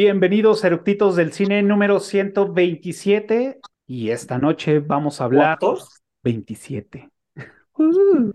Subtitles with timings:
[0.00, 3.58] Bienvenidos, eructitos del cine número 127.
[3.88, 5.58] Y esta noche vamos a hablar.
[5.58, 6.00] ¿Cuántos?
[6.22, 7.10] 27.
[7.76, 8.30] Uh.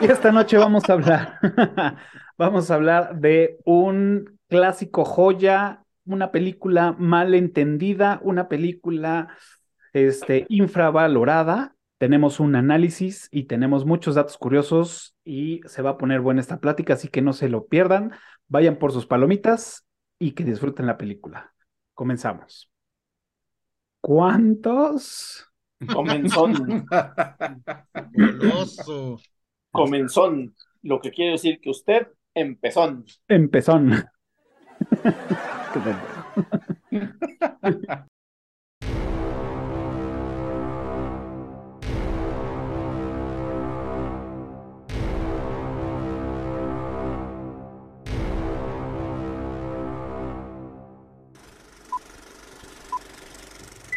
[0.00, 1.38] Y esta noche vamos a hablar.
[2.38, 9.36] vamos a hablar de un clásico joya, una película mal entendida, una película
[9.92, 11.76] este, infravalorada.
[11.98, 16.58] Tenemos un análisis y tenemos muchos datos curiosos y se va a poner buena esta
[16.58, 18.12] plática, así que no se lo pierdan.
[18.48, 19.84] Vayan por sus palomitas
[20.22, 21.52] y que disfruten la película.
[21.94, 22.70] Comenzamos.
[24.00, 25.50] ¿Cuántos?
[25.92, 26.86] Comenzón.
[28.12, 29.18] Goloso.
[29.72, 30.54] Comenzón.
[30.82, 33.02] Lo que quiere decir que usted empezó.
[33.26, 34.04] Empezón.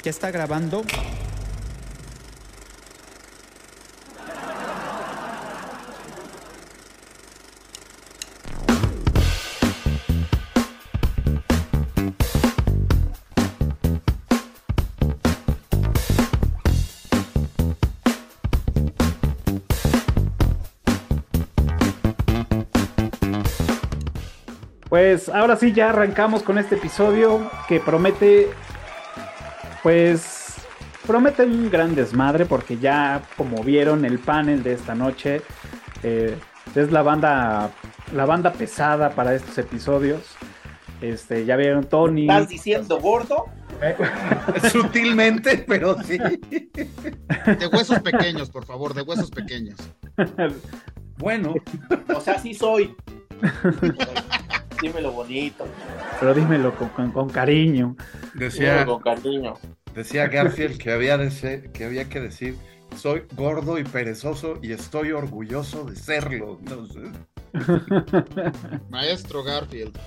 [0.05, 0.83] ¿Ya está grabando?
[24.87, 28.49] Pues ahora sí, ya arrancamos con este episodio que promete,
[29.85, 30.55] pues,
[31.05, 35.43] promete un gran desmadre porque ya, como vieron el panel de esta noche,
[36.01, 36.35] eh,
[36.73, 37.69] es la banda,
[38.11, 40.21] la banda pesada para estos episodios.
[41.01, 42.23] Este, ya vieron Tony.
[42.23, 43.45] ¿Estás diciendo gordo?
[43.79, 43.95] Eh,
[44.71, 46.17] Sutilmente, pero sí.
[46.17, 49.77] De huesos pequeños, por favor, de huesos pequeños.
[51.17, 51.53] Bueno,
[52.13, 52.93] O sea, sí soy.
[54.81, 55.65] Dímelo bonito.
[56.19, 57.95] Pero dímelo con, con- con cariño.
[58.33, 59.53] Decía, Dímelo con cariño.
[59.93, 62.55] decía Garfield que había, de ser- que había que decir,
[62.95, 66.57] soy gordo y perezoso y estoy orgulloso de serlo.
[66.59, 67.09] Entonces,
[68.89, 69.97] Maestro Garfield.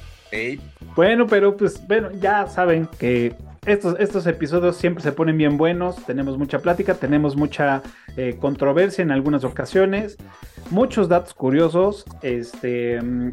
[0.94, 5.96] Bueno, pero pues, bueno, ya saben que estos, estos episodios siempre se ponen bien buenos,
[6.04, 7.82] tenemos mucha plática, tenemos mucha
[8.16, 10.18] eh, controversia en algunas ocasiones,
[10.70, 13.32] muchos datos curiosos, este, mm,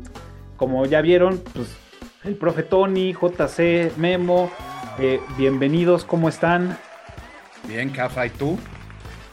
[0.57, 1.75] como ya vieron, pues
[2.23, 4.51] el profe Tony, JC, Memo,
[4.99, 6.77] eh, bienvenidos, ¿cómo están?
[7.67, 8.57] bien, Cafa, ¿y tú?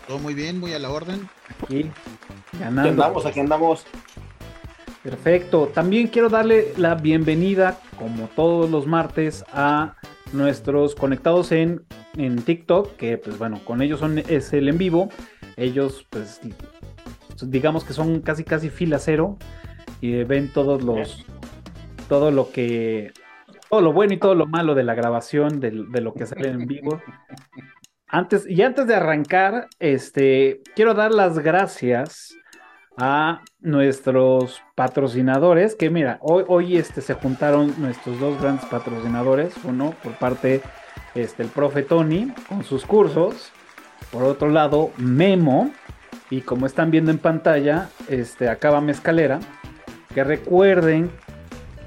[0.06, 1.28] Todo muy bien, muy a la orden.
[1.62, 2.90] Aquí, Aquí ganando.
[2.90, 3.84] andamos, aquí andamos.
[5.02, 5.70] Perfecto.
[5.74, 9.96] También quiero darle la bienvenida, como todos los martes, a
[10.32, 11.84] nuestros conectados en,
[12.16, 15.08] en TikTok, que pues bueno, con ellos son, es el en vivo.
[15.56, 16.40] Ellos pues
[17.42, 19.36] digamos que son casi casi fila cero
[20.00, 21.24] y ven todos los
[22.08, 23.12] todo lo que
[23.72, 26.66] todo lo bueno y todo lo malo de la grabación de, lo que sale en
[26.66, 27.00] vivo.
[28.06, 32.34] Antes, y antes de arrancar, este, quiero dar las gracias
[32.98, 39.94] a nuestros patrocinadores, que mira, hoy, hoy este, se juntaron nuestros dos grandes patrocinadores, uno
[40.02, 40.60] por parte,
[41.14, 43.52] este, el profe Tony, con sus cursos,
[44.10, 45.70] por otro lado, Memo,
[46.28, 49.40] y como están viendo en pantalla, este, acaba Mezcalera,
[50.14, 51.10] que recuerden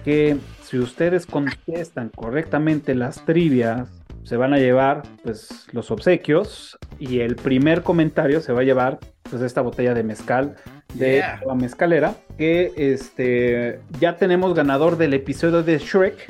[0.04, 3.90] que si ustedes contestan correctamente las trivias,
[4.24, 9.00] se van a llevar pues los obsequios y el primer comentario se va a llevar
[9.30, 10.56] pues esta botella de mezcal
[10.96, 11.42] de Yeah.
[11.46, 16.30] la mezcalera que este ya tenemos ganador del episodio de Shrek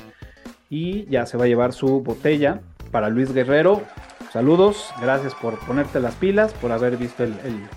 [0.70, 2.62] y ya se va a llevar su botella
[2.92, 3.84] para Luis Guerrero.
[4.34, 7.68] Saludos gracias por ponerte las pilas por haber visto el, el-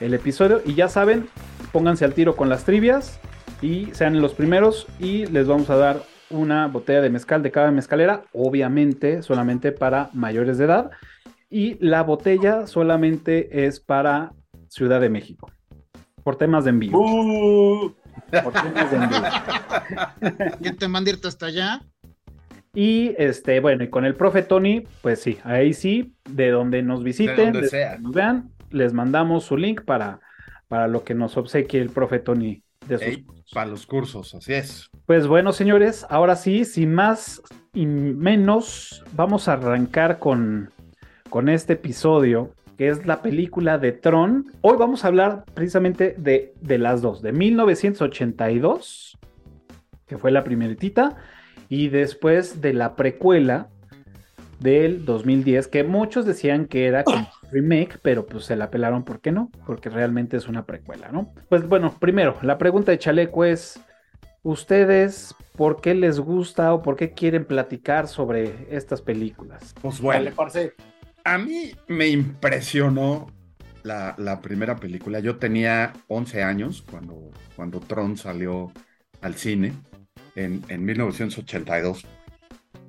[0.00, 0.60] el episodio.
[0.66, 1.28] Y ya saben
[1.70, 3.20] pónganse al tiro con las trivias
[3.62, 7.70] y sean los primeros y les vamos a dar una botella de mezcal de cada
[7.70, 10.90] mezcalera, obviamente solamente para mayores de edad
[11.48, 14.32] y la botella solamente es para
[14.68, 15.50] Ciudad de México
[16.22, 16.96] por temas de envío.
[16.96, 17.92] Uh,
[18.42, 19.22] por temas de envío.
[20.62, 21.82] ¿Quién te manda irte hasta allá?
[22.74, 27.02] Y este, bueno, y con el profe Tony, pues sí, ahí sí, de donde nos
[27.02, 27.92] visiten, donde de sea.
[27.92, 30.20] donde nos vean, les mandamos su link para,
[30.68, 34.54] para lo que nos obsequie el profe Tony de sus Ey, para los cursos, así
[34.54, 34.90] es.
[35.06, 37.42] Pues bueno, señores, ahora sí, sin más
[37.74, 40.70] y menos, vamos a arrancar con,
[41.30, 44.46] con este episodio, que es la película de Tron.
[44.60, 49.18] Hoy vamos a hablar precisamente de, de las dos, de 1982,
[50.06, 51.16] que fue la primeritita,
[51.68, 53.68] y después de la precuela
[54.62, 59.20] del 2010, que muchos decían que era como remake, pero pues se la pelaron, ¿por
[59.20, 59.50] qué no?
[59.66, 61.32] Porque realmente es una precuela, ¿no?
[61.48, 63.80] Pues bueno, primero, la pregunta de Chaleco es,
[64.44, 69.72] ¿Ustedes por qué les gusta o por qué quieren platicar sobre estas películas?
[69.80, 70.72] Pues bueno, Dale,
[71.24, 73.28] a mí me impresionó
[73.84, 75.20] la, la primera película.
[75.20, 78.72] Yo tenía 11 años cuando, cuando Tron salió
[79.20, 79.74] al cine
[80.34, 82.04] en, en 1982.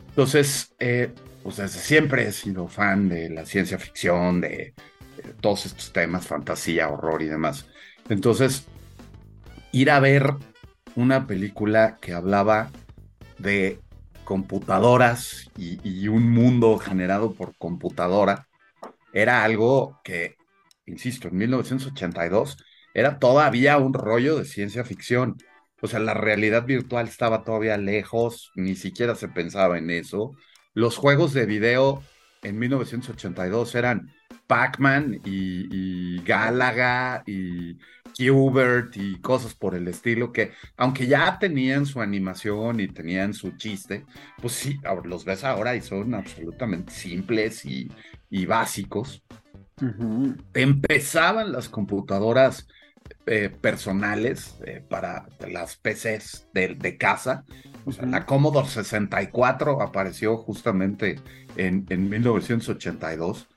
[0.09, 1.11] Entonces, eh,
[1.43, 4.73] pues desde siempre he sido fan de la ciencia ficción, de,
[5.17, 7.67] de todos estos temas, fantasía, horror y demás.
[8.09, 8.65] Entonces,
[9.71, 10.33] ir a ver
[10.95, 12.71] una película que hablaba
[13.37, 13.79] de
[14.23, 18.47] computadoras y un mundo generado por computadora
[19.13, 20.35] era algo que,
[20.85, 22.57] insisto, en 1982
[22.93, 25.37] era todavía un rollo de ciencia ficción.
[25.81, 30.33] O sea, la realidad virtual estaba todavía lejos, ni siquiera se pensaba en eso.
[30.73, 32.03] Los juegos de video
[32.41, 34.11] en 1982 eran
[34.47, 37.77] Pac-Man y, y Galaga y
[38.17, 43.51] Qbert y cosas por el estilo que, aunque ya tenían su animación y tenían su
[43.57, 44.05] chiste,
[44.41, 47.91] pues sí, los ves ahora y son absolutamente simples y,
[48.29, 49.23] y básicos.
[49.81, 50.35] Ujú.
[50.53, 52.67] Empezaban las computadoras
[53.25, 57.43] eh, personales eh, para las PCs de, de casa.
[57.85, 58.11] O sea, Ujú.
[58.11, 61.21] la Commodore 64 apareció justamente
[61.55, 63.47] en, en 1982.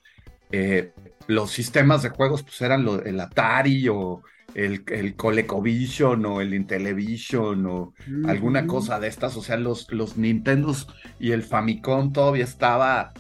[0.52, 0.93] Eh,
[1.26, 4.23] los sistemas de juegos pues eran lo- el Atari o
[4.55, 7.94] el, el ColecoVision o el Intellivision o
[8.25, 9.37] alguna cosa de estas.
[9.37, 10.88] O sea, los, los Nintendos
[11.19, 13.12] y el Famicom todavía estaba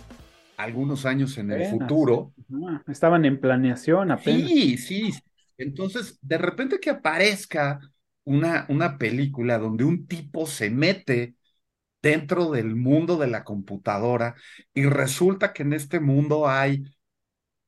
[0.56, 1.70] algunos años en el Apenas.
[1.70, 2.32] futuro.
[2.86, 4.48] Estaban en planeación apenas.
[4.48, 5.12] Sí, sí.
[5.58, 7.80] Entonces, de repente que aparezca
[8.26, 11.36] una, una película donde un tipo se mete
[12.02, 14.36] dentro del mundo de la computadora
[14.74, 16.84] y resulta que en este mundo hay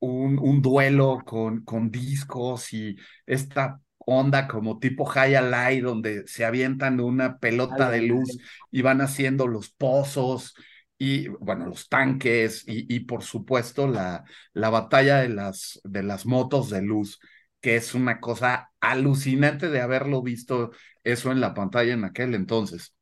[0.00, 2.96] un, un duelo con, con discos y
[3.26, 8.38] esta onda como tipo High Alive donde se avientan una pelota de luz
[8.70, 10.54] y van haciendo los pozos
[10.98, 16.26] y bueno, los tanques y, y por supuesto la, la batalla de las, de las
[16.26, 17.20] motos de luz,
[17.60, 20.70] que es una cosa alucinante de haberlo visto
[21.04, 22.94] eso en la pantalla en aquel entonces.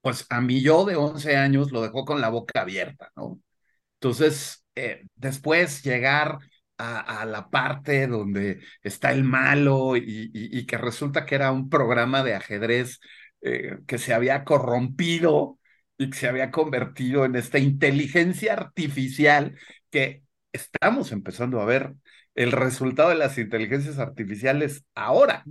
[0.00, 3.40] Pues a mí yo de 11 años lo dejó con la boca abierta, ¿no?
[4.00, 6.38] Entonces, eh, después llegar
[6.78, 12.34] a, la parte donde está el malo y, que resulta que era un programa de
[12.34, 13.00] ajedrez
[13.42, 15.58] eh, que se había corrompido
[15.98, 19.56] y que se había convertido en esta inteligencia artificial
[19.90, 21.94] que estamos empezando a ver
[22.34, 25.44] el resultado de las inteligencias artificiales ahora.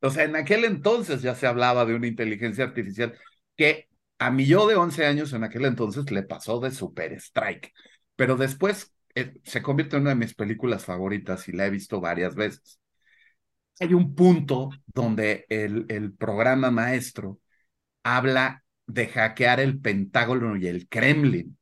[0.00, 3.14] O sea, en aquel entonces ya se hablaba de una inteligencia artificial
[3.56, 3.88] que
[4.18, 7.72] a mi yo de 11 años en aquel entonces le pasó de Super Strike,
[8.16, 12.00] pero después eh, se convierte en una de mis películas favoritas y la he visto
[12.00, 12.80] varias veces.
[13.80, 17.40] Hay un punto donde el, el programa maestro
[18.04, 21.58] habla de hackear el Pentágono y el Kremlin.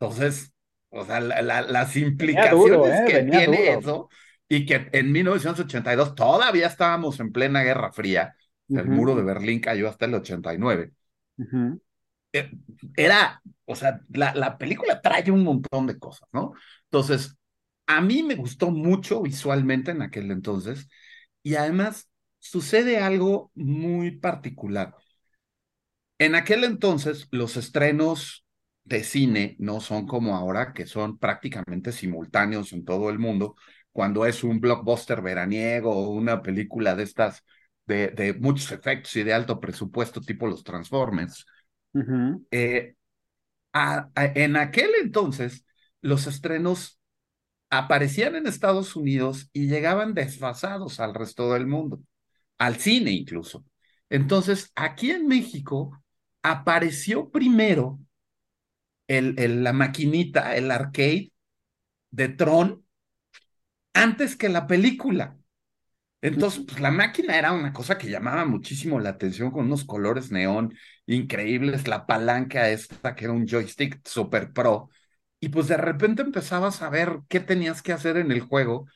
[0.00, 0.53] Entonces,
[0.94, 3.04] o sea, la, la, las implicaciones duro, ¿eh?
[3.06, 3.78] que tiene duro.
[3.80, 4.08] eso
[4.48, 8.36] y que en 1982 todavía estábamos en plena Guerra Fría.
[8.68, 8.80] Uh -huh.
[8.80, 10.92] El muro de Berlín cayó hasta el 89.
[11.36, 11.80] Uh -huh.
[12.96, 16.52] Era, o sea, la, la, película trae un montón de cosas, ¿no?
[16.84, 17.36] Entonces,
[17.86, 20.88] a mí me gustó mucho visualmente en aquel entonces
[21.42, 24.94] y además sucede algo muy particular.
[26.18, 28.43] En aquel entonces, los estrenos
[28.84, 33.56] de cine no son como ahora, que son prácticamente simultáneos en todo el mundo,
[33.92, 37.44] cuando es un blockbuster veraniego o una película de estas
[37.86, 41.46] de, de muchos efectos y de alto presupuesto, tipo los Transformers.
[41.92, 42.46] Uh -huh.
[42.50, 42.94] eh,
[43.72, 45.64] a, a, en aquel entonces,
[46.00, 46.98] los estrenos
[47.70, 52.00] aparecían en Estados Unidos y llegaban desfasados al resto del mundo,
[52.58, 53.64] al cine incluso.
[54.10, 56.02] Entonces, aquí en México
[56.42, 57.98] apareció primero
[59.08, 61.32] el, el, la maquinita, el arcade
[62.10, 62.84] de Tron,
[63.92, 65.38] antes que la película.
[66.22, 70.32] Entonces, pues la máquina era una cosa que llamaba muchísimo la atención con unos colores
[70.32, 70.74] neón
[71.06, 74.90] increíbles, la palanca esta que era un joystick super pro.
[75.40, 78.86] Y pues de repente empezabas a ver qué tenías que hacer en el juego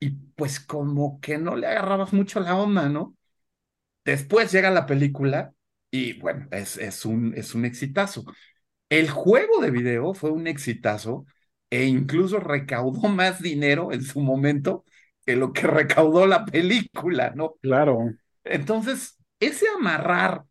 [0.00, 3.16] y pues como que no le agarrabas mucho la onda, ¿no?
[4.04, 5.54] Después llega la película
[5.90, 8.24] y bueno, es, es, un, es un exitazo.
[8.88, 11.26] El juego de video fue un exitazo
[11.70, 14.84] e incluso recaudó más dinero en su momento
[15.24, 17.54] que lo que recaudó la película, ¿no?
[17.60, 17.98] Claro.
[18.44, 20.44] Entonces, ese amarrar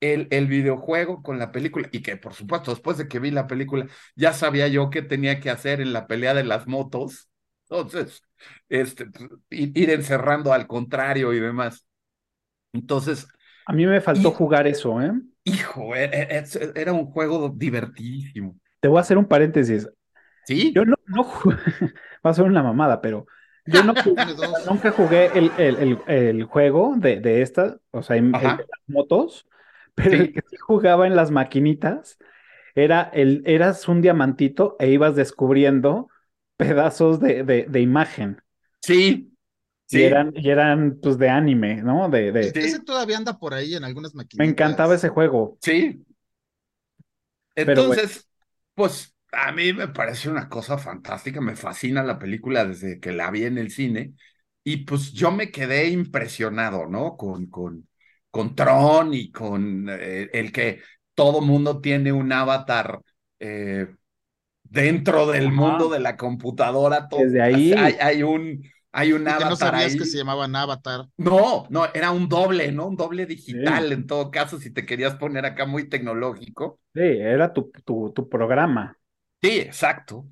[0.00, 3.46] el, el, videojuego con la película, y que por supuesto, después de que vi la
[3.46, 7.28] película, ya sabía yo qué tenía que hacer en la pelea de las motos.
[7.68, 8.22] Entonces,
[8.68, 9.06] este,
[9.50, 11.86] ir encerrando al contrario y demás.
[12.72, 13.28] Entonces,
[13.66, 15.12] A mí me faltó jugar eso, ¿eh?
[15.48, 18.56] Hijo, e, e, era un juego divertidísimo.
[18.80, 19.88] Te voy a hacer un paréntesis.
[20.44, 20.72] Sí.
[20.74, 21.56] Yo no, no jugué,
[22.24, 23.26] va a ser una mamada, pero
[23.66, 23.92] yo no
[24.70, 29.46] nunca jugué el, el, el, juego de, de esta, o sea, en, las motos,
[29.94, 32.18] pero el que sí jugaba en las maquinitas
[32.74, 36.08] era el, eras un diamantito e ibas descubriendo
[36.56, 38.40] pedazos de, de, de imagen.
[38.80, 39.36] Sí,
[39.90, 40.00] Sí.
[40.00, 42.10] Y eran, y eran pues de anime, ¿no?
[42.10, 42.40] De, de...
[42.40, 44.46] Ese todavía anda por ahí en algunas maquinitas.
[44.46, 45.56] Me encantaba ese juego.
[45.62, 46.04] Sí.
[47.56, 48.28] Entonces,
[48.74, 53.30] pues a mí me parece una cosa fantástica, me fascina la película desde que la
[53.30, 54.12] vi en el cine
[54.62, 57.16] y pues yo me quedé impresionado, ¿no?
[57.16, 57.88] Con, con,
[58.30, 60.82] con Tron y con eh, el que
[61.14, 63.00] todo mundo tiene un avatar
[63.40, 63.86] eh,
[64.62, 67.08] dentro del mundo de la computadora.
[67.08, 69.50] Todo, desde ahí hay, hay un hay un avatar.
[69.50, 71.06] no sabías que se llamaban avatar.
[71.16, 72.86] No, no, era un doble, ¿no?
[72.86, 76.80] Un doble digital en todo caso, si te querías poner acá muy tecnológico.
[76.94, 78.96] Sí, era tu, tu, tu programa.
[79.42, 80.26] Sí, exacto.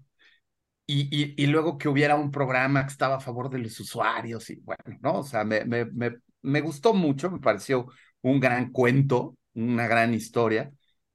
[0.87, 4.49] Y, y, y, luego que hubiera un programa que estaba a favor de los usuarios
[4.51, 5.19] y bueno, ¿no?
[5.19, 7.89] O sea, me, me, me, me gustó mucho, me pareció
[8.23, 10.71] un gran cuento, una gran historia,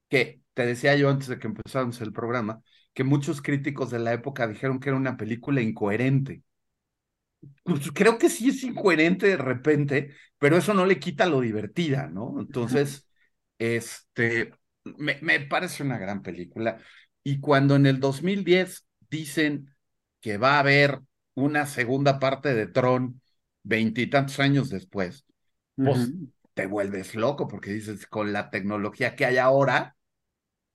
[0.10, 2.62] que te decía yo antes de que empezáramos el programa,
[2.94, 6.44] que muchos críticos de la época dijeron que era una película incoherente
[7.64, 12.08] pues creo que sí es incoherente de repente, pero eso no le quita lo divertida,
[12.08, 12.40] ¿no?
[12.40, 13.08] Entonces,
[13.60, 16.78] este, me, me parece una gran película.
[17.24, 19.76] Y cuando en el 2010 dicen
[20.22, 21.02] que va a haber
[21.36, 23.22] una segunda parte de Tron
[23.64, 25.26] veintitantos años después,
[25.82, 26.16] pues
[26.54, 29.96] te vuelves loco porque dices, con la tecnología que hay ahora,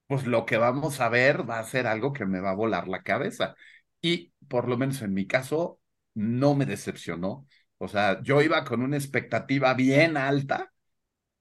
[0.07, 2.89] pues lo que vamos a ver va a ser algo que me va a volar
[2.89, 3.57] la cabeza.
[4.01, 5.81] Y por lo menos en mi caso,
[6.17, 7.47] no me decepcionó.
[7.79, 10.73] O sea, yo iba con una expectativa bien alta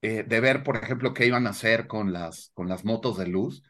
[0.02, 3.26] eh, de ver, por ejemplo, qué iban a hacer con las, con las motos de
[3.28, 3.62] luz.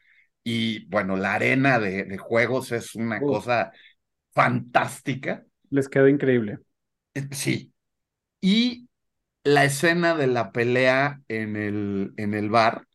[0.43, 3.71] Y bueno, la arena de, de juegos es una cosa
[4.33, 5.45] fantástica.
[5.69, 6.59] Les quedó increíble.
[7.13, 7.73] Eh, sí.
[8.41, 8.89] Y
[9.43, 12.87] la escena de la pelea en el, en el bar,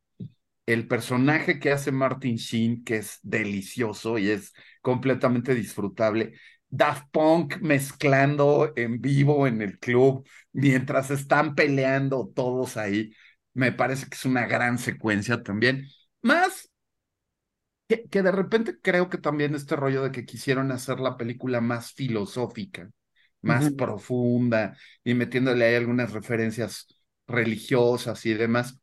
[0.66, 4.52] el personaje que hace Martin Sheen, que es delicioso y es
[4.82, 6.34] completamente disfrutable,
[6.72, 13.12] Daft Punk mezclando en vivo en el club mientras están peleando todos ahí.
[13.52, 15.86] Me parece que es una gran secuencia también.
[16.22, 16.70] Más
[17.88, 21.60] que, que, de repente creo que también este rollo de que quisieron hacer la película
[21.60, 22.90] más filosófica,
[23.42, 24.74] más profunda
[25.04, 26.86] y metiéndole ahí algunas referencias
[27.26, 28.80] religiosas y demás.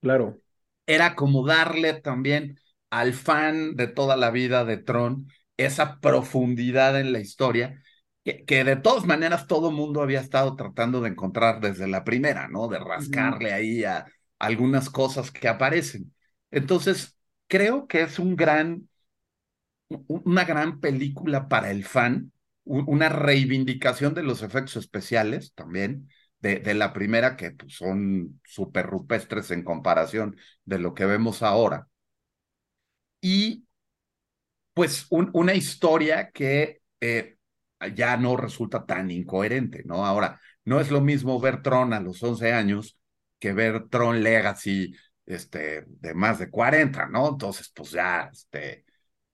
[0.00, 0.38] Claro.
[0.86, 5.28] Era como darle también al fan de toda la vida de Tron
[5.66, 7.82] esa profundidad en la historia
[8.24, 12.48] que, que de todas maneras todo mundo había estado tratando de encontrar desde la primera,
[12.48, 12.68] ¿no?
[12.68, 14.06] De rascarle ahí a
[14.38, 16.14] algunas cosas que aparecen.
[16.50, 17.16] Entonces,
[17.48, 18.88] creo que es un gran,
[20.08, 22.32] una gran película para el fan,
[22.64, 26.08] una reivindicación de los efectos especiales también,
[26.40, 31.42] de, de la primera, que pues, son súper rupestres en comparación de lo que vemos
[31.42, 31.88] ahora.
[33.20, 33.64] Y
[34.74, 37.36] pues una historia que eh,
[37.94, 40.06] ya no resulta tan incoherente, ¿no?
[40.06, 42.98] Ahora, no es lo mismo ver Tron a los 11 años
[43.38, 44.94] que ver Tron Legacy
[45.26, 47.28] este, de más de 40, ¿no?
[47.30, 48.84] Entonces, pues ya, este,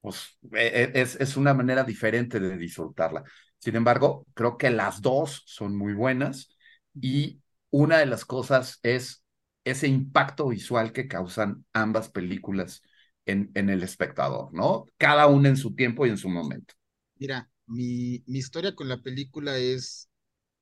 [0.01, 3.25] pues e, e, es, es una manera diferente de disfrutarla.
[3.59, 6.57] Sin embargo, creo que las dos son muy buenas
[6.95, 7.41] y
[7.71, 9.25] una de las cosas es
[9.65, 12.83] ese impacto visual que causan ambas películas
[13.29, 14.87] en, en el espectador, ¿no?
[14.97, 16.75] Cada una en su tiempo y en su momento.
[17.17, 20.09] Mira, mi, mi historia con la película es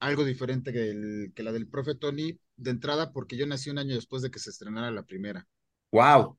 [0.00, 3.94] algo diferente que, que la del profe Tony, de entrada porque yo nací un año
[3.94, 5.46] después de que se estrenara la primera.
[5.92, 6.36] ¡Wow!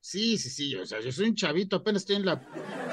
[0.00, 2.40] Sí, sí, sí, o sea, yo soy un chavito, apenas estoy en la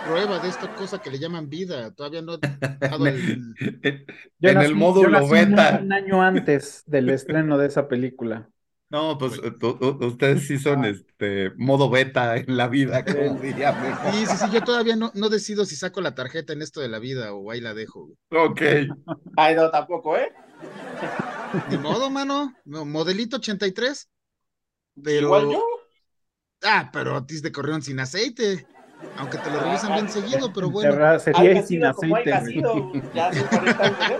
[0.08, 3.54] prueba de esta cosa que le llaman vida, todavía no he el...
[4.42, 5.80] en el módulo beta.
[5.84, 8.50] Un año antes del estreno de esa película.
[8.94, 9.42] No, pues
[10.02, 13.74] ustedes sí son este modo beta en la vida, como diría
[14.12, 16.90] Sí, sí, sí, yo todavía no, no decido si saco la tarjeta en esto de
[16.90, 18.12] la vida o ahí la dejo.
[18.30, 18.62] Ok.
[19.36, 20.32] Ay, no, tampoco, ¿eh?
[21.72, 22.54] Ni modo, mano.
[22.66, 24.12] modelito 83.
[25.04, 25.26] Pero...
[25.26, 25.66] Igual yo.
[26.62, 28.68] Ah, pero a ti te corrieron sin aceite.
[29.18, 31.20] Aunque te lo revisan bien seguido, pero bueno.
[31.20, 32.30] Sería sin aceite.
[33.16, 34.20] Ya hace 40 años.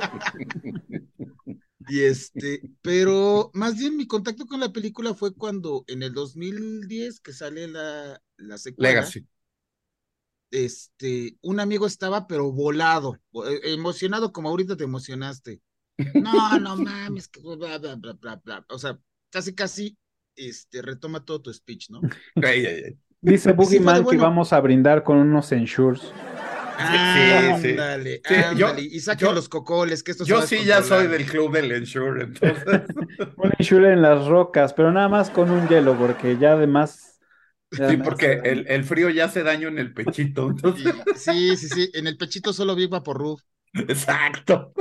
[1.88, 7.20] Y este, pero más bien mi contacto con la película fue cuando en el 2010
[7.20, 9.02] que sale la, la secuela.
[9.02, 9.28] Legacy.
[10.52, 15.62] Este, un amigo estaba pero volado, e, emocionado como ahorita te emocionaste.
[16.14, 18.66] No, no mames, que bla, bla, bla, bla, bla.
[18.70, 19.00] O sea,
[19.32, 19.98] casi, casi,
[20.36, 22.08] este, retoma todo tu speech, ¿no?
[23.22, 24.24] Dice Sí, Boogeyman que bueno.
[24.24, 26.16] vamos a brindar con unos ensures.
[26.78, 27.70] Ah, sí.
[27.72, 31.08] Ándale, Sí, yo- y saquen yo- los cocoles, que esto se Yo sí ya soy
[31.08, 32.64] del club del Ensure, entonces.
[33.38, 37.20] Un ensure en las rocas, pero nada más con un hielo, porque ya además.
[37.72, 40.50] ya Sí, porque el, el frío ya hace daño en el pechito.
[40.50, 40.94] Entonces...
[41.18, 43.40] Sí, sí, sí, en el pechito solo Big Vaporub.
[43.74, 44.74] Exacto.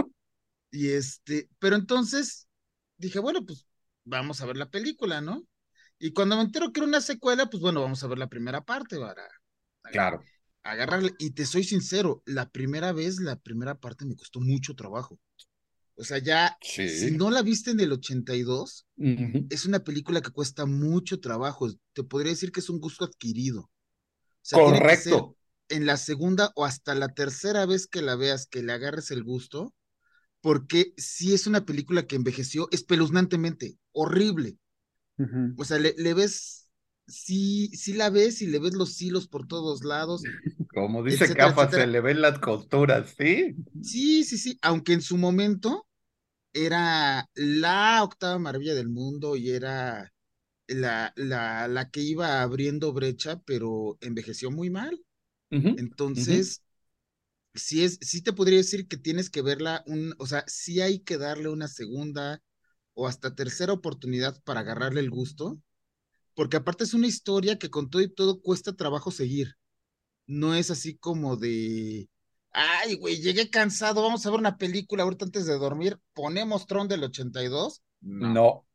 [0.70, 2.48] Y este, pero entonces
[2.96, 3.66] dije, bueno, pues
[4.04, 5.42] vamos a ver la película, ¿no?
[5.98, 8.62] Y cuando me entero que era una secuela, pues bueno, vamos a ver la primera
[8.62, 9.22] parte para
[9.90, 10.22] Claro.
[10.64, 11.12] Agarrarle.
[11.18, 15.18] Y te soy sincero, la primera vez, la primera parte me costó mucho trabajo.
[15.94, 16.88] O sea, ya, Sí.
[16.88, 19.46] si no la viste en el 82, Ujú.
[19.50, 21.68] es una película que cuesta mucho trabajo.
[21.92, 23.62] Te podría decir que es un gusto adquirido.
[23.62, 23.70] O
[24.42, 25.36] sea, Correcto.
[25.68, 29.22] en la segunda o hasta la tercera vez que la veas, que le agarres el
[29.22, 29.74] gusto,
[30.40, 34.58] porque sí es una película que envejeció espeluznantemente, horrible.
[35.18, 35.54] Ujú.
[35.58, 36.61] O sea, le, le ves,
[37.06, 40.30] sí, sí la ves y le ves los hilos por todos lados.
[40.74, 41.70] Como dice etcétera, etcétera.
[41.70, 43.56] se le ven las costuras, ¿sí?
[43.80, 45.86] Sí, sí, sí, aunque en su momento
[46.54, 50.12] era la octava maravilla del mundo y era
[50.68, 55.00] la, la, la que iba abriendo brecha, pero envejeció muy mal.
[55.76, 56.62] Entonces,
[57.54, 61.00] sí es, sí te podría decir que tienes que verla, un, o sea, sí hay
[61.00, 62.42] que darle una segunda
[62.94, 65.60] o hasta tercera oportunidad para agarrarle el gusto,
[66.34, 69.56] porque aparte es una historia que con todo y todo cuesta trabajo seguir.
[70.26, 72.08] No es así como de,
[72.52, 76.88] ay, güey, llegué cansado, vamos a ver una película ahorita antes de dormir, ponemos Tron
[76.88, 77.82] del 82.
[78.00, 78.66] No.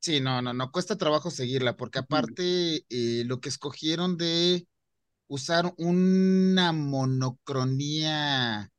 [0.00, 4.68] Sí, no, no, no, cuesta trabajo seguirla, porque aparte eh, lo que escogieron de
[5.26, 8.70] usar una monocronía,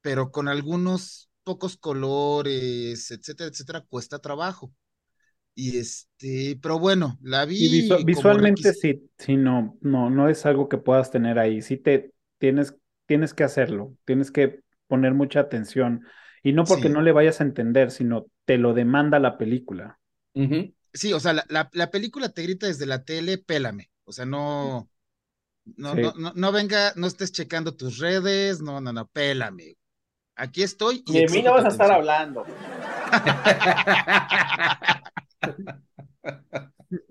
[0.00, 4.72] pero con algunos pocos colores, etcétera, etcétera, cuesta trabajo.
[5.60, 10.28] Y este, pero bueno, la vi Y visu- como visualmente sí, sí, no, no, no
[10.28, 11.62] es algo que puedas tener ahí.
[11.62, 16.04] Sí te tienes, tienes que hacerlo, tienes que poner mucha atención.
[16.44, 16.94] Y no porque Sí.
[16.94, 19.98] no le vayas a entender, sino te lo demanda la película.
[20.92, 23.90] Sí, o sea, la, la, la película te grita desde la tele, pélame.
[24.04, 24.88] O sea, no,
[25.76, 26.02] no, Sí.
[26.02, 29.76] no, no, no venga, no estés checando tus redes, no, no, no, pélame.
[30.36, 32.44] Aquí estoy y Y de mí no vas a estar hablando.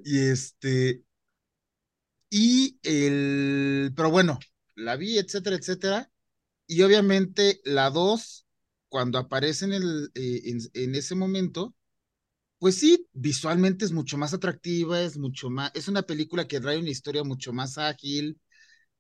[0.04, 1.04] Y este,
[2.30, 4.40] y el, pero bueno,
[4.76, 6.12] la vi, etcétera, etcétera.
[6.68, 8.48] Y obviamente la 2,
[8.90, 10.42] cuando aparece en, el, eh,
[10.74, 11.76] en, ese momento,
[12.60, 16.80] pues sí, visualmente es mucho más atractiva, es mucho más, es una película que trae
[16.80, 18.40] una historia mucho más ágil.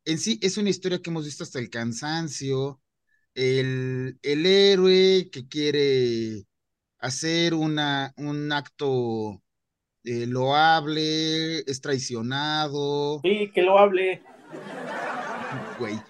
[0.05, 2.81] En sí, es una historia que hemos visto hasta el cansancio.
[3.35, 6.45] El, el héroe que quiere
[6.99, 9.41] hacer una, un acto
[10.05, 14.23] eh, loable, es traicionado, Sí, que lo hable.
[15.77, 16.03] güey.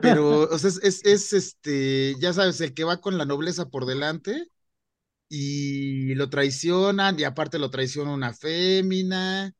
[0.00, 3.68] Pero, o sea, es, es, es, este, ya sabes, el que va con la nobleza
[3.70, 4.48] por delante
[5.30, 9.54] y lo traicionan, y aparte lo traiciona una fémina,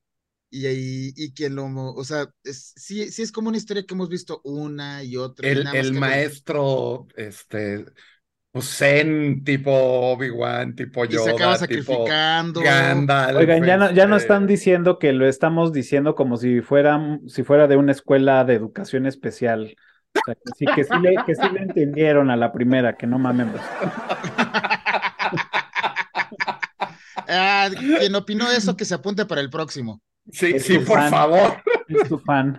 [0.50, 3.94] y, y, y quien lo, o sea, es, sí, sí es como una historia que
[3.94, 5.48] hemos visto una y otra.
[5.48, 7.84] El, maestro, este,
[8.52, 12.60] pues, Zen, tipo Obi-Wan, tipo y se acaba Yoda, tipo sacrificando.
[12.60, 13.38] Gandalf.
[13.38, 17.18] Oigan, ya no, ya no este, están diciendo que lo estamos diciendo como si fuera,
[17.26, 19.76] si fuera de una escuela de educación especial.
[20.14, 23.06] O sea, que sí, que sí le, que sí le entendieron a la primera, que
[23.06, 23.50] no mamen.
[23.50, 23.62] pues.
[27.28, 30.00] Ah, quien opinó eso, que se apunte para el próximo.
[30.32, 31.08] Sí, Es sí, por fan.
[31.08, 31.62] favor.
[31.88, 32.58] Es tu fan.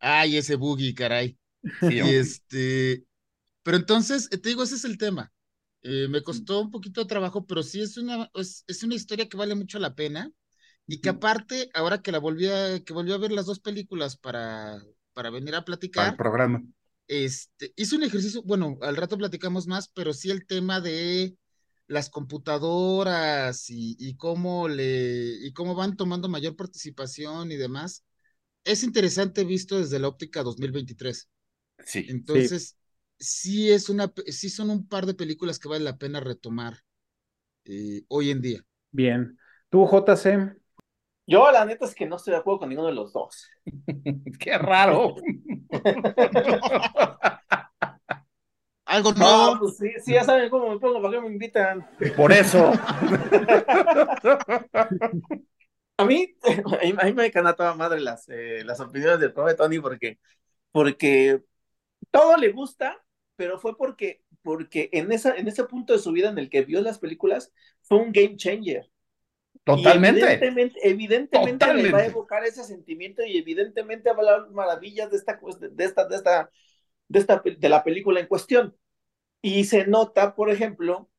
[0.00, 1.38] Ay, ese boogie, caray.
[1.80, 3.04] Sí, Y este,
[3.62, 5.32] pero entonces, eh, te digo, ese es el tema.
[5.82, 9.28] Eh, me costó un poquito de trabajo, pero sí es una, es, es una historia
[9.28, 10.32] que vale mucho la pena.
[10.88, 14.16] Y que aparte, ahora que la volví a, que volvió a ver las dos películas
[14.18, 14.82] para,
[15.14, 16.62] para venir a platicar, programa.
[17.08, 21.36] este, hice un ejercicio, bueno, al rato platicamos más, pero sí el tema de
[21.86, 28.04] las computadoras y, y cómo le, y cómo van tomando mayor participación y demás.
[28.64, 31.28] Es interesante visto desde la óptica 2023.
[31.84, 32.06] Sí.
[32.08, 32.76] Entonces,
[33.18, 36.78] sí es una, sí son un par de películas que vale la pena retomar
[37.64, 38.64] eh, hoy en día.
[38.90, 39.38] Bien.
[39.68, 40.56] ¿Tú, JC?
[41.26, 43.48] Yo, la neta, es que no estoy de acuerdo con ninguno de los dos.
[44.38, 45.14] Qué raro.
[48.94, 49.58] Algo No, nuevo.
[49.60, 51.88] pues sí, sí, ya saben cómo me pongo, ¿para qué me invitan?
[52.16, 52.72] Por eso.
[55.96, 56.34] A mí,
[57.00, 60.18] a mí, me caen a toda madre las, eh, las opiniones del profe Tony porque,
[60.72, 61.40] porque
[62.10, 63.04] todo le gusta
[63.36, 66.64] pero fue porque, porque en, esa, en ese punto de su vida en el que
[66.64, 67.52] vio las películas,
[67.82, 68.90] fue un game changer.
[69.64, 70.20] Totalmente.
[70.20, 75.16] evidentemente, evidentemente le va a evocar ese sentimiento y evidentemente va a hablar maravillas de
[75.16, 76.50] esta, de esta, de esta,
[77.08, 78.76] de esta, de la película en cuestión.
[79.44, 81.10] Y se nota, por ejemplo,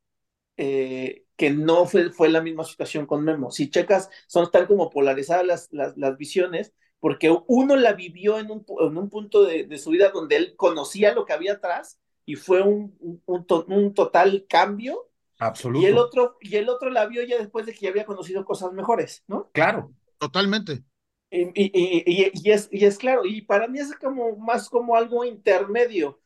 [0.58, 3.52] eh, que no fue, fue la misma situación con Memo.
[3.52, 8.50] Si checas, son tan como polarizadas las, las, las visiones, porque uno la vivió en
[8.50, 12.00] un, en un punto de, de, su vida donde él conocía lo que había atrás
[12.26, 15.08] y fue un, un, un, total cambio.
[15.38, 15.86] Absoluto.
[15.86, 18.44] Y el, otro, y el otro la vio ya después de que ya había conocido
[18.44, 19.52] cosas mejores, ¿no?
[19.52, 19.94] Claro.
[20.18, 20.84] Totalmente.
[21.30, 24.96] Y, y, y, y, es, y es claro, y para mí es como más como
[24.96, 26.20] algo intermedio.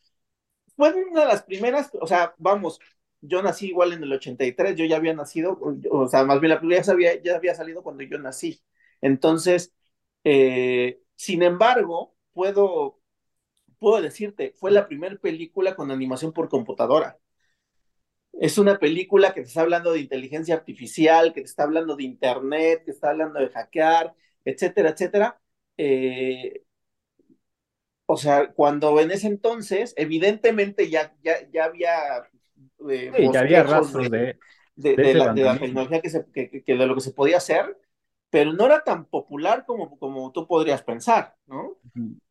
[0.79, 2.79] Fue una de las primeras, o sea, vamos,
[3.21, 5.59] yo nací igual en el 83, yo ya había nacido,
[5.91, 8.61] o sea, más bien la película ya, había, ya había salido cuando yo nací.
[9.01, 9.73] Entonces,
[10.23, 13.01] eh, sin embargo, puedo,
[13.79, 17.19] puedo decirte, fue la primera película con animación por computadora.
[18.33, 22.03] Es una película que te está hablando de inteligencia artificial, que te está hablando de
[22.03, 24.13] internet, que está hablando de hackear,
[24.45, 25.41] etcétera, etcétera.
[25.77, 26.63] Eh,
[28.11, 31.93] o sea, cuando en ese entonces, evidentemente ya, ya, ya había
[32.89, 34.39] eh, sí, ya había rastros de,
[34.75, 37.77] de, de, de la, tecnología que, se, que, que, de lo que se podía hacer,
[38.31, 41.77] pero no era tan popular como, como tú podrías pensar, ¿no?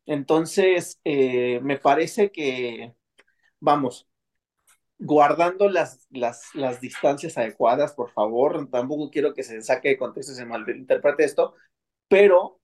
[0.05, 2.93] Entonces, eh, me parece que,
[3.61, 4.05] vamos,
[4.97, 10.33] guardando las, las, las distancias adecuadas, por favor, tampoco quiero que se saque de contexto,
[10.33, 11.53] se malinterprete esto,
[12.09, 12.59] pero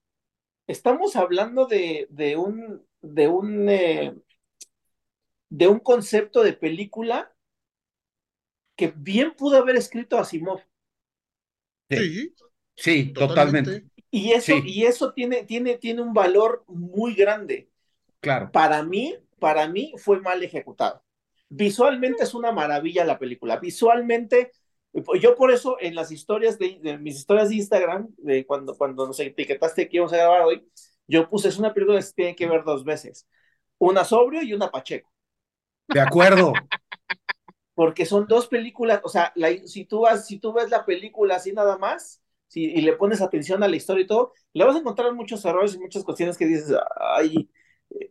[0.68, 4.16] estamos hablando de, de un, de un, eh,
[5.50, 7.34] de un concepto de película
[8.76, 10.62] que bien pudo haber escrito Asimov.
[11.90, 12.34] Sí,
[12.76, 13.86] sí, totalmente.
[14.12, 14.64] Y eso, sí.
[14.66, 17.70] y eso tiene, tiene, tiene un valor muy grande.
[18.20, 18.52] Claro.
[18.52, 21.04] Para mí, para mí fue mal ejecutado.
[21.48, 23.58] Visualmente es una maravilla la película.
[23.58, 24.52] Visualmente,
[25.22, 29.06] yo por eso en las historias de, de mis historias de Instagram, de cuando, cuando
[29.06, 30.68] nos etiquetaste que íbamos a grabar hoy,
[31.08, 33.28] yo puse, es una película que se tiene que ver dos veces.
[33.78, 35.12] Una sobrio y una Pacheco.
[35.88, 36.54] De acuerdo.
[37.76, 41.36] porque son dos películas, o sea, la, si, tú vas, si tú ves la película
[41.36, 44.76] así nada más, si, y le pones atención a la historia y todo, le vas
[44.76, 47.50] a encontrar muchos errores y muchas cuestiones que dices, ay,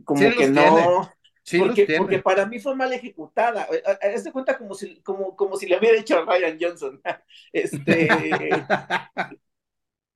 [0.05, 1.11] como sí que no.
[1.45, 3.69] Sí porque, porque para mí fue mal ejecutada.
[3.69, 7.03] De cuenta como si, como, como si le hubiera hecho a Ryan Johnson.
[7.53, 8.09] Este.
[9.15, 9.29] o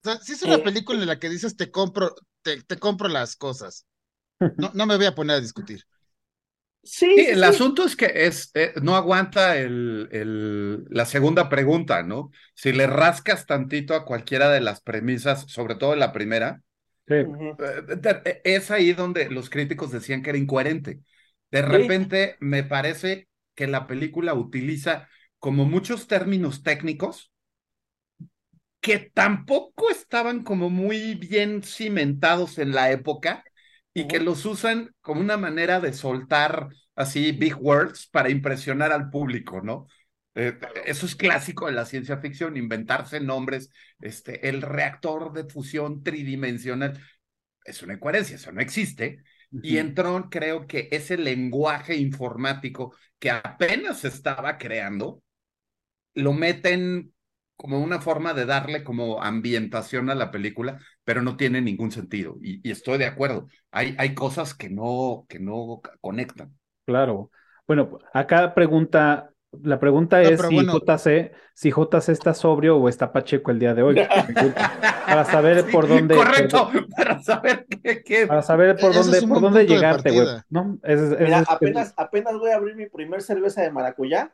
[0.02, 2.14] sea, sí es una eh, película en la que dices te compro,
[2.56, 3.86] te, te compro las cosas.
[4.56, 5.84] No, no me voy a poner a discutir.
[7.14, 7.44] Sí, sí, el sí.
[7.44, 12.30] asunto es que es, eh, no aguanta el, el, la segunda pregunta, ¿no?
[12.54, 16.62] Si le rascas tantito a cualquiera de las premisas, sobre todo la primera,
[17.08, 17.14] sí.
[17.58, 21.00] eh, es ahí donde los críticos decían que era incoherente.
[21.50, 25.08] De repente me parece que la película utiliza
[25.38, 27.32] como muchos términos técnicos
[28.88, 33.44] que tampoco estaban como muy bien cimentados en la época
[33.92, 39.10] y que los usan como una manera de soltar así big words para impresionar al
[39.10, 39.88] público, ¿no?
[40.34, 43.68] Eh, eso es clásico de la ciencia ficción, inventarse nombres,
[44.00, 46.98] este, el reactor de fusión tridimensional.
[47.62, 49.22] Es una incoherencia, eso no existe.
[49.50, 49.60] Uh -huh.
[49.64, 55.22] Y en Tron creo que ese lenguaje informático que apenas se estaba creando,
[56.14, 57.12] lo meten
[57.58, 62.36] como una forma de darle como ambientación a la película, pero no tiene ningún sentido.
[62.40, 63.48] Y, y estoy de acuerdo.
[63.72, 66.56] Hay, hay cosas que no, que no conectan.
[66.86, 67.32] Claro.
[67.66, 70.78] Bueno, acá pregunta, la pregunta no, es si, bueno.
[70.78, 73.96] JC, si JC está sobrio o está Pacheco el día de hoy.
[75.06, 76.14] para saber sí, por dónde.
[76.14, 78.04] Correcto, por, para saber qué.
[78.04, 80.28] qué para saber por dónde, por dónde llegarte, güey.
[80.48, 80.78] ¿no?
[80.84, 84.32] Es, es, Mira, apenas, apenas voy a abrir mi primer cerveza de maracuyá.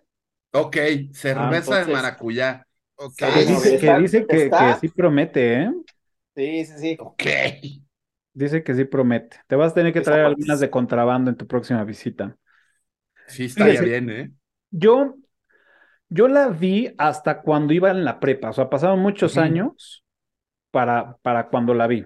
[0.53, 0.77] Ok,
[1.13, 1.87] cerveza ah, entonces...
[1.87, 2.67] de maracuyá.
[2.97, 3.33] Okay.
[3.33, 5.73] Que dice, que, dice que, que, sí promete, ¿eh?
[6.37, 6.97] Sí, sí, sí.
[7.01, 7.23] Ok.
[8.33, 9.39] Dice que sí promete.
[9.47, 12.37] Te vas a tener que traer algunas de contrabando en tu próxima visita.
[13.27, 14.33] Sí, Fíjese, bien, ¿eh?
[14.71, 15.15] Yo,
[16.09, 18.51] yo la vi hasta cuando iba en la prepa.
[18.51, 19.45] O sea, pasaron muchos uh -huh.
[19.45, 20.05] años
[20.71, 22.05] para, para cuando la vi.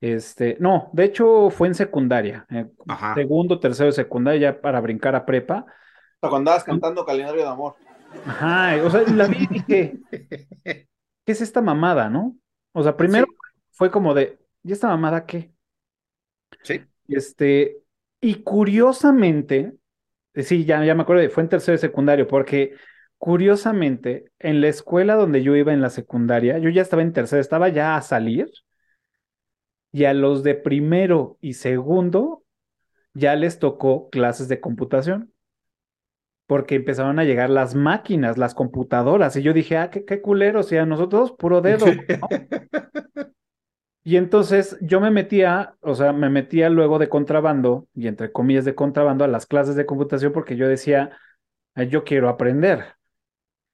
[0.00, 2.46] Este, no, de hecho fue en secundaria.
[2.50, 2.66] Eh,
[3.14, 5.66] segundo, tercero de secundaria, ya para brincar a prepa.
[6.20, 7.74] Cuando andabas cantando Calendario de Amor.
[8.26, 9.98] Ajá, o sea, la vi y dije,
[10.64, 12.36] ¿qué es esta mamada, no?
[12.72, 13.36] O sea, primero sí.
[13.70, 15.52] fue como de, ¿y esta mamada qué?
[16.62, 16.80] Sí.
[17.08, 17.78] Este,
[18.20, 19.74] y curiosamente,
[20.34, 22.74] eh, sí, ya, ya me acuerdo, fue en tercero de secundario, porque
[23.18, 27.40] curiosamente, en la escuela donde yo iba en la secundaria, yo ya estaba en tercero,
[27.40, 28.50] estaba ya a salir,
[29.92, 32.44] y a los de primero y segundo
[33.14, 35.32] ya les tocó clases de computación.
[36.48, 39.36] Porque empezaron a llegar las máquinas, las computadoras.
[39.36, 41.86] Y yo dije, ah, qué, qué culero, o sea, nosotros puro dedo.
[41.86, 42.28] ¿no?
[44.02, 48.64] Y entonces yo me metía, o sea, me metía luego de contrabando, y entre comillas
[48.64, 51.16] de contrabando, a las clases de computación porque yo decía,
[51.76, 52.94] yo quiero aprender.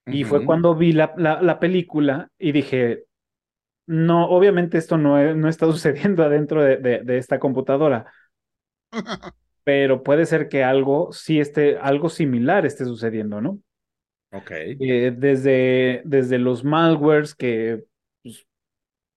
[0.07, 3.05] Y fue cuando vi la, la, película y dije,
[3.87, 8.13] no, obviamente esto no, no está sucediendo adentro de, de, esta computadora,
[9.65, 13.61] pero puede ser que algo sí esté, algo similar esté sucediendo, ¿no?
[14.31, 14.51] Ok.
[14.51, 17.85] Eh, desde, desde los malwares que
[18.23, 18.47] pues,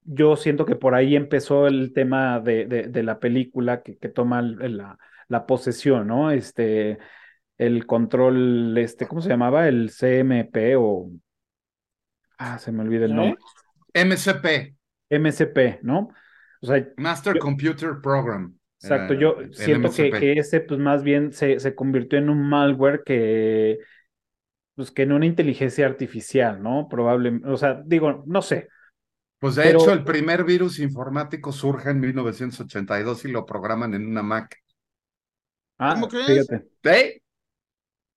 [0.04, 4.42] yo siento que por ahí empezó el tema de, de, la película que, que toma
[4.42, 6.32] la, la, posesión, ¿no?
[6.32, 6.98] Este,
[7.58, 9.68] el control, este, ¿cómo se llamaba?
[9.68, 11.12] El CMP o...
[12.38, 13.40] Ah, se me olvida el nombre.
[13.94, 14.76] MCP.
[15.10, 16.10] MCP, ¿no?
[16.62, 18.57] O sea, Master Computer Program.
[18.82, 23.04] Exacto, yo siento que, que, ese pues más bien se, se convirtió en un malware
[23.04, 23.80] que
[24.76, 26.88] pues que en una inteligencia artificial, ¿no?
[26.88, 28.68] Probablemente, o sea, digo, no sé,
[29.40, 34.24] pues de hecho, el primer virus informático surge en 1982 y lo programan en una
[34.24, 34.58] Mac.
[35.78, 36.48] Ah, ¿Cómo crees?
[36.48, 36.68] Fíjate.
[36.84, 37.22] ¿Sí?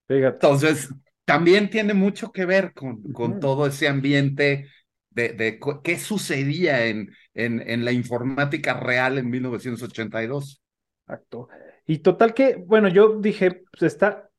[0.09, 0.37] Fíjate.
[0.37, 0.95] Entonces,
[1.27, 4.69] también tiene mucho que ver con, con todo ese ambiente
[5.11, 10.63] de, de qué sucedía en, en, en, la informática real en 1982.
[11.07, 11.49] Exacto.
[11.87, 14.31] Y total que, bueno, yo dije, pues está.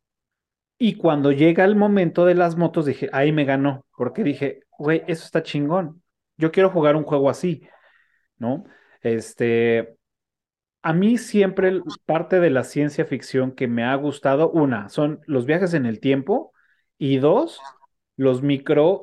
[0.77, 5.03] Y cuando llega el momento de las motos, dije, ahí me ganó, porque dije, güey,
[5.07, 6.01] eso está chingón
[6.41, 7.67] yo quiero jugar un juego así,
[8.37, 8.65] ¿no?
[9.01, 9.95] Este,
[10.81, 15.45] a mí siempre parte de la ciencia ficción que me ha gustado, una, son los
[15.45, 16.51] viajes en el tiempo
[16.97, 17.61] y dos,
[18.17, 18.99] los micro,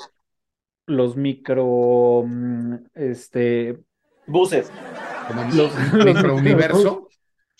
[0.89, 3.79] los micro, mm, este...
[4.27, 4.73] Buses.
[5.55, 5.73] Los,
[6.05, 6.99] microuniversos.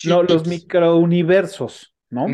[0.05, 2.27] No, los microuniversos, ¿no?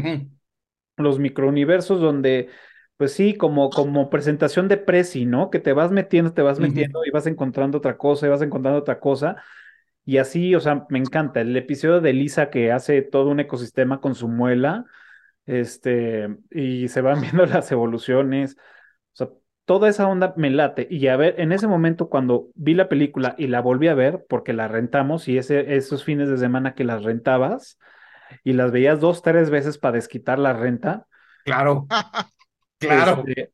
[0.97, 2.49] Los microuniversos donde
[2.97, 5.49] pues sí, como, como presentación de Prezi, ¿no?
[5.49, 8.79] Que te vas metiendo, te vas metiendo y vas encontrando otra cosa y vas encontrando
[8.79, 9.35] otra cosa.
[10.05, 11.41] Y así, o sea, me encanta.
[11.41, 14.85] El episodio de Lisa que hace todo un ecosistema con su muela,
[15.45, 18.55] este, y se van viendo las evoluciones.
[19.13, 19.29] O sea,
[19.65, 20.87] toda esa onda me late.
[20.89, 24.25] Y a ver, en ese momento cuando vi la película y la volví a ver,
[24.29, 27.77] porque la rentamos y ese, esos fines de semana que las rentabas
[28.43, 31.07] y las veías dos, tres veces para desquitar la renta.
[31.43, 31.87] Claro.
[32.77, 33.23] Claro.
[33.25, 33.53] Este,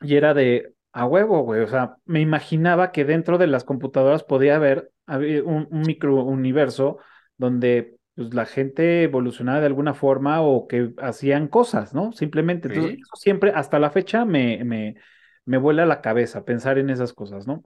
[0.00, 1.60] y era de a huevo, güey.
[1.60, 6.98] O sea, me imaginaba que dentro de las computadoras podía haber, un, un microuniverso
[7.36, 12.12] donde pues, la gente evolucionaba de alguna forma o que hacían cosas, ¿no?
[12.12, 12.68] Simplemente.
[12.68, 14.96] Entonces, eso siempre, hasta la fecha, me, me,
[15.44, 17.64] me vuela la cabeza pensar en esas cosas, ¿no?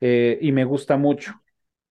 [0.00, 1.32] Eh, y me gusta mucho.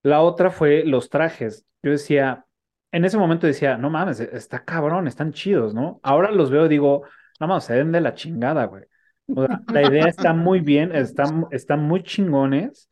[0.04, 1.66] La otra fue los trajes.
[1.84, 2.46] Yo decía,
[2.92, 6.00] en ese momento decía, no mames, está cabrón, están chidos, ¿no?
[6.04, 7.04] Ahora los veo y digo,
[7.40, 8.84] no, se den de la chingada, güey.
[9.28, 12.90] la idea está muy bien, están, están muy chingones,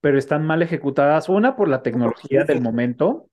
[0.00, 1.28] pero están mal ejecutadas.
[1.28, 3.29] Una por la tecnología del momento.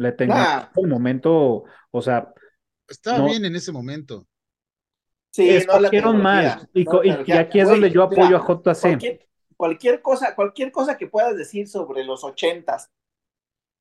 [0.00, 2.32] La tecnología del momento, o sea.
[2.88, 4.26] Estaba bien en ese momento.
[5.30, 6.66] Sí, escogieron mal.
[6.72, 6.88] Y,
[7.32, 9.20] aquí es donde yo apoyo a JC.
[9.58, 12.90] Cualquier, cosa, cualquier cosa que puedas decir sobre los ochentas,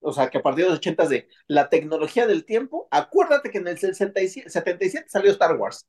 [0.01, 3.59] o sea, que a partir de los ochentas de la tecnología del tiempo, acuérdate que
[3.59, 5.87] en el 77 salió Star Wars.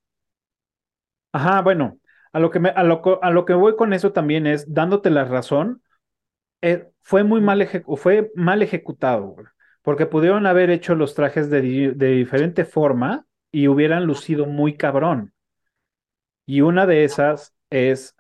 [1.33, 1.99] Ajá, bueno,
[2.33, 5.11] a lo que me, a lo, a lo que voy con eso también es dándote
[5.11, 5.83] la razón,
[6.63, 9.35] eh, fue muy mal, fue mal ejecutado,
[9.83, 15.33] porque pudieron haber hecho los trajes de, de diferente forma y hubieran lucido muy cabrón.
[16.47, 18.17] Y una de esas es,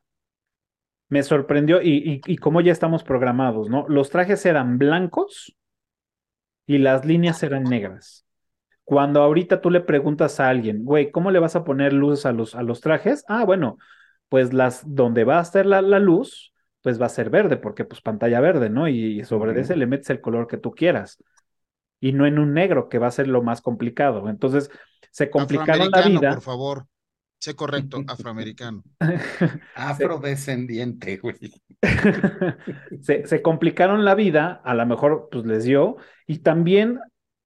[1.08, 3.86] me sorprendió, y, y, y cómo ya estamos programados, ¿no?
[3.88, 5.56] Los trajes eran blancos
[6.66, 8.24] y las líneas eran negras.
[8.84, 12.32] Cuando ahorita tú le preguntas a alguien, güey, ¿cómo le vas a poner luces a
[12.32, 13.24] los, a los trajes?
[13.28, 13.78] Ah, bueno,
[14.28, 17.84] pues las donde va a estar la, la luz, pues va a ser verde, porque
[17.84, 18.88] pues pantalla verde, ¿no?
[18.88, 21.22] Y sobre ese le metes el color que tú quieras.
[22.00, 24.28] Y no en un negro, que va a ser lo más complicado.
[24.28, 24.70] Entonces,
[25.10, 26.34] se complicaron la vida.
[26.34, 26.86] Por favor,
[27.38, 28.82] sé correcto, afroamericano.
[29.74, 31.36] Afrodescendiente, güey.
[33.02, 37.00] se, se complicaron la vida, a lo mejor pues les dio, y también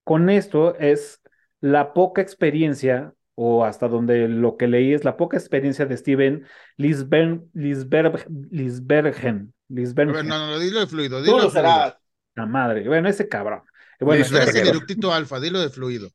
[0.05, 1.21] con esto es
[1.61, 6.47] la poca experiencia, o hasta donde lo que leí es la poca experiencia de Steven
[6.77, 7.51] Lisbergen.
[7.53, 9.53] Lisbergen.
[9.69, 10.29] Lisbergen.
[10.29, 11.23] No, no, dilo fluido.
[11.23, 11.99] Dilo fluido.
[12.37, 12.87] La madre.
[12.87, 13.63] Bueno, ese cabrón.
[14.01, 16.11] Bueno, es el eructito alfa, dilo de fluido.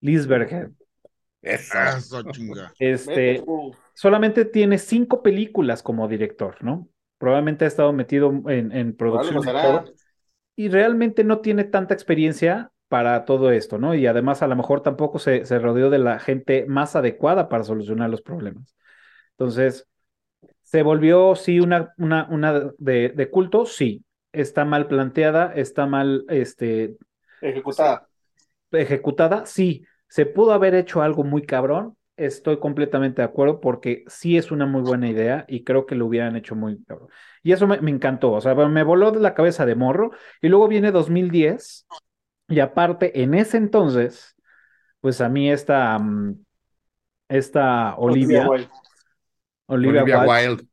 [0.00, 0.76] Lisbergen.
[1.42, 2.72] Eso, chinga.
[2.78, 3.42] Este,
[3.94, 6.88] solamente tiene cinco películas como director, ¿no?
[7.18, 9.42] Probablemente ha estado metido en, en producción.
[10.56, 13.94] Y realmente no tiene tanta experiencia para todo esto, ¿no?
[13.94, 17.64] Y además a lo mejor tampoco se, se rodeó de la gente más adecuada para
[17.64, 18.74] solucionar los problemas.
[19.32, 19.86] Entonces,
[20.62, 23.66] ¿se volvió, sí, una, una, una de, de culto?
[23.66, 24.04] Sí.
[24.32, 25.52] ¿Está mal planteada?
[25.54, 26.96] ¿Está mal este,
[27.40, 28.08] Ejecutada.
[28.72, 29.46] ejecutada?
[29.46, 29.84] Sí.
[30.08, 31.96] ¿Se pudo haber hecho algo muy cabrón?
[32.16, 36.06] Estoy completamente de acuerdo porque sí es una muy buena idea y creo que lo
[36.06, 37.08] hubieran hecho muy cabrón.
[37.42, 40.10] Y eso me, me encantó, o sea, me voló de la cabeza de morro.
[40.42, 41.86] Y luego viene 2010
[42.48, 44.34] y aparte, en ese entonces,
[45.00, 46.44] pues a mí esta, mm,
[47.28, 48.70] esta Olivia, Wilde.
[49.66, 50.64] Olivia, Olivia Wilde.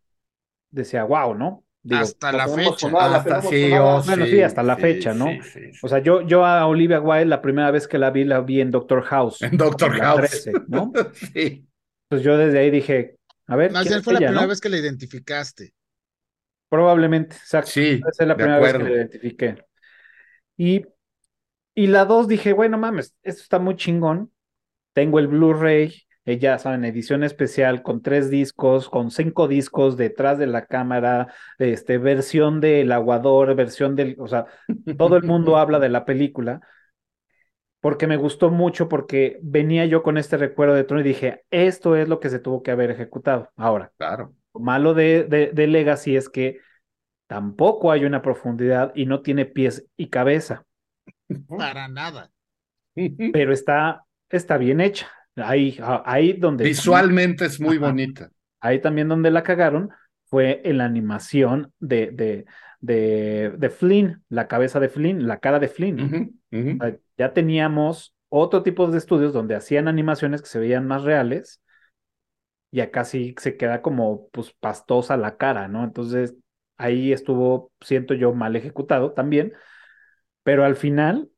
[0.71, 1.64] decía, wow, ¿no?
[1.85, 2.87] Digo, Hasta la fecha.
[3.07, 3.79] la Hasta tenemos sí, sonada.
[3.81, 5.27] oh, Bueno, sí, hasta la sí, fecha, ¿no?
[5.27, 5.79] sí, sí, sí.
[5.81, 8.61] O sea, yo, yo a Olivia Wilde la primera vez que la vi, la vi
[8.61, 9.41] en Doctor House.
[9.41, 10.29] En Doctor en la House.
[10.29, 10.91] 13, ¿no?
[11.13, 11.67] Sí.
[12.09, 13.17] Pues yo desde ahí dije,
[13.47, 14.47] a ver, Más ¿quién bien fue la primera no?
[14.47, 15.73] vez que la identificaste.
[16.69, 17.71] Probablemente, exacto.
[17.71, 19.65] Sí, Esa es la primera vez que la identifiqué.
[20.57, 20.85] Y,
[21.75, 24.31] y la dos dije, bueno, mames, esto está muy chingón.
[24.93, 25.93] Tengo el Blu-ray,
[26.25, 31.33] eh, ya saben, edición especial con tres discos, con cinco discos detrás de la cámara,
[31.59, 34.45] este, versión del aguador, versión del, o sea,
[34.97, 36.61] todo el mundo habla de la película,
[37.81, 41.95] porque me gustó mucho, porque venía yo con este recuerdo de Tron y dije, esto
[41.95, 43.51] es lo que se tuvo que haber ejecutado.
[43.55, 44.33] Ahora, Claro.
[44.53, 46.59] lo malo de, de, de Legacy es que
[47.27, 50.65] tampoco hay una profundidad y no tiene pies y cabeza,
[51.57, 52.31] Para nada.
[53.31, 55.07] pero está, está bien hecha.
[55.35, 57.77] Ahí, a- ahí donde Visualmente es muy Ajá.
[57.77, 58.29] bonita.
[58.61, 59.89] ahí también donde la cagaron
[60.25, 62.45] fue en la animación de, de,
[62.81, 66.17] de, de Flynn, la cabeza de Flynn, la cara de Flynn.
[67.17, 71.61] Ya teníamos otro tipo de estudios donde hacían animaciones que se veían más reales
[72.71, 75.83] y acá sí se queda como pues pastosa la cara, ¿no?
[75.83, 76.35] Entonces
[76.77, 79.53] ahí estuvo, siento yo, mal ejecutado también,
[80.43, 81.29] pero al final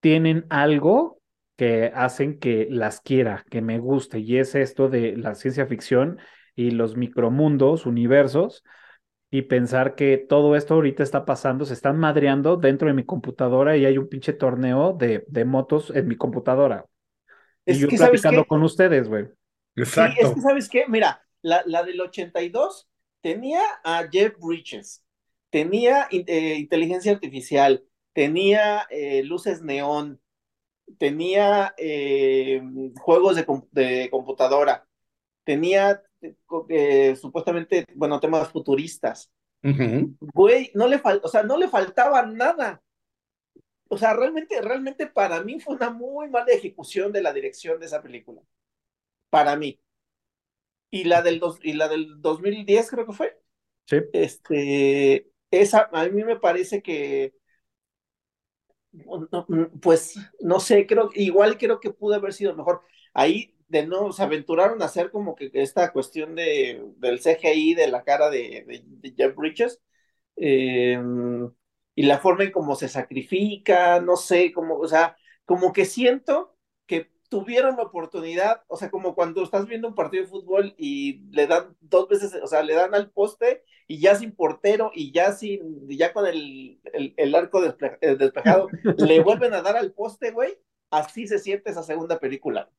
[0.00, 1.17] tienen algo
[1.58, 6.20] que hacen que las quiera, que me guste, y es esto de la ciencia ficción
[6.56, 8.64] y los micromundos, universos,
[9.30, 13.76] y pensar que todo esto ahorita está pasando, se están madreando dentro de mi computadora
[13.76, 16.86] y hay un pinche torneo de, de motos en mi computadora.
[17.66, 19.26] Y Es yo que, ¿sabes platicando con ustedes, güey.
[19.76, 20.28] Sí, Exacto.
[20.28, 20.84] es que, ¿sabes qué?
[20.88, 22.88] Mira, la, la del 82
[23.20, 25.04] tenía a Jeff Bridges,
[25.50, 30.20] tenía eh, inteligencia artificial, tenía eh, luces neón,
[30.98, 32.62] tenía eh,
[33.00, 34.86] juegos de, com- de computadora,
[35.44, 36.36] tenía eh,
[36.70, 39.30] eh, supuestamente, bueno, temas futuristas.
[40.74, 42.82] No le fal- o sea, no le faltaba nada.
[43.88, 47.86] O sea, realmente, realmente para mí fue una muy mala ejecución de la dirección de
[47.86, 48.42] esa película.
[49.30, 49.80] Para mí.
[50.90, 53.38] Y la del, dos, y la del 2010 creo que fue.
[53.86, 53.98] Sí.
[54.12, 57.34] Este, esa, a mí me parece que,
[59.80, 62.82] pues, no sé, creo, igual creo que pudo haber sido mejor.
[63.14, 67.88] Ahí, de nuevo, se aventuraron a hacer como que esta cuestión de, del CGI de
[67.88, 69.80] la cara de, de, Jeff Bridges,
[70.36, 70.98] eh,
[71.94, 76.56] y la forma en cómo se sacrifica, no sé, como, o sea, como que siento
[77.28, 81.46] tuvieron la oportunidad, o sea, como cuando estás viendo un partido de fútbol y le
[81.46, 85.32] dan dos veces, o sea, le dan al poste y ya sin portero y ya
[85.32, 90.30] sin, ya con el, el, el arco eh, despejado, le vuelven a dar al poste,
[90.32, 90.58] güey,
[90.90, 92.70] así se siente esa segunda película.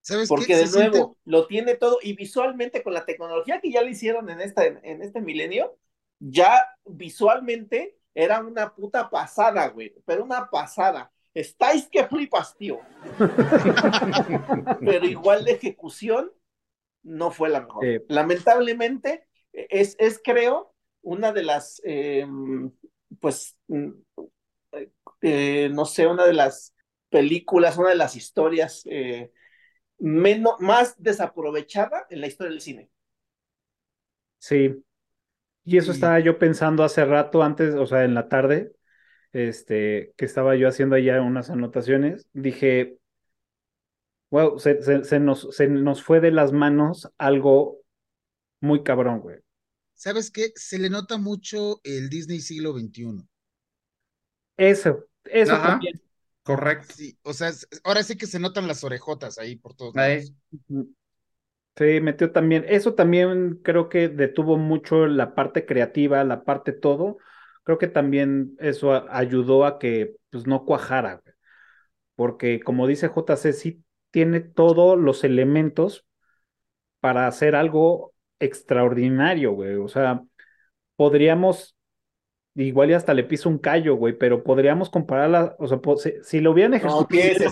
[0.00, 0.56] ¿Sabes Porque qué?
[0.56, 3.90] de Se nuevo, siente- lo tiene todo y visualmente con la tecnología que ya le
[3.90, 5.76] hicieron en, esta, en este milenio,
[6.18, 11.12] ya visualmente era una puta pasada, güey, pero una pasada.
[11.34, 12.80] Estáis que flipas, tío.
[14.84, 16.30] pero igual de ejecución
[17.02, 17.84] no fue la mejor.
[17.84, 17.98] Sí.
[18.08, 22.26] Lamentablemente, es, es creo una de las, eh,
[23.20, 23.90] pues, mm,
[25.20, 26.74] eh, no sé, una de las
[27.10, 29.32] películas, una de las historias eh,
[29.98, 32.90] menos, más desaprovechada en la historia del cine.
[34.38, 34.84] Sí.
[35.64, 35.92] Y eso Sí.
[35.92, 38.74] estaba yo pensando hace rato, antes, o sea, en la tarde,
[39.32, 42.98] este, que estaba yo haciendo allá unas anotaciones, dije,
[44.30, 47.78] wow, se, se- se nos, se nos fue de las manos algo
[48.60, 49.40] muy cabrón, güey.
[49.94, 50.52] ¿Sabes qué?
[50.54, 53.26] Se le nota mucho el Disney siglo XXI.
[54.56, 55.60] Eso, eso Ajá.
[55.60, 56.00] también.
[56.42, 56.94] Correcto.
[56.94, 57.52] Sí, o sea,
[57.84, 60.28] ahora sí que se notan las orejotas ahí por todos Ahí.
[60.28, 60.32] lados.
[61.76, 67.16] Sí, metió también, eso también creo que detuvo mucho la parte creativa, la parte todo.
[67.64, 71.34] Creo que también eso a- ayudó a que pues no cuajara, güey.
[72.14, 76.06] Porque como dice JC, sí tiene todos los elementos
[77.00, 79.76] para hacer algo extraordinario, güey.
[79.76, 80.22] O sea,
[80.96, 81.76] podríamos
[82.54, 85.80] igual y hasta le piso un callo, güey, pero podríamos compararla, o sea,
[86.22, 87.08] si, lo hubieran ejecutado,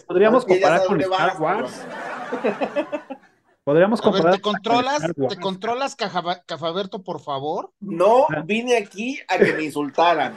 [0.07, 1.87] podríamos comparar con Star Wars.
[3.71, 4.35] Podríamos comparar.
[4.35, 7.71] ¿te controlas, ¿te controlas, Cafaberto, por favor?
[7.79, 8.43] No ah.
[8.45, 10.35] vine aquí a que me insultaran.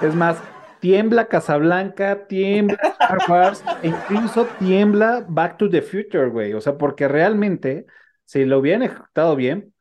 [0.00, 0.38] Es más,
[0.80, 6.54] tiembla Casablanca, tiembla Star Wars, e incluso tiembla Back to the Future, güey.
[6.54, 7.84] O sea, porque realmente,
[8.24, 9.74] si lo hubieran ejecutado bien,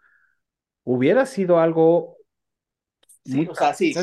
[0.83, 2.17] hubiera sido algo
[3.23, 3.93] Sí, o sea, sí.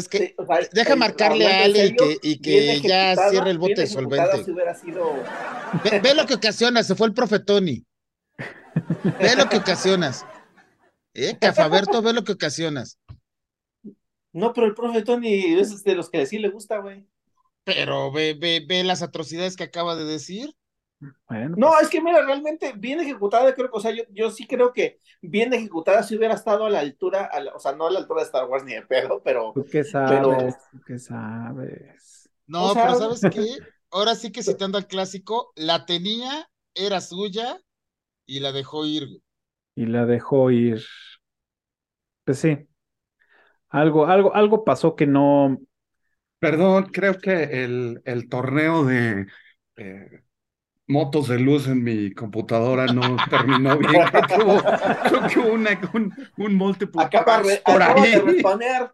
[0.72, 4.46] Deja marcarle a Ale y que, ya cierre el bote de solvente.
[6.00, 7.84] ve, lo que ocasiona, se fue el profe Tony.
[9.20, 10.24] Ve lo que ocasionas.
[11.14, 11.36] ¿Eh?
[11.40, 12.98] Cafaberto, ve lo que ocasionas.
[14.32, 17.06] No, pero el profe Tony es de los que sí le gusta, güey.
[17.64, 20.54] Pero ve, ve, ve las atrocidades que acaba de decir.
[21.00, 24.46] no, pues es que mira, realmente bien ejecutada, creo que, o sea, yo, yo sí
[24.46, 27.98] creo que bien ejecutada si hubiera estado a la altura, o sea, no a la
[28.00, 29.52] altura de Star Wars ni de pedo, pero.
[29.54, 30.56] ¿Tú qué sabes?
[30.70, 32.30] ¿Tú qué sabes?
[32.46, 33.58] No, pero ¿sabes qué?
[33.90, 37.60] Ahora sí que citando al clásico, la tenía, era suya,
[38.28, 39.08] y la dejó ir.
[39.74, 40.82] Y la dejó ir.
[42.24, 42.68] Pues sí.
[43.70, 45.58] Algo, algo, algo pasó que no.
[46.38, 49.26] Perdón, creo que el, el torneo de
[49.76, 50.22] eh,
[50.86, 54.02] motos de luz en mi computadora no terminó bien.
[54.12, 55.52] Creo que hubo, creo que hubo
[55.94, 58.12] un, un multiple Acaba, por ahí.
[58.12, 58.90] De.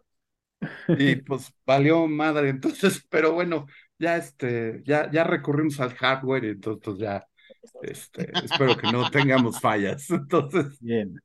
[0.97, 2.49] Y pues valió madre.
[2.49, 3.67] Entonces, pero bueno,
[3.99, 7.25] ya este, ya, ya recurrimos al hardware y entonces pues, ya
[7.81, 10.09] este, espero que no tengamos fallas.
[10.09, 10.77] Entonces.
[10.79, 11.19] Bien.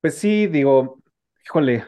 [0.00, 1.00] Pues sí, digo,
[1.44, 1.84] híjole,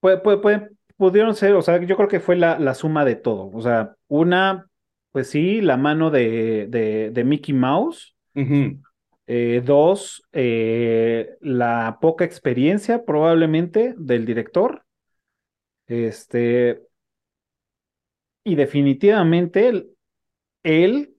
[0.00, 3.50] puede, puede, pudieron ser, o sea, yo creo que fue la, la suma de todo.
[3.52, 4.66] O sea, una,
[5.12, 6.66] pues sí, la mano de,
[7.12, 8.14] de, Mickey Mouse.
[9.26, 14.84] Eh, dos, eh, la poca experiencia probablemente del director.
[15.86, 16.82] Este,
[18.44, 19.86] y definitivamente
[20.62, 21.13] él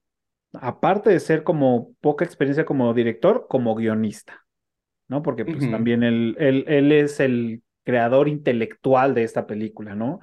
[0.52, 4.44] aparte de ser como poca experiencia como director, como guionista,
[5.08, 5.22] ¿no?
[5.22, 10.20] Porque pues también él, él, es el creador intelectual de esta película, ¿no?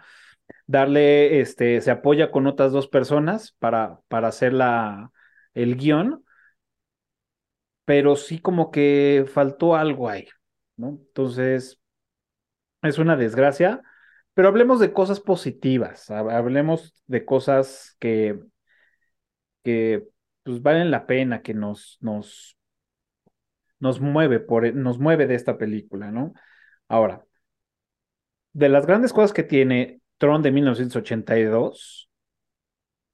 [0.67, 5.11] Darle, este, se apoya con otras dos personas para, para hacer la,
[5.53, 6.23] el guion,
[7.85, 10.27] pero sí como que faltó algo ahí,
[10.77, 10.89] ¿no?
[10.89, 11.79] Entonces,
[12.81, 13.81] es una desgracia,
[14.33, 18.39] pero hablemos de cosas positivas, hablemos de cosas que,
[19.63, 20.03] que
[20.43, 22.57] pues valen la pena, que nos, nos,
[23.79, 26.33] nos mueve por, e, nos mueve de esta película, ¿no?
[26.87, 27.25] Ahora,
[28.53, 32.09] de las grandes cosas que tiene Tron de 1982,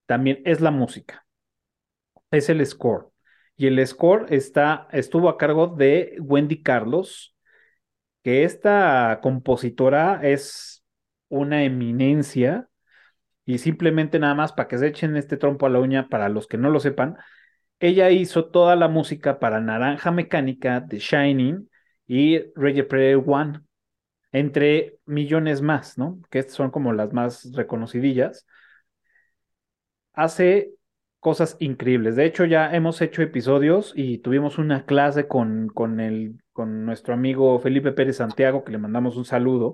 [0.06, 1.26] también es la música,
[2.32, 3.10] es el score.
[3.56, 7.36] Y el score está, estuvo a cargo de Wendy Carlos,
[8.24, 10.84] que esta compositora es
[11.30, 12.69] una eminencia
[13.50, 16.45] y simplemente nada más para que se echen este trompo a la uña, para los
[16.45, 17.18] que no lo sepan,
[17.80, 21.68] ella hizo toda la música para Naranja Mecánica, The Shining
[22.06, 23.62] y Ready Player One,
[24.32, 26.20] entre millones más, ¿no?
[26.30, 28.45] Que son como las más reconocidillas.
[30.14, 30.76] Hace
[31.20, 32.16] cosas increíbles.
[32.16, 37.16] De hecho, ya hemos hecho episodios y tuvimos una clase con, con, el, con nuestro
[37.16, 39.74] amigo Felipe Pérez Santiago, que le mandamos un saludo,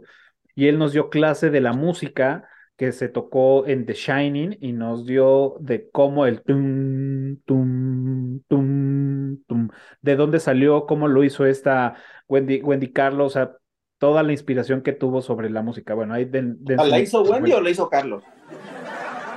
[0.56, 2.48] y él nos dio clase de la música
[2.78, 9.44] que se tocó en The Shining y nos dio de cómo el tum, tum, tum,
[9.48, 9.70] tum,
[10.02, 11.96] de dónde salió, cómo lo hizo esta
[12.28, 13.58] Wendy, Wendy Carlos, o sea,
[13.98, 15.94] toda la inspiración que tuvo sobre la música.
[15.94, 16.30] Bueno, ahí
[16.66, 18.24] ¿La hizo Wendy o la hizo Carlos?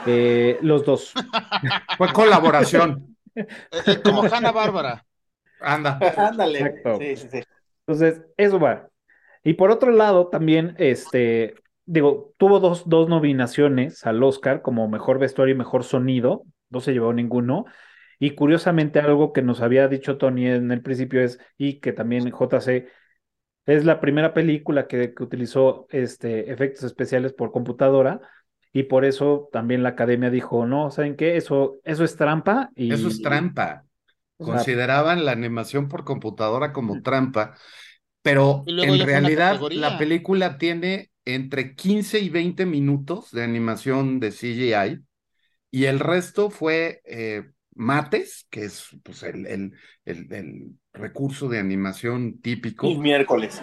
[0.06, 1.12] Eh, los dos.
[1.98, 3.16] Fue colaboración.
[3.34, 3.46] Eh,
[3.86, 5.04] eh, como Hanna Bárbara.
[5.60, 5.98] Anda.
[6.16, 6.82] Ándale.
[6.98, 7.42] Sí, sí, sí.
[7.86, 8.88] Entonces, eso va.
[9.44, 11.54] Y por otro lado, también, este,
[11.88, 16.92] digo, tuvo dos, dos nominaciones al Oscar como mejor vestuario y mejor sonido, no se
[16.92, 17.64] llevó ninguno.
[18.18, 22.30] Y curiosamente algo que nos había dicho Tony en el principio es, y que también
[22.30, 22.88] JC,
[23.64, 28.20] es la primera película que, que utilizó este, efectos especiales por computadora
[28.72, 31.36] y por eso también la academia dijo, no, ¿saben qué?
[31.36, 32.70] Eso, eso es trampa.
[32.74, 33.84] Y, eso es trampa.
[34.36, 37.54] Consideraban la animación por computadora como trampa,
[38.22, 45.04] pero en realidad la película tiene entre 15 y 20 minutos de animación de CGI
[45.70, 49.72] y el resto fue eh, mates, que es pues, el, el,
[50.06, 52.88] el, recurso de animación típico.
[52.88, 53.60] Y miércoles.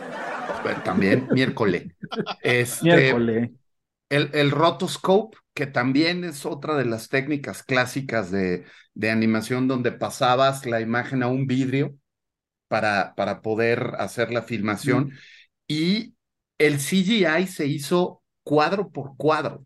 [0.84, 1.88] También, miércoles.
[2.44, 9.68] Este, El, el rotoscope, que también es otra de las técnicas clásicas de, de animación
[9.68, 11.96] donde pasabas la imagen a un vidrio
[12.68, 15.12] para, para poder hacer la filmación.
[15.68, 16.15] Y
[16.58, 19.66] el CGI se hizo cuadro por cuadro.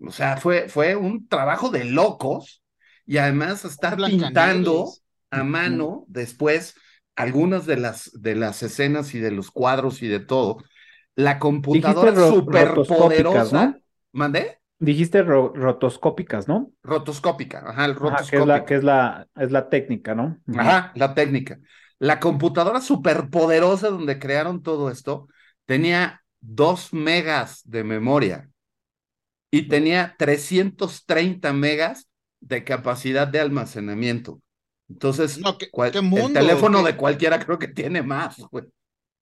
[0.00, 2.62] O sea, fue, fue un trabajo de locos
[3.06, 4.90] y además estar pintando
[5.30, 6.74] a mano después
[7.16, 10.58] algunas de las, de las escenas y de los cuadros y de todo.
[11.14, 13.66] La computadora súper poderosa.
[13.66, 13.76] ¿no?
[14.12, 14.58] ¿Mandé?
[14.78, 16.72] Dijiste rotoscópicas, ¿no?
[16.82, 18.64] Rotoscópica, ajá, el rotoscópica.
[18.64, 20.38] que, es la, es la, técnica, ¿no?
[20.56, 21.58] Ajá, la técnica.
[21.98, 25.28] La computadora superpoderosa donde crearon todo esto
[25.70, 28.50] tenía 2 megas de memoria
[29.52, 32.08] y tenía 330 megas
[32.40, 34.42] de capacidad de almacenamiento.
[34.88, 38.64] Entonces, el teléfono de cualquiera creo que tiene más, güey.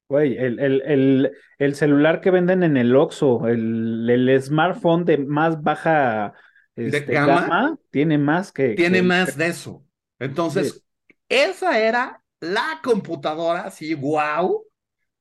[0.09, 5.63] Güey, el, el, el, celular que venden en el Oxxo, el, el smartphone de más
[5.63, 6.33] baja
[6.75, 8.71] este, gama, tiene más que...
[8.71, 9.85] Tiene más de eso.
[10.19, 10.83] Entonces,
[11.29, 14.65] esa era la computadora, así, wow,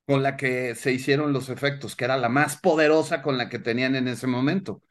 [0.08, 3.60] con la que se hicieron los efectos, que era la más poderosa con la que
[3.60, 4.82] tenían en ese momento.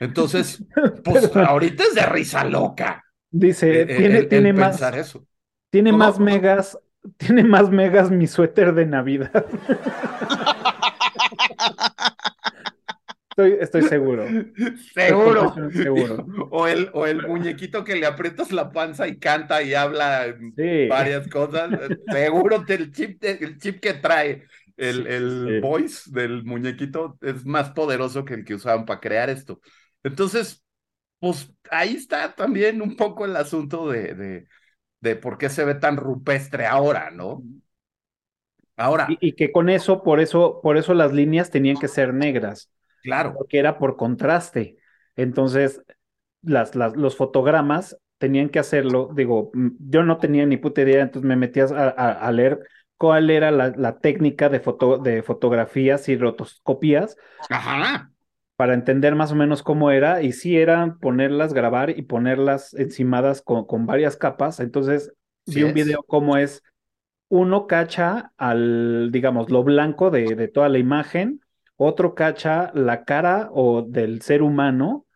[0.00, 0.62] Entonces,
[1.04, 3.02] pues ahorita es de risa loca.
[3.30, 4.80] Dice, tiene, tiene más...
[4.94, 5.26] Eso.
[5.70, 6.78] Tiene más megas
[7.16, 9.46] tiene más megas mi suéter de Navidad.
[13.30, 14.24] Estoy, estoy, seguro.
[14.94, 15.54] Seguro.
[15.70, 16.26] seguro.
[16.50, 20.34] O, el, o el muñequito que le aprietas la panza y canta y habla
[20.88, 21.70] varias cosas.
[22.10, 24.46] Seguro el chip, el chip que trae
[24.76, 29.60] el, el voice del muñequito es más poderoso que el que usaban para crear esto.
[30.02, 30.64] Entonces,
[31.18, 34.46] pues ahí está también un poco el asunto de, de
[35.00, 37.42] de por qué se ve tan rupestre ahora, ¿no?
[38.76, 39.06] Ahora.
[39.20, 42.70] Y, que con eso, por eso, por eso las líneas tenían que ser negras.
[43.02, 43.34] Claro.
[43.34, 44.76] Porque era por contraste.
[45.14, 45.82] Entonces,
[46.42, 49.10] las, las, los fotogramas tenían que hacerlo.
[49.14, 52.58] Digo, yo no tenía ni puta idea, entonces me metías a, leer
[52.96, 57.16] cuál era la, la técnica de, foto, de fotografías y rotoscopías.
[57.50, 58.10] Ajá.
[58.56, 63.42] para entender más o menos cómo era, y sí era ponerlas, grabar y ponerlas encimadas
[63.42, 64.60] con, con varias capas.
[64.60, 65.12] Entonces
[65.44, 66.62] vi un video cómo es,
[67.28, 71.40] uno cacha al, digamos, lo blanco de, de, toda la imagen,
[71.76, 75.06] otro cacha la cara o del ser humano,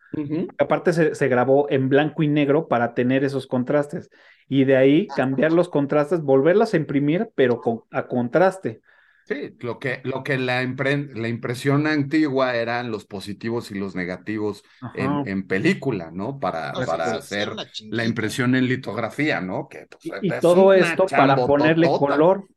[0.59, 4.11] aparte se, se, grabó en blanco y negro para tener esos contrastes,
[4.51, 8.83] y de ahí cambiar los contrastes, volverlas a imprimir, pero con, a contraste.
[9.25, 14.65] Sí, lo que, lo que la, la, impresión antigua eran los positivos y los negativos
[14.97, 16.41] en, en, película, ¿no?
[16.41, 17.53] Para, para hacer
[17.91, 19.69] la impresión en litografía, ¿no?
[19.69, 22.49] Que, pues, y, todo esto para ponerle color.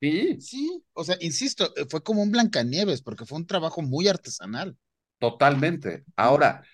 [0.00, 0.40] Sí.
[0.40, 4.76] Sí, o sea, insisto, eh, fue como un Blancanieves, porque fue un trabajo muy artesanal.
[5.20, 6.02] Totalmente.
[6.16, 6.64] Ahora,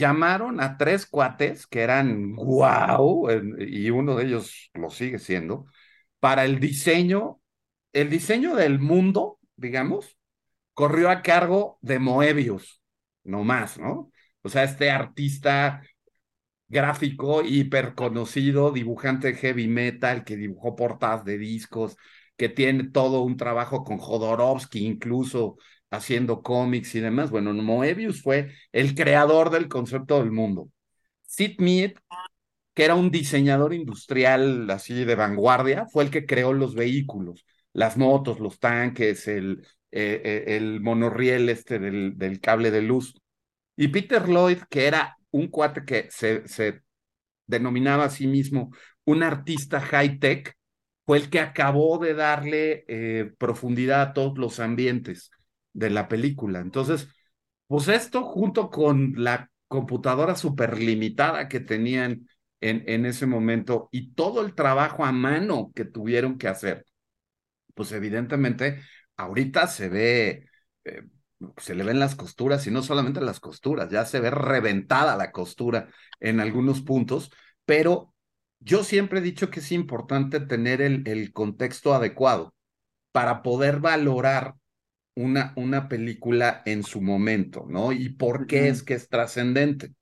[0.00, 3.28] llamaron a tres cuates que eran guau,
[3.60, 5.66] y uno de ellos lo sigue siendo,
[6.18, 7.40] para el diseño
[7.92, 10.16] el diseño del mundo, digamos,
[10.74, 12.80] corrió a cargo de Moebius,
[13.24, 14.10] no más, ¿no?
[14.42, 15.82] O sea, este artista
[16.68, 21.96] gráfico hiper conocido, dibujante heavy metal, que dibujó portadas de discos,
[22.36, 25.58] que tiene todo un trabajo con Jodorowsky, incluso
[25.90, 27.30] haciendo cómics y demás.
[27.30, 30.70] Bueno, Moebius fue el creador del concepto del mundo.
[31.26, 31.92] Sid Mead,
[32.74, 37.96] que era un diseñador industrial así de vanguardia, fue el que creó los vehículos las
[37.96, 43.14] motos, los tanques, el, eh, eh, el monorriel este del, cable de luz.
[43.76, 46.82] Y Peter Lloyd, que era un cuate que se, se
[47.46, 48.70] denominaba a sí mismo
[49.04, 50.54] un artista high-tech,
[51.06, 55.30] fue el que acabó de darle eh, profundidad a todos los ambientes
[55.72, 56.60] de la película.
[56.60, 57.08] Entonces,
[57.66, 62.28] pues esto junto con la computadora súper limitada que tenían
[62.60, 66.86] en, en ese momento y todo el trabajo a mano que tuvieron que hacer
[67.74, 68.82] pues evidentemente
[69.16, 70.48] ahorita se ve,
[70.84, 71.02] eh,
[71.56, 75.32] se le ven las costuras y no solamente las costuras, ya se ve reventada la
[75.32, 75.88] costura
[76.20, 77.30] en algunos puntos,
[77.64, 78.14] pero
[78.60, 82.54] yo siempre he dicho que es importante tener el, el contexto adecuado
[83.12, 84.54] para poder valorar
[85.14, 87.92] una, una película en su momento, ¿no?
[87.92, 89.92] Y por qué es que es trascendente.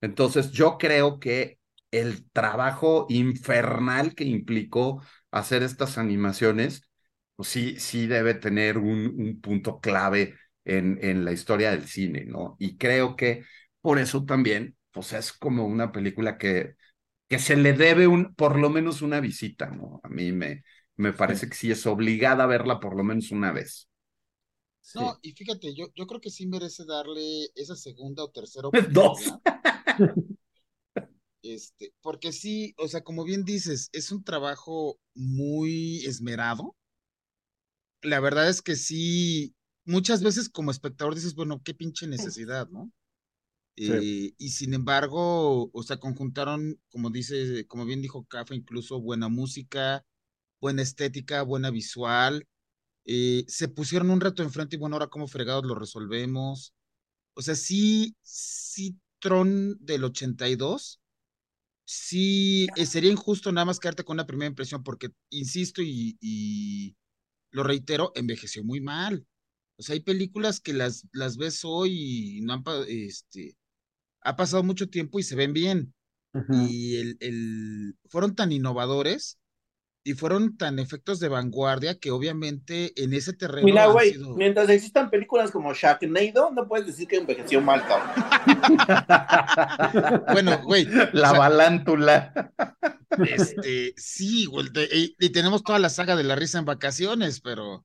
[0.00, 1.58] Entonces, yo creo que
[1.90, 6.82] el trabajo infernal que implicó hacer estas animaciones
[7.36, 10.34] pues sí, sí debe tener un, un punto clave
[10.64, 12.56] en, en, la historia del cine, ¿no?
[12.58, 13.44] Y creo que
[13.80, 16.74] por eso también, pues es como una película que,
[17.28, 20.00] que se le debe un, por lo menos una visita, ¿no?
[20.04, 20.64] A mí me,
[20.96, 23.87] me parece que sí es obligada a verla por lo menos una vez.
[24.94, 29.02] No, y fíjate, yo, yo creo que sí merece darle esa segunda o tercera oportunidad.
[29.02, 29.20] Dos.
[31.42, 36.76] este, porque sí, o sea, como bien dices, es un trabajo muy esmerado
[38.02, 42.92] la verdad es que sí, muchas veces como espectador dices, bueno, qué pinche necesidad, ¿no?
[43.76, 49.28] Eh, y sin embargo, o sea, conjuntaron, como dice, como bien dijo Cafa, incluso buena
[49.28, 50.04] música,
[50.60, 52.44] buena estética, buena visual.
[53.10, 56.74] Eh, se pusieron un reto enfrente y bueno, ahora cómo fregados lo resolvemos.
[57.32, 61.00] O sea, sí, sí, Tron del 82,
[61.86, 66.96] sí, eh, sería injusto nada más quedarte con una primera impresión, porque, insisto y, y
[67.50, 69.26] lo reitero, envejeció muy mal.
[69.78, 73.56] O sea, hay películas que las, las ves hoy y no han, este,
[74.20, 75.94] ha pasado mucho tiempo y se ven bien.
[76.50, 79.38] Y el, el, fueron tan innovadores
[80.04, 83.66] y fueron tan efectos de vanguardia que obviamente en ese terreno.
[83.66, 88.24] Mira, güey, mientras existan películas como Sharknado, no puedes decir que envejeció mal, cabrón.
[90.32, 90.86] bueno, güey.
[91.12, 92.52] La balántula.
[93.26, 94.68] Este, sí, güey,
[95.18, 97.84] y, tenemos toda la saga de la risa en vacaciones, pero.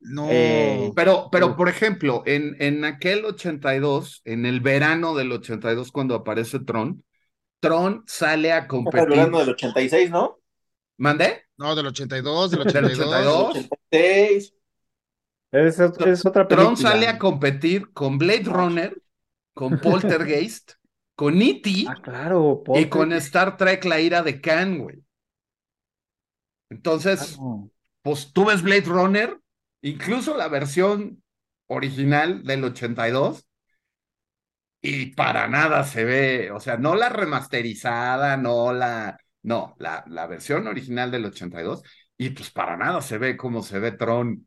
[0.00, 0.28] No.
[0.30, 6.14] Eh, pero, pero, por ejemplo, en, en aquel 82, en el verano del 82, cuando
[6.14, 7.04] aparece Tron,
[7.60, 9.00] Tron sale a competir.
[9.00, 10.39] El verano del 86, ¿no?
[11.00, 11.46] ¿Mandé?
[11.56, 13.56] No, del 82, del 82.
[13.56, 14.54] 86.
[15.52, 16.74] Es, es otra película.
[16.74, 19.02] Tron sale a competir con Blade Runner,
[19.54, 20.72] con Poltergeist,
[21.16, 21.86] con E.T.
[21.88, 25.02] Ah, claro, y con Star Trek La ira de Khan, güey.
[26.68, 27.36] Entonces,
[28.02, 29.40] pues tú ves Blade Runner
[29.82, 31.22] incluso la versión
[31.66, 33.46] original del 82,
[34.82, 40.26] y para nada se ve, o sea, no la remasterizada, no la, no, la, la
[40.26, 41.82] versión original del 82,
[42.16, 44.46] y pues para nada se ve como se ve Tron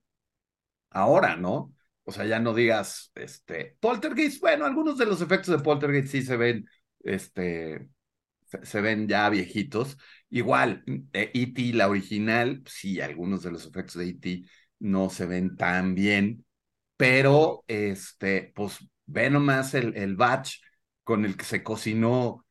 [0.91, 1.73] ahora, ¿no?
[2.03, 6.21] O sea, ya no digas, este, Poltergeist, bueno, algunos de los efectos de Poltergeist sí
[6.21, 6.67] se ven,
[6.99, 7.87] este,
[8.63, 9.97] se, ven ya viejitos.
[10.29, 10.83] Igual,
[11.13, 14.43] E.T., e la original, sí, algunos de los efectos de E.T
[14.79, 16.45] no se ven tan bien,
[16.97, 20.57] pero este, pues ve nomás el, el batch
[21.03, 22.42] con el que se cocinó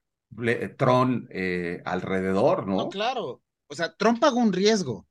[0.76, 2.76] Tron eh, alrededor, ¿no?
[2.76, 3.42] No, claro.
[3.66, 5.06] O sea, Tron pagó un riesgo.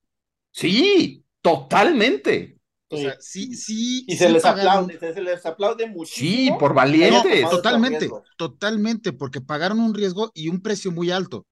[0.52, 2.60] Sí, totalmente.
[2.90, 4.04] O sea, sí, sí.
[4.08, 6.30] Y se les aplaude, se les aplaude muchísimo.
[6.30, 7.50] Sí, por valientes.
[7.50, 11.46] totalmente, totalmente, porque pagaron un riesgo y un precio muy alto.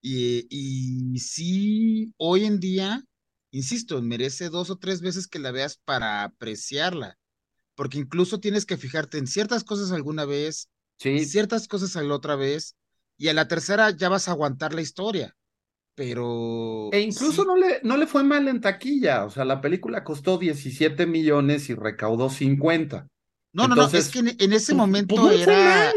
[0.00, 3.02] Y, y sí, hoy en día,
[3.50, 7.18] insisto, merece dos o tres veces que la veas para apreciarla,
[7.74, 10.68] porque incluso tienes que fijarte en ciertas cosas alguna vez,
[10.98, 12.76] ciertas cosas la otra vez,
[13.16, 15.36] y a la tercera ya vas a aguantar la historia.
[15.94, 16.90] Pero.
[16.92, 19.24] E incluso no, le, no le fue mal en taquilla.
[19.24, 23.08] O sea, la película costó 17 millones y recaudó 50.
[23.54, 25.92] No, no, no, es que en, ese pues, momento pues, era.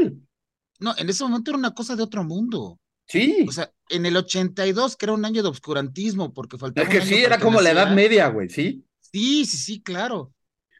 [0.80, 2.80] No, en ese momento era una cosa de otro mundo.
[3.06, 3.45] Sí.
[3.45, 6.88] O sea, en el 82, que era un año de obscurantismo, porque faltaba.
[6.88, 8.86] Es que sí, era como la Edad Media, güey, ¿sí?
[9.02, 10.32] Sí, sí, sí, claro.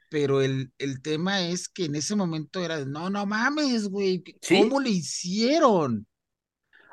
[0.10, 4.80] Pero el, el tema es que en ese momento era, no, no mames, güey, ¿cómo
[4.80, 6.08] le hicieron?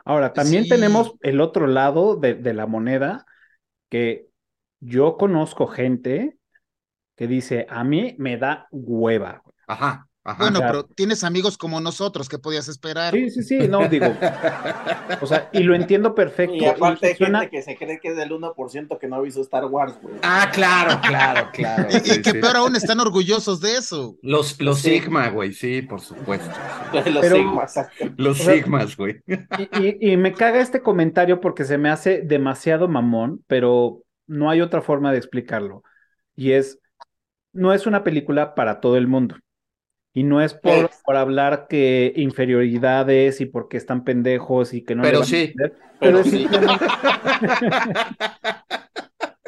[0.05, 3.27] Ahora, también tenemos el otro lado de, de la moneda,
[3.89, 4.29] que
[4.81, 6.39] yo conozco gente
[7.17, 9.43] que dice, a mí me da hueva.
[9.67, 10.06] Ajá.
[10.39, 13.15] Bueno, pero tienes amigos como nosotros, ¿qué podías esperar?
[13.15, 14.07] Sí, sí, sí, no, digo.
[15.21, 16.55] o sea, y lo entiendo perfecto.
[16.57, 19.41] Y aparte hay gente que se cree que es del 1% que no ha visto
[19.41, 20.17] Star Wars, güey.
[20.23, 21.89] Ah, claro, claro, claro.
[21.91, 24.17] y, que peor aún están orgullosos de eso.
[24.23, 26.51] Los, los Sigma, güey, sí, por supuesto.
[27.11, 27.75] los Sigmas.
[28.17, 29.23] Los Sigmas, güey.
[29.81, 34.61] Y, y me caga este comentario porque se me hace demasiado mamón, pero no hay
[34.61, 35.83] otra forma de explicarlo.
[36.35, 36.79] Y es,
[37.53, 39.37] no es una película para todo el mundo.
[40.17, 45.03] Y no es por, por hablar que inferioridades y porque están pendejos y que no.
[45.03, 45.53] Pero sí.
[46.01, 46.49] pero, sí.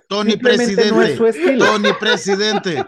[0.08, 0.90] Tony presidente.
[0.90, 1.64] No es su estilo.
[1.64, 2.84] Tony presidente.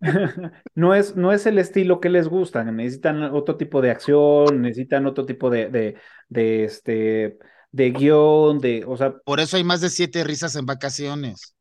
[0.74, 2.64] no, es, no es el estilo que les gusta.
[2.64, 5.94] Necesitan otro tipo de acción, necesitan otro tipo de, de,
[6.28, 7.38] de este
[7.70, 9.14] de guion, de, o sea.
[9.24, 11.54] Por eso hay más de siete risas en vacaciones.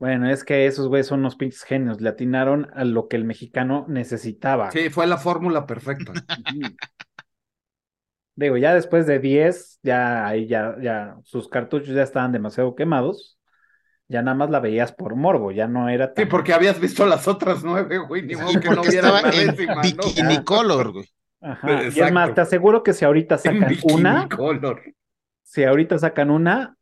[0.00, 3.24] Bueno, es que esos güeyes son unos pinches genios, le atinaron a lo que el
[3.24, 4.70] mexicano necesitaba.
[4.70, 6.14] Sí, fue la fórmula perfecta.
[8.34, 13.38] Digo, ya después de 10, ya ahí ya, ya sus cartuchos ya estaban demasiado quemados.
[14.08, 16.24] Ya nada más la veías por morbo, ya no era tan...
[16.24, 20.42] Sí, porque habías visto las otras nueve, güey, ni modo que no estaba en bikini
[20.44, 21.12] color, güey.
[21.42, 21.84] Ajá.
[21.84, 24.82] Y es más, te aseguro que si ahorita sacan una, color.
[25.42, 26.78] si ahorita sacan una,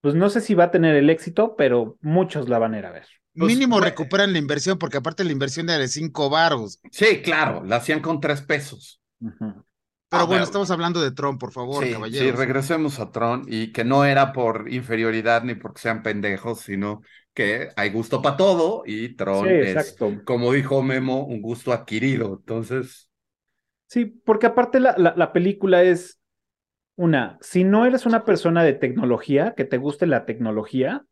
[0.00, 2.86] pues no sé si va a tener el éxito, pero muchos la van a ir
[2.86, 3.06] a ver.
[3.36, 6.80] Pues, Mínimo recuperan la inversión, porque aparte la inversión era de cinco baros.
[6.90, 9.00] Sí, claro, la hacían con tres pesos.
[10.08, 12.26] Pero bueno, estamos hablando de Tron, por favor, sí, caballeros.
[12.32, 17.02] Sí, regresemos a Tron y que no era por inferioridad ni porque sean pendejos, sino
[17.32, 20.20] que hay gusto para todo y Tron Sí, es, exacto.
[20.24, 22.38] como dijo Memo, un gusto adquirido.
[22.40, 23.08] Entonces,
[23.86, 26.19] Sí, porque aparte la, la, la película es
[27.00, 31.02] una, si no eres una persona de tecnología, que te guste la tecnología,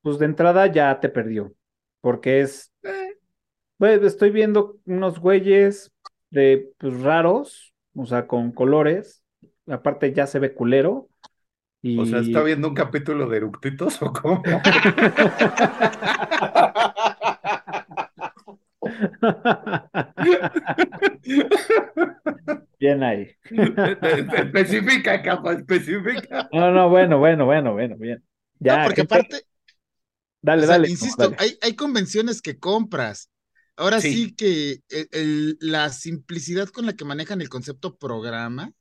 [0.00, 1.52] pues de entrada ya te perdió,
[2.00, 3.18] porque es, Eh,
[3.76, 5.92] pues estoy viendo unos güeyes
[6.30, 9.22] de, pues raros, o sea, con colores,
[9.66, 11.10] aparte ya se ve culero,
[11.82, 11.98] y...
[11.98, 14.42] o sea, ¿está viendo un capítulo de Eructitos o cómo?
[22.78, 23.30] Bien ahí.
[24.36, 26.48] especifica, capa, especifica.
[26.52, 28.24] No, no, bueno, bueno, bueno, bueno, bien.
[28.60, 29.42] Ya, no, porque gente, aparte,
[30.42, 31.36] dale, o sea, dale, insisto, dale.
[31.38, 33.30] Hay, hay convenciones que compras.
[33.76, 34.12] Ahora Sí.
[34.12, 38.72] sí, que el- el- la simplicidad con la que manejan el concepto programa,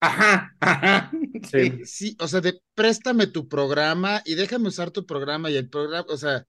[0.00, 1.10] Ajá, ajá.
[1.12, 1.70] Sí.
[1.70, 1.80] Sí.
[1.84, 6.06] sí, o sea, de préstame tu programa y déjame usar tu programa y el programa,
[6.08, 6.44] o sea,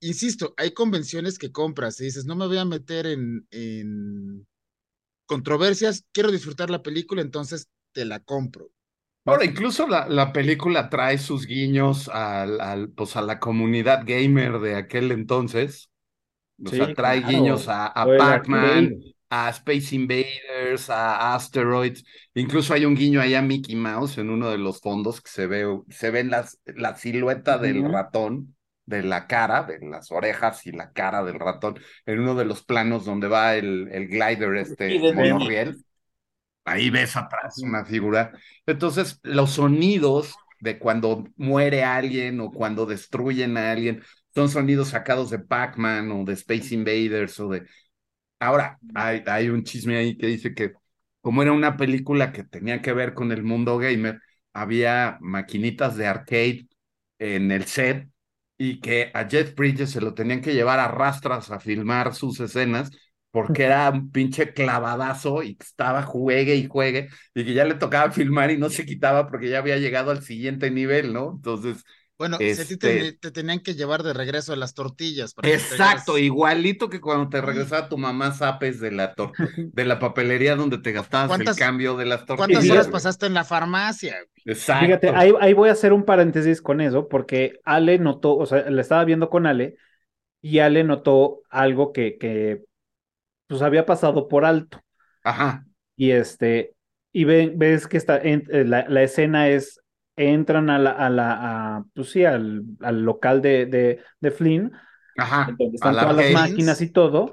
[0.00, 4.46] insisto, hay convenciones que compras y dices, no me voy a meter en, en
[5.26, 8.70] controversias, quiero disfrutar la película, entonces te la compro.
[9.24, 14.58] Ahora, incluso la, la película trae sus guiños al, al, pues a la comunidad gamer
[14.58, 15.90] de aquel entonces.
[16.64, 17.22] O Sí, sea, trae claro.
[17.22, 19.00] guiños a, a Pac-Man,
[19.30, 22.04] a Space Invaders, a Asteroids.
[22.34, 25.46] Incluso hay un guiño ahí a Mickey Mouse en uno de los fondos que se
[25.48, 28.56] ve, se ven las, la silueta del ratón,
[28.86, 32.64] de la cara, de las orejas y la cara del ratón, en uno de los
[32.64, 35.84] planos donde va el, el glider, este monorriel.
[36.64, 38.32] Ahí ves atrás una figura.
[38.66, 44.02] Entonces, los sonidos de cuando muere alguien o cuando destruyen a alguien
[44.34, 47.66] son sonidos sacados de Pac-Man o de Space Invaders o de...
[48.38, 50.72] Ahora, hay, hay un chisme ahí que dice que
[51.20, 54.20] como era una película que tenía que ver con el mundo gamer,
[54.52, 56.68] había maquinitas de arcade
[57.18, 58.08] en el set
[58.64, 62.38] y que a Jeff Bridges se lo tenían que llevar a rastras a filmar sus
[62.40, 62.90] escenas
[63.30, 68.12] porque era un pinche clavadazo y estaba juegue y juegue y que ya le tocaba
[68.12, 71.32] filmar y no se quitaba porque ya había llegado al siguiente nivel, ¿no?
[71.36, 71.82] Entonces,
[72.22, 75.34] Bueno, si a ti Este- te, te tenían que llevar de regreso a las tortillas.
[75.34, 79.32] para exacto, igualito que cuando te regresaba tu mamá zapes de la, tor-
[79.74, 82.48] de la papelería donde te gastabas el ¿Cuántas- cambio de las tortillas.
[82.60, 84.16] ¿Cuántas horas pasaste en la farmacia?
[84.44, 84.86] Exacto.
[84.86, 88.70] Fíjate, ahí, ahí voy a hacer un paréntesis con eso, porque Ale notó, o sea,
[88.70, 89.76] le estaba viendo con Ale,
[90.40, 92.62] y Ale notó algo que, que
[93.48, 94.80] pues había pasado por alto.
[95.24, 95.64] Ajá,
[95.96, 96.74] Y este,
[97.12, 99.80] y ve- ves que está, en- eh, la, la escena es,
[100.16, 104.72] entran a la, a la, a, pues sí, al, al local de, de, de Flynn,
[105.16, 105.46] ajá.
[105.58, 107.32] donde están todas las máquinas y todo,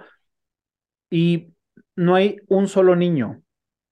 [1.10, 1.54] y
[1.96, 3.42] no hay un solo niño,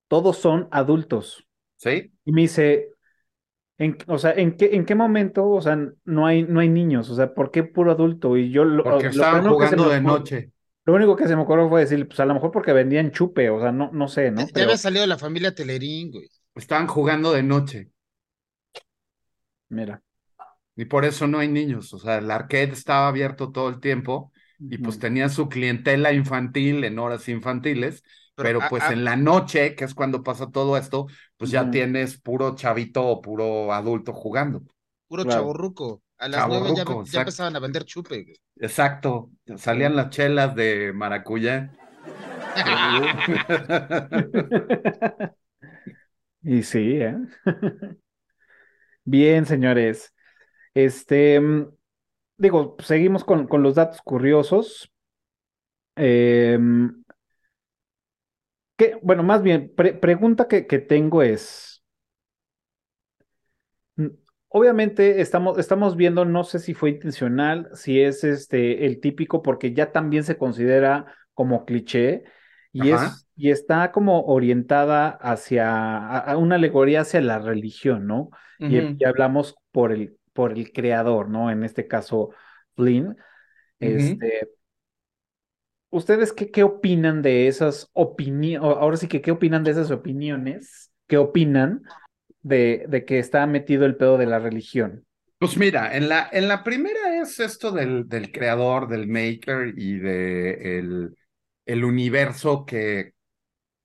[0.08, 1.46] todos son adultos.
[1.78, 2.12] ¿Sí?
[2.26, 2.90] Y me dice,
[3.78, 7.10] en, o sea, ¿en qué, en qué momento, o sea, no hay, no hay niños?
[7.10, 8.38] O sea, ¿por qué puro adulto?
[8.38, 10.52] Y yo lo, Porque lo estaban primero que se jugando me de ocurrió- noche.
[10.86, 13.50] Lo único que se me ocurrió fue decir, pues a lo mejor porque vendían chupe,
[13.50, 14.42] o sea, no, no sé, ¿no?
[14.42, 16.30] Ya Pero, había salido la familia Telerín, güey.
[16.56, 17.90] Estaban jugando de noche.
[19.70, 20.02] Mira.
[20.76, 21.94] Y por eso no hay niños.
[21.94, 26.84] O sea, el arcade estaba abierto todo el tiempo y pues tenía su clientela infantil
[26.84, 28.04] en horas infantiles.
[28.36, 31.08] Pero, pues a- en la noche, que es cuando pasa todo esto,
[31.38, 34.62] pues ya tienes puro chavito o puro adulto jugando.
[35.08, 35.42] puro Claro.
[35.42, 36.04] chaborruco.
[36.20, 38.36] A las nueve ya, empezaban a vender chupe, güey.
[38.60, 39.32] Exacto.
[39.58, 41.72] Salían las chelas de maracuyá.
[46.44, 47.16] Y sí, ¿eh?
[49.08, 50.14] Bien, señores.
[50.76, 51.70] Este, mm,
[52.38, 54.92] digo, seguimos con, con los datos curiosos.
[55.98, 57.04] Em,
[58.78, 61.84] que, bueno, más bien, pre- pregunta que, que tengo es,
[63.96, 64.08] mm,
[64.50, 69.74] obviamente estamos, estamos viendo, no sé si fue intencional, si es este el típico, porque
[69.74, 72.24] ya también se considera como cliché
[72.72, 73.20] y Ajá.
[73.20, 78.30] es, y está como orientada hacia a- a una alegoría hacia la religión, ¿no?
[78.60, 81.52] Y, hablamos por el, por el creador, ¿no?
[81.52, 82.32] En este caso,
[82.76, 83.16] Flynn.
[83.80, 84.50] Este,
[85.90, 88.68] ¿ustedes qué, qué opinan de esas opiniones?
[88.68, 90.92] Ahora sí que, ¿qué opinan de esas opiniones?
[91.08, 91.84] ¿Qué opinan
[92.42, 95.06] de, de que está metido el pedo de la religión?
[95.40, 100.00] Pues mira, en la, en la primera es esto del, del creador, del maker y
[100.00, 101.16] de el,
[101.66, 103.14] el universo que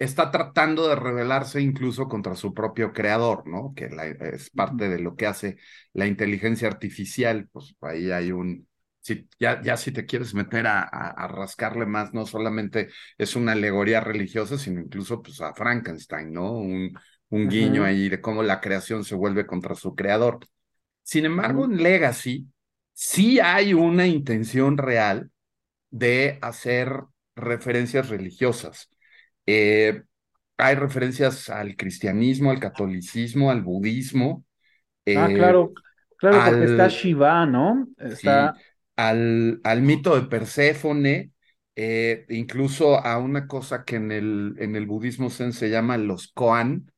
[0.02, 3.72] está tratando de rebelarse incluso contra su propio creador, ¿no?
[3.76, 5.58] Que la- es parte de lo que hace
[5.92, 7.48] la inteligencia artificial.
[7.52, 8.68] Pues ahí hay un,
[9.00, 12.88] si, ya, ya si te quieres meter a, a, a rascarle más, no solamente
[13.18, 16.52] es una alegoría religiosa, sino incluso pues a Frankenstein, ¿no?
[16.52, 16.92] Un,
[17.30, 20.40] un guiño ahí de cómo la creación se vuelve contra su creador.
[21.02, 22.48] Sin embargo, en Legacy
[22.92, 25.30] sí hay una intención real
[25.90, 26.92] de hacer
[27.36, 28.90] referencias religiosas.
[29.46, 30.02] Eh,
[30.58, 34.44] hay referencias al cristianismo, al catolicismo, al budismo.
[35.14, 35.72] ah, eh, claro,
[36.16, 37.86] claro, porque está Shiva, ¿no?
[37.98, 38.56] Está, sí,
[38.96, 41.32] al, al mito de Perséfone,
[41.76, 46.28] eh, incluso a una cosa que en el, en el budismo zen se llama los
[46.32, 46.90] koan,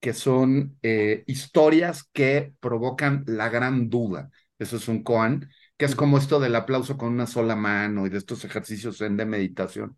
[0.00, 4.30] que son eh, historias que provocan la gran duda.
[4.58, 8.10] Eso es un koan, que es como esto del aplauso con una sola mano y
[8.10, 9.96] de estos ejercicios zen de meditación.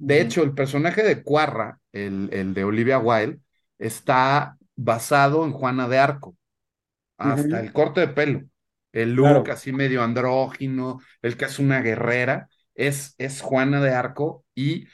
[0.00, 3.40] De hecho, el personaje de Cuarra, el, el de Olivia Wilde,
[3.78, 6.36] está basado en Juana de Arco,
[7.18, 8.42] hasta el corte de pelo,
[8.92, 9.50] el look Claro.
[9.50, 14.86] así medio andrógino, el que es una guerrera, es, es Juana de Arco y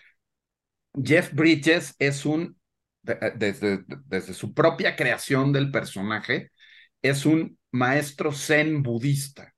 [1.03, 2.59] Jeff Bridges es un,
[3.07, 6.53] eh, desde, desde su propia creación del personaje,
[7.03, 9.55] es un maestro zen budista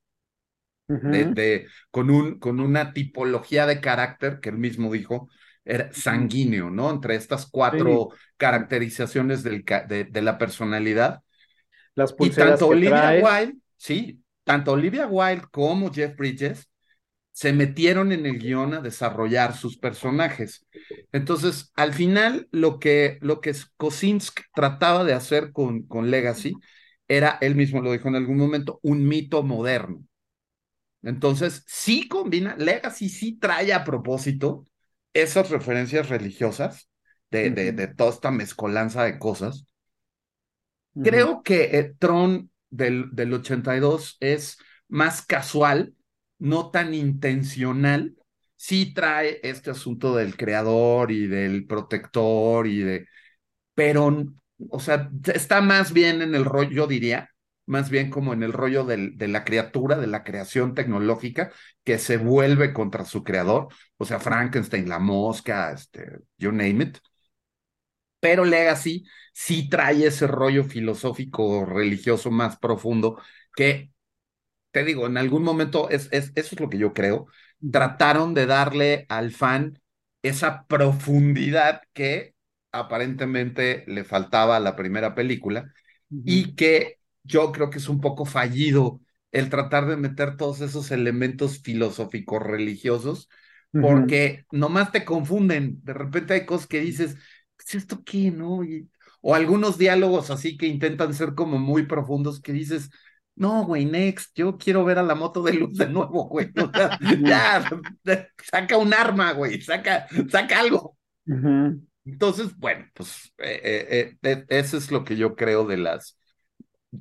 [1.05, 5.29] de, con, un, con una tipología de carácter que él mismo dijo
[5.65, 6.91] era sanguíneo, ¿no?
[6.91, 11.23] Entre estas cuatro caracterizaciones del, de, de la personalidad.
[11.95, 13.11] Las Y tanto que Olivia.
[13.11, 16.69] Wilde, sí, tanto Olivia Wilde como Jeff Bridges
[17.33, 20.67] se metieron en el guion a desarrollar sus personajes.
[21.13, 26.55] Entonces, al final, lo que, lo que Kosinski trataba de hacer con, con Legacy
[27.09, 30.05] era, él mismo lo dijo en algún momento, un mito moderno.
[31.03, 34.67] Entonces, sí combina, Legacy sí trae a propósito
[35.13, 36.89] esas referencias religiosas
[37.31, 39.67] de, de, de toda esta mezcolanza de cosas.
[41.01, 45.95] Creo que eh, Tron del, del 82 es más casual,
[46.39, 48.17] no tan intencional.
[48.57, 53.07] Sí trae este asunto del creador y del protector y de...
[53.75, 54.27] Pero,
[54.71, 57.31] o sea, está más bien en el rollo, yo diría,
[57.69, 61.53] más bien como en el rollo del, de la criatura, de la creación tecnológica
[61.85, 63.69] que se vuelve contra su creador.
[63.99, 66.99] O sea, Frankenstein, la mosca, este, you name it
[68.21, 73.21] pero Legacy sí trae ese rollo filosófico religioso más profundo
[73.55, 73.91] que,
[74.73, 77.27] te digo, en algún momento, es, es, eso es lo que yo creo,
[77.73, 79.81] trataron de darle al fan
[80.23, 82.35] esa profundidad que
[82.73, 85.73] aparentemente le faltaba a la primera película
[86.25, 86.98] y que
[87.29, 89.01] yo creo que es un poco fallido
[89.33, 93.29] el tratar de meter todos esos elementos filosóficos religiosos
[93.79, 95.81] porque nomás te confunden.
[95.85, 97.17] De repente hay cosas que dices,
[97.57, 98.65] "¿Pues ¿esto qué, no?
[98.65, 102.91] Y- o algunos diálogos así que intentan ser como muy profundos que dices,
[103.37, 106.51] no, güey, next, yo quiero ver a la moto de luz de nuevo, güey.
[106.57, 107.69] O sea, ya,
[108.51, 110.97] saca un arma, güey, saca, saca algo.
[112.05, 116.18] Entonces, bueno, pues eh, eh, eh, eh, eso es lo que yo creo de las,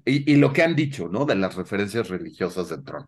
[0.05, 1.25] y, y lo que han dicho, ¿no?
[1.25, 3.05] De las referencias religiosas de Tron.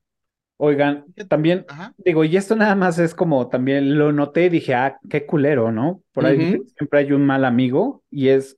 [0.57, 1.93] Oigan, también, Ajá.
[1.97, 5.71] digo, y esto nada más es como también lo noté y dije, ah, qué culero,
[5.71, 6.03] ¿no?
[6.11, 6.45] Por ahí
[6.77, 8.57] siempre hay un mal amigo y es,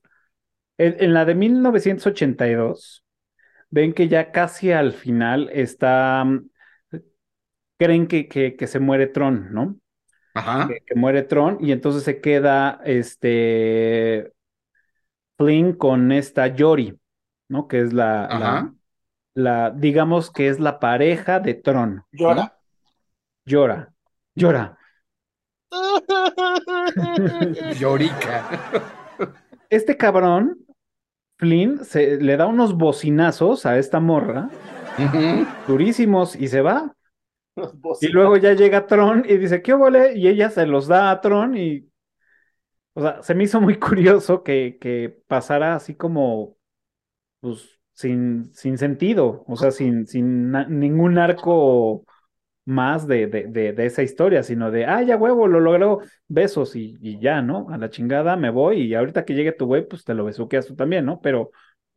[0.78, 3.04] en, en la de 1982,
[3.70, 6.24] ven que ya casi al final está,
[7.78, 9.78] creen que, que, que se muere Tron, ¿no?
[10.34, 14.32] Ajá, Que, que muere Tron y entonces se queda este
[15.36, 16.98] Flynn con esta Yori,
[17.52, 17.68] ¿no?
[17.68, 18.74] Que es la, la, ajá.
[19.34, 22.06] la, digamos que es la pareja de Tron, ¿no?
[22.10, 22.58] Llora.
[23.44, 23.92] Llora,
[24.34, 24.78] llora.
[27.78, 28.48] Llorica.
[29.68, 30.64] Este cabrón,
[31.36, 34.48] Flynn, se, le da unos bocinazos a esta morra,
[35.68, 36.96] durísimos, y se va.
[38.00, 40.16] Y luego ya llega Tron y dice, ¿qué vole?
[40.16, 41.86] Y ella se los da a Tron y,
[42.94, 46.56] o sea, se me hizo muy curioso que, que pasara así como,
[47.42, 52.06] pues, sin, sin sentido, o sea, sin, sin ningún arco
[52.66, 56.76] más de, de, de, de esa historia, sino de, ah, ya huevo, lo logró, besos
[56.76, 57.68] y, y ya, ¿no?
[57.70, 60.66] A la chingada me voy y ahorita que llegue tu güey, pues te lo besuqueas
[60.66, 61.20] tú también, ¿no?
[61.20, 61.52] Pero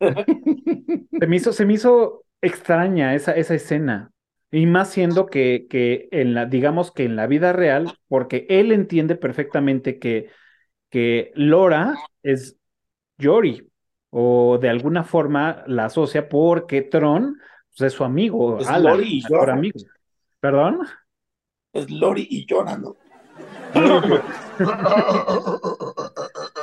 [1.20, 4.12] se me hizo, se me hizo extraña esa, esa escena.
[4.50, 8.72] Y más siendo que, que en la, digamos que en la vida real, porque él
[8.72, 10.30] entiende perfectamente que,
[10.90, 12.58] que Laura es
[13.18, 13.65] Yori,
[14.18, 17.38] o de alguna forma la asocia porque Tron
[17.76, 19.52] pues, es su amigo, Es Alan, Lori y llora.
[19.52, 19.78] amigo.
[20.40, 20.80] ¿Perdón?
[21.72, 22.96] Es Lori y llora, ¿no?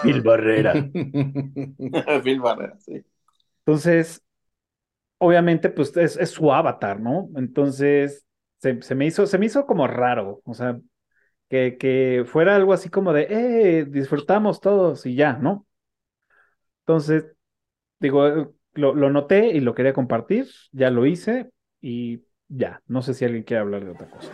[0.01, 0.73] Phil Barrera.
[2.23, 3.03] Phil Barrera, sí.
[3.65, 4.23] Entonces,
[5.17, 7.29] obviamente, pues es, es su avatar, ¿no?
[7.35, 8.25] Entonces,
[8.59, 10.79] se, se me hizo, se me hizo como raro, o sea,
[11.49, 15.67] que, que fuera algo así como de, eh, disfrutamos todos y ya, ¿no?
[16.81, 17.32] Entonces,
[18.07, 21.49] digo, eh, lo, lo noté y lo quería compartir, ya lo hice
[21.81, 24.31] y ya, no sé si alguien quiere hablar de otra cosa.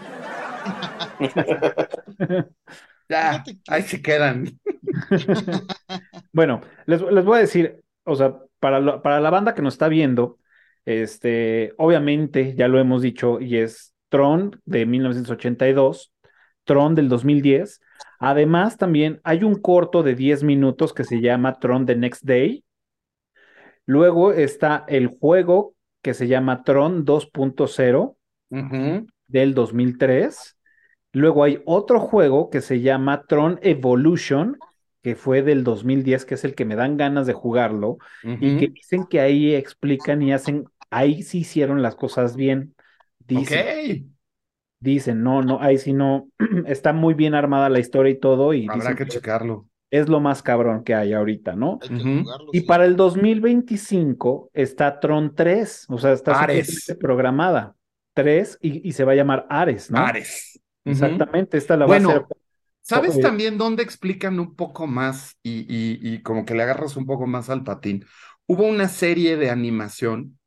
[3.09, 4.59] ya, ahí se quedan.
[6.33, 10.39] bueno, les, voy a decir, o sea, para, para la banda que nos está viendo,
[10.85, 16.11] este, obviamente, ya lo hemos dicho, y es Tron de 1982,
[16.63, 17.79] Tron del 2010.
[18.19, 22.63] Además, también hay un corto de 10 minutos que se llama Tron The Next Day.
[23.89, 25.73] Luego está el juego
[26.03, 28.17] que se llama Tron 2.0
[29.27, 30.57] del 2003.
[31.11, 34.59] Luego hay otro juego que se llama Tron Evolution,
[35.01, 38.67] que fue del 2010, que es el que me dan ganas de jugarlo, y que
[38.67, 42.75] dicen que ahí explican y hacen, ahí sí hicieron las cosas bien.
[43.17, 44.15] Dicen,
[44.79, 46.27] dicen no, no, ahí sí no,
[46.67, 48.53] está muy bien armada la historia y todo.
[48.53, 49.65] Y Habrá que checarlo.
[49.91, 51.79] Es lo más cabrón que hay ahorita, ¿no?
[52.51, 56.47] y para el 2025 está Tron 3, o sea, está
[56.99, 57.75] programada.
[58.13, 59.99] 3 y, y, se va a llamar Ares, ¿no?
[59.99, 60.59] Ares.
[60.83, 62.25] Exactamente, esta la va a hacer.
[62.81, 67.27] ¿Sabes también dónde explican un poco más y, y, como que le agarras un poco
[67.27, 68.05] más al patín?
[68.47, 70.39] Hubo una serie de animación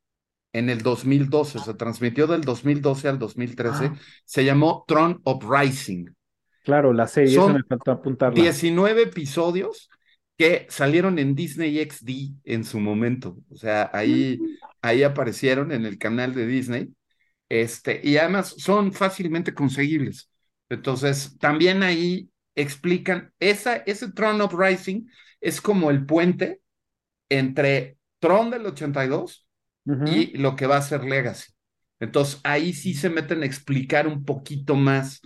[0.51, 3.95] en el 2012, se transmitió del 2012 al 2013, ah.
[4.25, 6.13] se llamó Tron Uprising.
[6.63, 8.41] Claro, la serie, Son me faltó apuntarla.
[8.41, 9.89] 19 episodios
[10.37, 13.37] que salieron en Disney XD en su momento.
[13.51, 14.39] O sea, ahí,
[14.81, 16.93] ahí aparecieron en el canal de Disney.
[17.49, 20.29] Este, y además son fácilmente conseguibles.
[20.69, 25.07] Entonces, también ahí explican, esa, ese Tron Uprising
[25.39, 26.61] es como el puente
[27.29, 29.47] entre Tron del 82
[30.05, 31.51] y lo que va a ser Legacy.
[31.99, 35.21] Entonces, ahí sí se meten a explicar un poquito más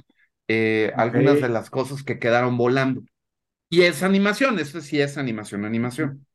[0.47, 3.01] eh, algunas de las cosas que quedaron volando.
[3.69, 6.25] Y es animación, eso sí es animación, animación.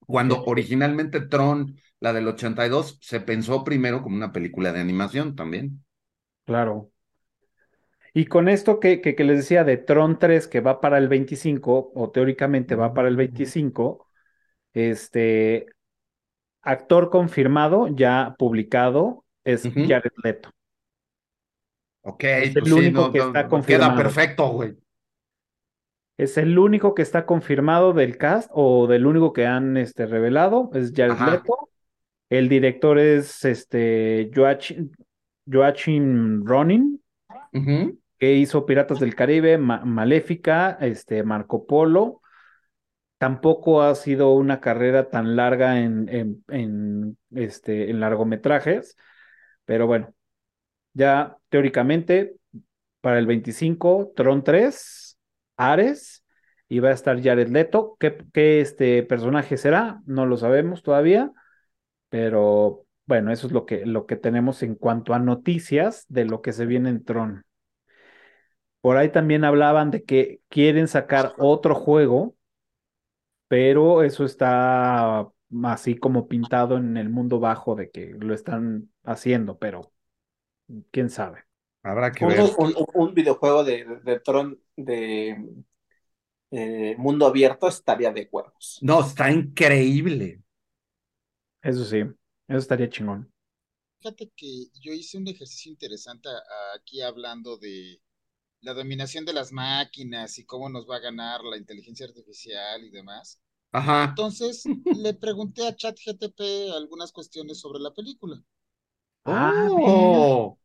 [0.00, 5.84] Cuando originalmente Tron, la del 82, se pensó primero como una película de animación también.
[6.46, 6.90] Claro.
[8.14, 11.92] Y con esto que, que, les decía de Tron 3, que va para el 25,
[11.94, 14.08] o teóricamente va para el 25,
[14.72, 15.66] este
[16.62, 20.50] actor confirmado, ya publicado, es Jared Leto.
[22.08, 23.92] Ok, es el pues único que está confirmado.
[23.92, 24.76] Queda perfecto, güey.
[26.16, 30.70] Es el único que está confirmado del cast, o del único que han este, revelado,
[30.72, 31.68] es Jared Leto.
[32.30, 34.90] El director es este Joachim,
[35.50, 37.00] Joachim Ronin
[38.18, 42.20] que hizo Piratas del Caribe, Maléfica, este, Marco Polo.
[43.18, 48.96] Tampoco ha sido una carrera tan larga en, en, este, en largometrajes,
[49.64, 50.14] pero bueno,
[50.98, 52.34] ya teóricamente
[53.00, 55.16] para el 25, Tron 3,
[55.56, 56.24] Ares,
[56.68, 57.96] y va a estar Jared Leto.
[58.00, 60.02] ¿Qué, qué este personaje será?
[60.06, 61.32] No lo sabemos todavía,
[62.10, 66.42] pero bueno, eso es lo que, lo que tenemos en cuanto a noticias de lo
[66.42, 67.44] que se viene en Tron.
[68.80, 72.34] Por ahí también hablaban de que quieren sacar otro juego,
[73.48, 75.28] pero eso está
[75.64, 79.92] así como pintado en el mundo bajo de que lo están haciendo, pero
[80.90, 81.44] quién sabe.
[81.82, 82.40] Habrá que ver.
[82.94, 85.36] Un, videojuego de, Tron de
[86.50, 88.78] eh, mundo abierto estaría de huevos.
[88.82, 90.42] No, está increíble.
[91.62, 93.32] Eso sí, eso estaría chingón.
[94.00, 96.28] Fíjate que yo hice un ejercicio interesante
[96.76, 98.00] aquí hablando de
[98.60, 102.90] la dominación de las máquinas y cómo nos va a ganar la inteligencia artificial y
[102.90, 103.40] demás.
[103.72, 104.04] Ajá.
[104.04, 104.64] Entonces
[104.96, 108.42] le pregunté a ChatGTP algunas cuestiones sobre la película.
[109.30, 110.58] Ah, oh.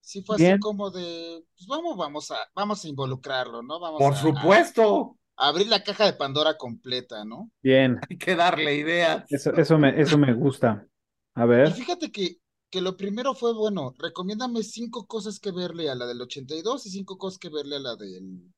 [0.00, 3.78] Sí fue así como de, pues vamos, vamos a, vamos a involucrarlo, ¿no?
[3.78, 5.16] Vamos Por supuesto.
[5.36, 7.50] abrir la caja de Pandora completa, ¿no?
[7.62, 8.00] Bien.
[8.08, 9.30] Hay que darle ideas.
[9.30, 10.86] Eso, eso me, eso me gusta.
[11.34, 11.68] A ver.
[11.68, 12.40] Y fíjate que
[12.70, 16.90] que lo primero fue, bueno, recomiéndame cinco cosas que verle a la del 82 y
[16.90, 18.52] cinco cosas que verle a la del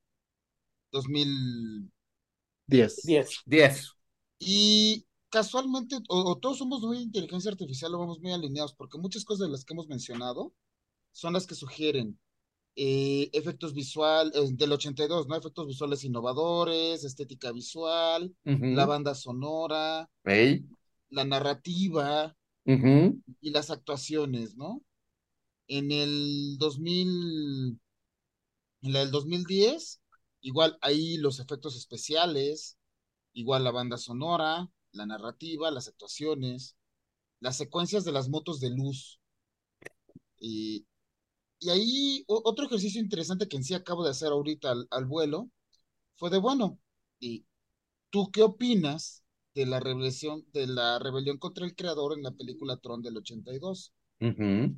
[0.93, 3.03] 2010.
[3.03, 3.43] 10.
[3.47, 3.93] 10.
[4.39, 9.47] Y casualmente, o, todos somos muy inteligencia artificial o vamos muy alineados, porque muchas cosas
[9.47, 10.53] de las que hemos mencionado
[11.11, 12.21] son las que sugieren
[12.77, 15.35] eh, efectos visuales, eh, del 82, ¿no?
[15.35, 20.11] Efectos visuales innovadores, estética visual, la banda sonora,
[21.09, 24.83] la narrativa, y las actuaciones, ¿no?
[25.67, 27.81] En el 2000,
[28.83, 30.03] en la del 2010,
[30.43, 32.77] igual ahí los efectos especiales,
[33.33, 36.77] igual la banda sonora, la narrativa, las actuaciones,
[37.41, 39.21] las secuencias de las motos de luz.
[40.39, 40.87] Y,
[41.61, 45.49] y ahí otro ejercicio interesante que en sí acabo de hacer ahorita al, al vuelo
[46.17, 46.79] fue de, bueno,
[47.21, 47.45] ¿y
[48.11, 49.23] tú qué opinas
[49.55, 53.93] de la rebelión, de la rebelión contra el creador en la película Tron del 82.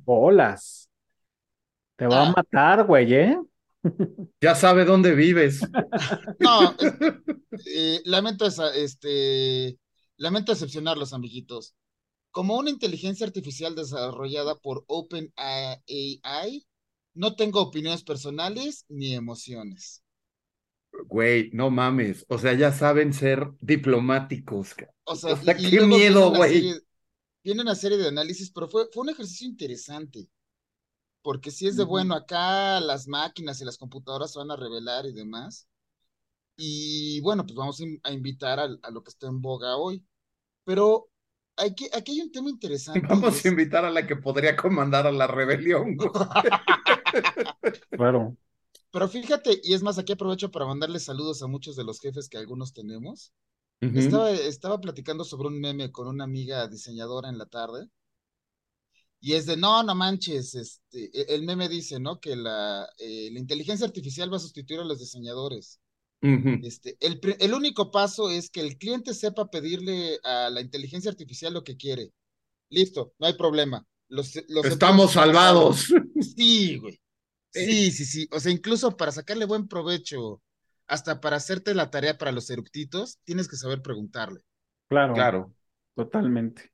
[0.03, 0.89] Bolas.
[1.97, 2.33] Te va a Ah.
[2.35, 3.39] matar, güey, ¿eh?
[4.41, 5.61] Ya sabe dónde vives.
[6.39, 6.75] No,
[7.67, 9.77] eh, lamento, esa- este,
[10.17, 11.75] lamento decepcionarlos, amiguitos.
[12.31, 16.67] Como una inteligencia artificial desarrollada por OpenAI,
[17.15, 20.03] no tengo opiniones personales ni emociones.
[21.07, 22.25] Güey, no mames.
[22.29, 24.75] O sea, ya saben ser diplomáticos.
[25.05, 26.75] O sea, O sea, y- qué miedo, güey.
[27.43, 30.29] Viene una serie de análisis, pero fue, fue un ejercicio interesante.
[31.23, 35.05] Porque si es de bueno, acá las máquinas y las computadoras se van a revelar
[35.05, 35.67] y demás.
[36.57, 40.05] Y bueno, pues vamos a in- a invitar a, lo que está en boga hoy.
[40.63, 41.09] Pero
[41.57, 43.01] aquí, aquí hay un tema interesante.
[43.07, 45.97] Vamos es- a invitar a la que podría comandar a la rebelión.
[47.91, 48.35] Claro.
[48.91, 52.29] Pero fíjate, y es más, aquí aprovecho para mandarle saludos a muchos de los jefes
[52.29, 53.33] que algunos tenemos.
[53.81, 57.87] Estaba, estaba platicando sobre un meme con una amiga diseñadora en la tarde.
[59.19, 62.19] Y es de, no, no manches, este, e- el meme dice, ¿no?
[62.19, 65.79] Que la, eh, la inteligencia artificial va a sustituir a los diseñadores.
[66.21, 71.53] Este, el, el único paso es que el cliente sepa pedirle a la inteligencia artificial
[71.53, 72.11] lo que quiere.
[72.69, 73.85] Listo, no hay problema.
[74.07, 75.93] Los, los Estamos salvados.
[76.35, 76.99] Sí, güey.
[77.51, 78.27] Sí, sí, sí.
[78.31, 80.41] O sea, incluso para sacarle buen provecho,
[80.87, 84.41] hasta para hacerte la tarea para los eructitos, tienes que saber preguntarle.
[84.89, 85.13] Claro.
[85.13, 85.55] Claro.
[85.95, 86.71] Totalmente.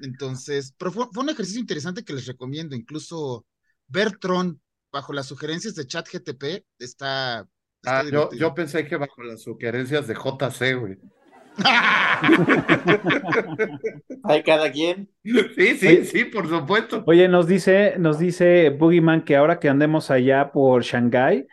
[0.00, 2.74] Entonces, pero fue, fue un ejercicio interesante que les recomiendo.
[2.74, 3.46] Incluso
[3.86, 7.48] ver Tron bajo las sugerencias de ChatGTP está
[7.86, 10.96] Ah, yo, yo pensé que bajo las sugerencias de JC, güey.
[14.24, 15.08] Hay cada quien.
[15.22, 16.04] Sí, sí, Oye.
[16.04, 17.04] sí, por supuesto.
[17.06, 21.46] Oye, nos dice, nos dice Boogeyman que ahora que andemos allá por Shanghái,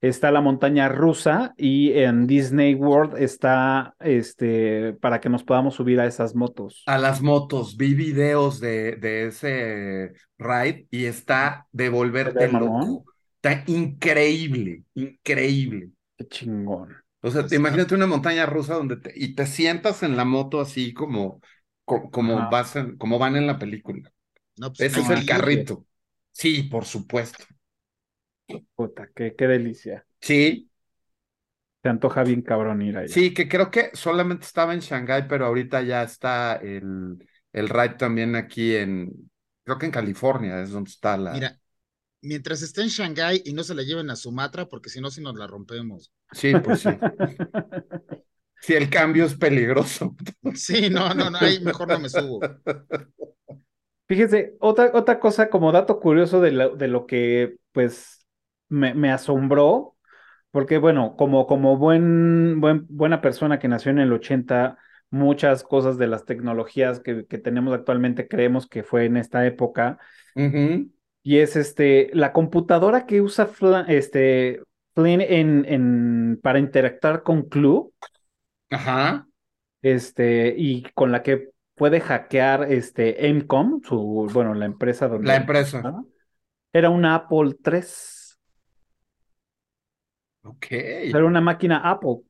[0.00, 6.00] está la montaña rusa y en Disney World está este para que nos podamos subir
[6.00, 6.82] a esas motos.
[6.86, 13.04] A las motos, vi videos de, de ese ride y está de volverte loco.
[13.50, 15.90] Está increíble, increíble.
[16.16, 16.96] Qué chingón.
[17.20, 20.24] O sea, te Está- imagínate una montaña rusa donde te, y te sientas en la
[20.24, 21.40] moto así como,
[21.84, 22.48] co- como, Ajá.
[22.48, 24.12] vas en- como van en la película.
[24.56, 25.86] No, pues, Ese es el carrito.
[26.32, 27.44] Sí, por supuesto.
[28.76, 30.06] Puta, qué, qué delicia.
[30.20, 30.68] Sí,
[31.82, 33.20] Se antoja bien cabrón ir allá.
[33.20, 37.18] sí, que creo que solamente estaba en Shanghái, pero ahorita ya está el,
[37.52, 39.30] el ride también aquí en,
[39.64, 41.34] creo que en California es donde está la...
[41.34, 41.58] Mira,
[42.20, 45.20] mientras esté en Shanghái y no se la lleven a Sumatra, porque si no, si
[45.20, 46.12] nos la rompemos.
[46.32, 46.90] Sí, pues sí.
[48.60, 50.14] Sí, el cambio es peligroso.
[50.54, 52.40] Sí, no, no, no, ahí mejor no me subo.
[54.06, 58.26] Fíjese, otra, otra cosa como dato curioso de lo, de lo que pues
[58.68, 59.96] me, me asombró,
[60.50, 64.78] porque bueno, como, como buen, buen, buena persona que nació en el 80,
[65.10, 69.98] muchas cosas de las tecnologías que, que tenemos actualmente creemos que fue en esta época,
[70.34, 70.90] Ujú.
[71.28, 74.62] Y es este, la computadora que usa Fla- este,
[74.94, 77.90] Flynn en, en, para interactuar con Clue,
[78.70, 79.26] Ajá.
[79.82, 85.36] este, y con la que puede hackear este Emcom, su, bueno, la empresa donde La
[85.36, 85.94] empresa.
[86.72, 88.38] Era una Apple III.
[90.42, 90.72] Ok.
[91.12, 92.22] Era una máquina Apple.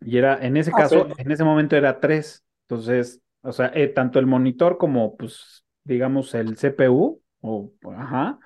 [0.00, 2.44] Y era, en ese Ah, caso, en ese momento era 3.
[2.68, 8.38] Entonces, o sea, eh, tanto el monitor como, pues, digamos, el CPU, o, ajá,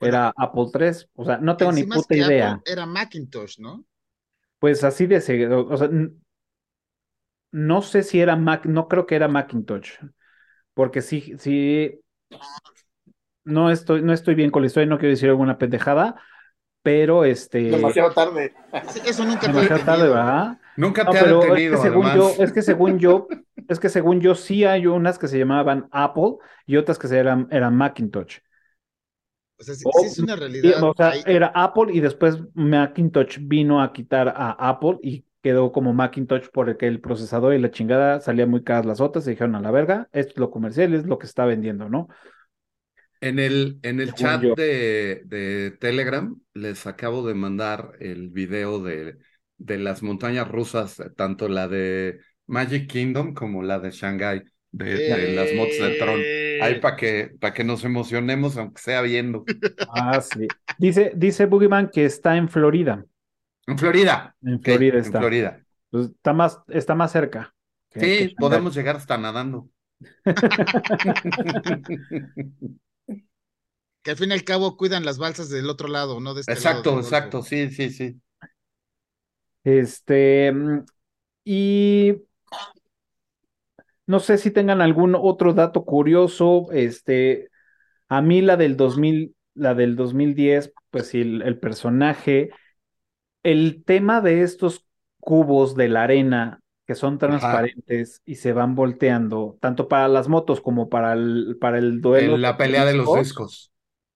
[0.00, 1.06] era Apple III.
[1.14, 2.52] O sea, no tengo ni es puta que idea.
[2.52, 3.84] Apple era Macintosh, ¿no?
[4.58, 5.88] Pues así de seguido, o sea,
[7.52, 9.92] no sé si era Mac, no creo que era Macintosh,
[10.74, 12.00] porque sí, sí,
[13.44, 16.20] no estoy, no estoy bien con la historia, no quiero decir alguna pendejada,
[16.82, 18.54] pero este, Demasiado tarde.
[18.90, 20.08] Sí, Eso nunca demasiado tarde.
[20.08, 20.59] ¿verdad?
[20.82, 22.38] Nunca No, te ha pero es que detenido, según yo, además.
[22.38, 23.28] es que según yo,
[23.68, 26.36] es que según yo sí hay unas que se llamaban Apple
[26.66, 28.38] y otras que se eran, eran Macintosh.
[29.58, 30.90] O sea, sí, O- sí es una realidad.
[30.90, 35.92] o sea, era Apple y después Macintosh vino a quitar a Apple y quedó como
[35.94, 39.60] Macintosh porque el procesador y la chingada salían muy caras las otras, se dijeron a
[39.60, 42.08] la verga, esto es lo comercial, es lo que está vendiendo, ¿no?
[43.20, 49.18] En el, en el chat de, de Telegram les acabo de mandar el video de,
[49.60, 54.42] de las montañas rusas, tanto la de Magic Kingdom como la de Shanghai,
[54.72, 56.20] de, de las motos de Tron.
[56.62, 59.44] Ahí Eh, para que, para que nos emocionemos, aunque sea viendo.
[59.88, 60.48] Ah, sí.
[60.78, 63.04] Dice, dice Boogeyman que está en Florida.
[63.66, 64.34] En Florida.
[64.42, 65.18] En Florida en está.
[65.20, 65.60] Florida.
[65.90, 67.54] Pues está más, está más cerca.
[67.90, 69.68] que- Sí, podemos llegar hasta nadando.
[74.02, 76.52] Que al fin y al cabo cuidan las balsas del otro lado, no de este
[76.52, 78.18] Exacto, exacto, sí, sí, sí.
[79.64, 80.84] Este, mm,
[81.44, 82.14] y
[84.06, 87.50] no sé si tengan algún otro dato curioso, este,
[88.08, 92.50] A mí la del 2000, la del 2010, pues sí, el, el personaje,
[93.42, 94.86] el tema de estos
[95.18, 100.60] cubos de la arena que son transparentes y se van volteando, tanto para las motos
[100.60, 102.34] como para el, para el duelo.
[102.34, 103.72] En la pelea de los discos.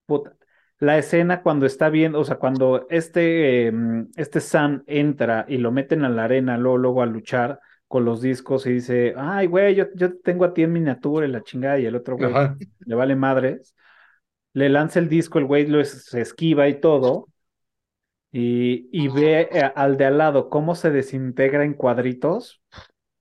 [0.06, 0.36] Puta,
[0.84, 5.72] la escena cuando está viendo, o sea, cuando este, em, este Sam entra y lo
[5.72, 9.74] meten a la arena, luego, luego a luchar con los discos y dice, ay, güey,
[9.74, 12.56] yo, yo tengo a ti en miniatura y la chingada, y el otro güey Ajá.
[12.80, 13.74] le vale madres.
[14.52, 17.28] Le lanza el disco, el güey lo es- se esquiva y todo.
[18.32, 22.60] Y, y ve al de al lado cómo se desintegra en cuadritos.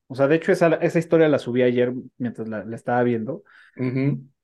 [0.07, 3.43] O sea, de hecho, esa, esa historia la subí ayer mientras la, la estaba viendo.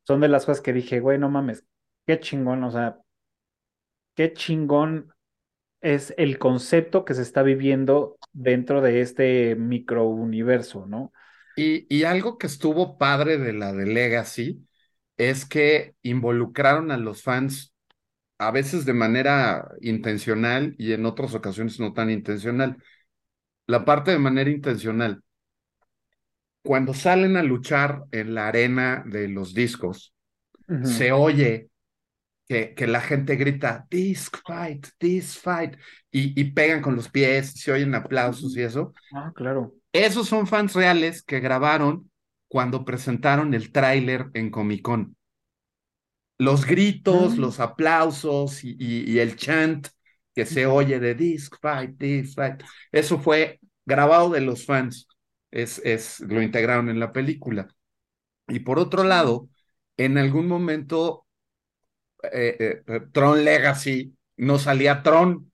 [0.03, 1.65] Son de las cosas que dije, güey, no mames,
[2.05, 2.97] qué chingón, o sea,
[4.19, 5.13] qué chingón
[5.79, 11.13] es el concepto que se está viviendo dentro de este microuniverso, ¿no?
[11.55, 14.59] Y, y algo que estuvo padre de la de Legacy
[15.15, 17.73] es que involucraron a los fans
[18.39, 22.75] a veces de manera intencional y en otras ocasiones no tan intencional.
[23.67, 25.23] La parte de manera intencional,
[26.61, 30.13] cuando salen a luchar en la arena de los discos,
[30.83, 31.68] se oye
[32.49, 35.76] que, que la gente grita, disc fight, disc fight,
[36.11, 38.93] y, y pegan con los pies, se oyen aplausos y eso.
[39.13, 39.73] Ah, claro.
[39.93, 42.09] Esos son fans reales que grabaron
[42.47, 45.15] cuando presentaron el tráiler en Comic Con.
[46.38, 47.39] Los gritos, Mm.
[47.39, 49.88] los aplausos y, y- y el chant
[50.34, 55.07] que se oye de Disc Fight, Disc Fight, eso fue grabado de los fans.
[55.51, 57.67] Es, es, lo integraron en la película.
[58.49, 59.49] Y por otro lado,
[59.97, 61.27] en algún momento,
[62.23, 65.51] eh, eh, eh, Tron Legacy no salía Tron.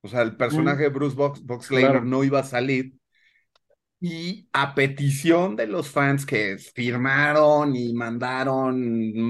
[0.00, 2.04] O sea, el personaje de Bruce Box, Claro.
[2.04, 2.94] no iba a salir.
[4.00, 8.78] Y a petición de los fans que firmaron y mandaron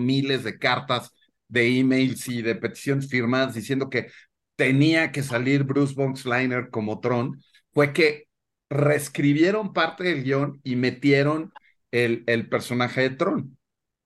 [0.05, 1.11] miles de cartas
[1.49, 4.09] de emails y de peticiones firmadas diciendo que
[4.57, 7.43] tenía que salir Bruce Boxleigh como Tron,
[7.73, 8.29] fue que
[8.69, 11.53] reescribieron parte del guion y metieron
[11.91, 13.58] el, el personaje de Tron.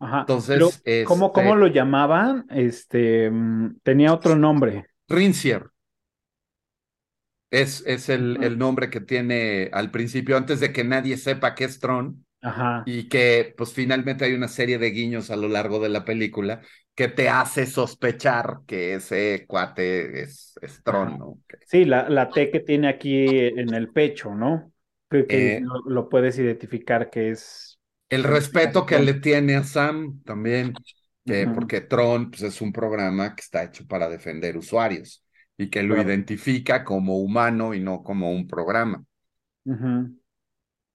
[0.02, 0.20] Ajá.
[0.20, 0.70] Entonces, Pero,
[1.04, 2.46] ¿cómo, cómo este- lo llamaban?
[2.50, 3.30] Este,
[3.82, 4.86] tenía otro nombre.
[5.08, 5.70] Rincier.
[7.50, 11.64] Es, es el, el nombre que tiene al principio, antes de que nadie sepa qué
[11.64, 12.24] es Tron.
[12.44, 12.82] Ajá.
[12.86, 16.60] y que pues finalmente hay una serie de guiños a lo largo de la película
[16.94, 22.60] que te hace sospechar que ese cuate es, es Tron, Sí, la, la T que
[22.60, 24.72] tiene aquí en el pecho, ¿no?
[25.10, 27.71] Que, que Eh, lo, lo puedes identificar que es.
[28.12, 30.74] El respeto que le tiene a Sam también,
[31.26, 31.50] Ujú.
[31.54, 35.24] porque Tron pues, es un programa que está hecho para defender usuarios
[35.56, 36.08] y que lo Claro.
[36.08, 39.04] identifica como humano y no como un programa.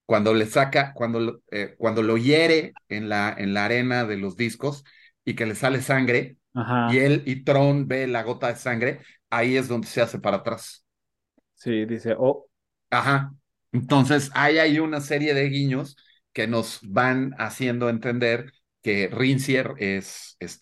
[0.06, 4.36] Cuando le saca, cuando, eh, cuando lo hiere en la, en la arena de los
[4.36, 4.84] discos
[5.24, 6.84] y que le sale sangre, Ajá.
[6.86, 9.00] y él y Tron ve la gota de sangre,
[9.30, 10.84] ahí es donde se hace para atrás.
[11.54, 12.48] Sí, dice, oh,
[12.90, 13.34] Ajá.
[13.72, 15.96] Entonces, hay ahí una serie de guiños
[16.38, 20.60] que nos van haciendo entender que Rincier es, es.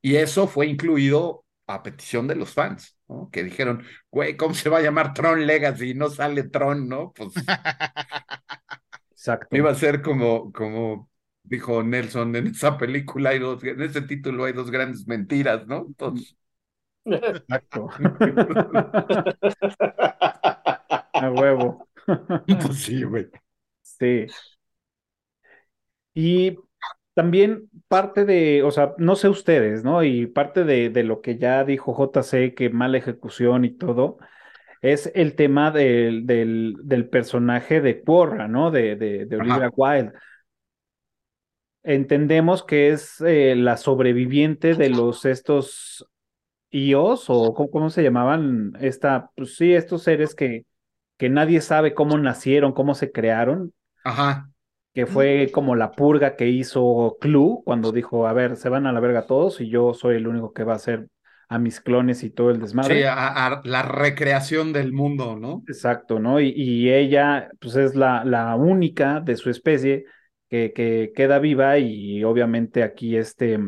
[0.00, 3.28] Y eso fue incluido a petición de los fans, ¿no?
[3.30, 5.92] Que dijeron, güey, ¿cómo se va a llamar Tron Legacy?
[5.92, 7.12] No sale Tron, ¿no?
[7.12, 7.34] Pues
[9.10, 9.54] Exacto.
[9.54, 11.10] iba a ser como, como
[11.42, 15.84] dijo Nelson en esa película, hay dos, en ese título hay dos grandes mentiras, ¿no?
[15.86, 16.34] Entonces,
[17.04, 17.88] Exacto.
[21.20, 21.85] A huevo.
[22.46, 23.26] pues sí, güey.
[23.82, 24.26] Sí.
[26.14, 26.58] Y
[27.14, 30.02] también parte de, o sea, no sé ustedes, ¿no?
[30.04, 34.18] Y parte de, de lo que ya dijo JC, que mala ejecución y todo,
[34.82, 38.70] es el tema del, del, del personaje de Quorra, ¿no?
[38.70, 39.70] De, de, de Olivia Ajá.
[39.76, 40.12] Wilde.
[41.82, 46.04] Entendemos que es eh, la sobreviviente de los estos
[46.70, 48.72] IOs, o ¿cómo, cómo se llamaban?
[48.80, 50.64] Esta, pues sí, estos seres que,
[51.18, 53.72] que nadie sabe cómo nacieron, cómo se crearon,
[54.04, 54.48] Ajá.
[54.94, 58.92] que fue como la purga que hizo Clue cuando dijo, a ver, se van a
[58.92, 61.08] la verga todos y yo soy el único que va a hacer
[61.48, 62.96] a mis clones y todo el desmadre.
[62.96, 65.66] Sí, a, a la recreación del mundo, ¿no?
[65.68, 66.40] Exacto, ¿no?
[66.40, 70.04] Y, y ella, pues es la, la única de su especie
[70.48, 73.58] que, que queda viva y obviamente aquí este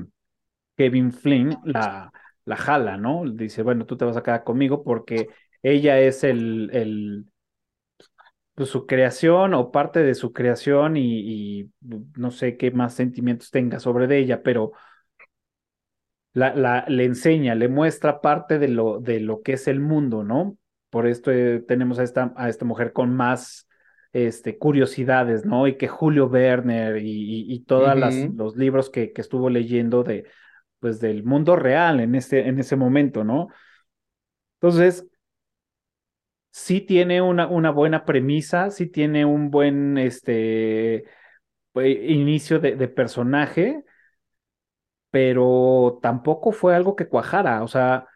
[0.76, 2.12] Kevin Flynn la,
[2.44, 3.24] la jala, ¿no?
[3.30, 5.28] Dice, bueno, tú te vas a quedar conmigo porque
[5.62, 7.26] ella es el, el
[8.59, 11.70] pues, su creación o parte de su creación y, y
[12.16, 14.72] no sé qué más sentimientos tenga sobre de ella, pero
[16.32, 20.24] la, la, le enseña, le muestra parte de lo, de lo que es el mundo,
[20.24, 20.59] ¿no?
[20.90, 23.68] Por esto eh, tenemos a esta, a esta mujer con más
[24.12, 25.68] este, curiosidades, ¿no?
[25.68, 27.97] Y que Julio Werner y, y, todos
[28.35, 30.26] los libros que, que, estuvo leyendo de,
[30.80, 33.51] pues, del mundo real en ese, en ese momento, ¿no?
[34.60, 35.06] Entonces,
[36.59, 41.05] sí tiene una, una buena premisa, sí tiene un buen, este,
[41.74, 43.85] inicio de, de personaje,
[45.10, 48.06] pero tampoco fue algo que cuajara, o sea,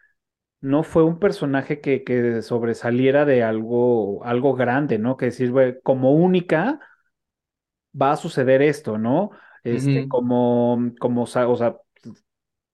[0.61, 5.17] no fue un personaje que, que sobresaliera de algo, algo grande, ¿no?
[5.17, 6.79] Que decir, güey, como única
[7.99, 9.31] va a suceder esto, ¿no?
[9.63, 11.77] Este, como, como, o sea,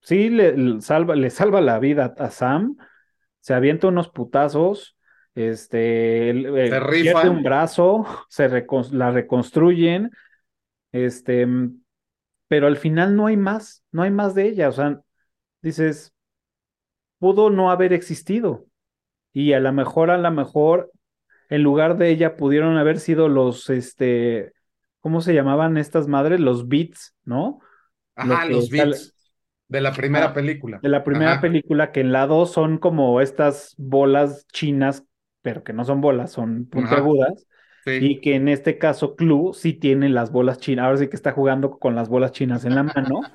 [0.02, 2.78] sí le, salva, le salva la vida a Sam,
[3.40, 4.98] se avienta unos putazos,
[5.48, 6.34] este,
[6.92, 8.50] pierde un brazo, se
[8.92, 10.12] la reconstruyen,
[10.92, 11.48] este,
[12.50, 15.00] pero al final no hay más, no hay más de ella, o sea,
[15.62, 16.14] dices,
[17.20, 18.66] pudo no haber existido.
[19.32, 20.92] Y a lo mejor, a lo mejor,
[21.50, 24.52] en lugar de ella pudieron haber sido los, este,
[25.00, 26.42] ¿cómo se llamaban estas madres?
[26.42, 27.60] Los beats, ¿no?
[28.16, 29.16] Ajá, los beats.
[29.70, 30.80] De la primera película.
[30.82, 35.06] De la primera película, que en la dos son como estas bolas chinas,
[35.42, 37.46] pero que no son bolas, son puntiagudas.
[37.86, 40.86] Y que en este caso Clue sí tiene las bolas chinas.
[40.86, 43.22] Ahora sí que está jugando con las bolas chinas en la mano.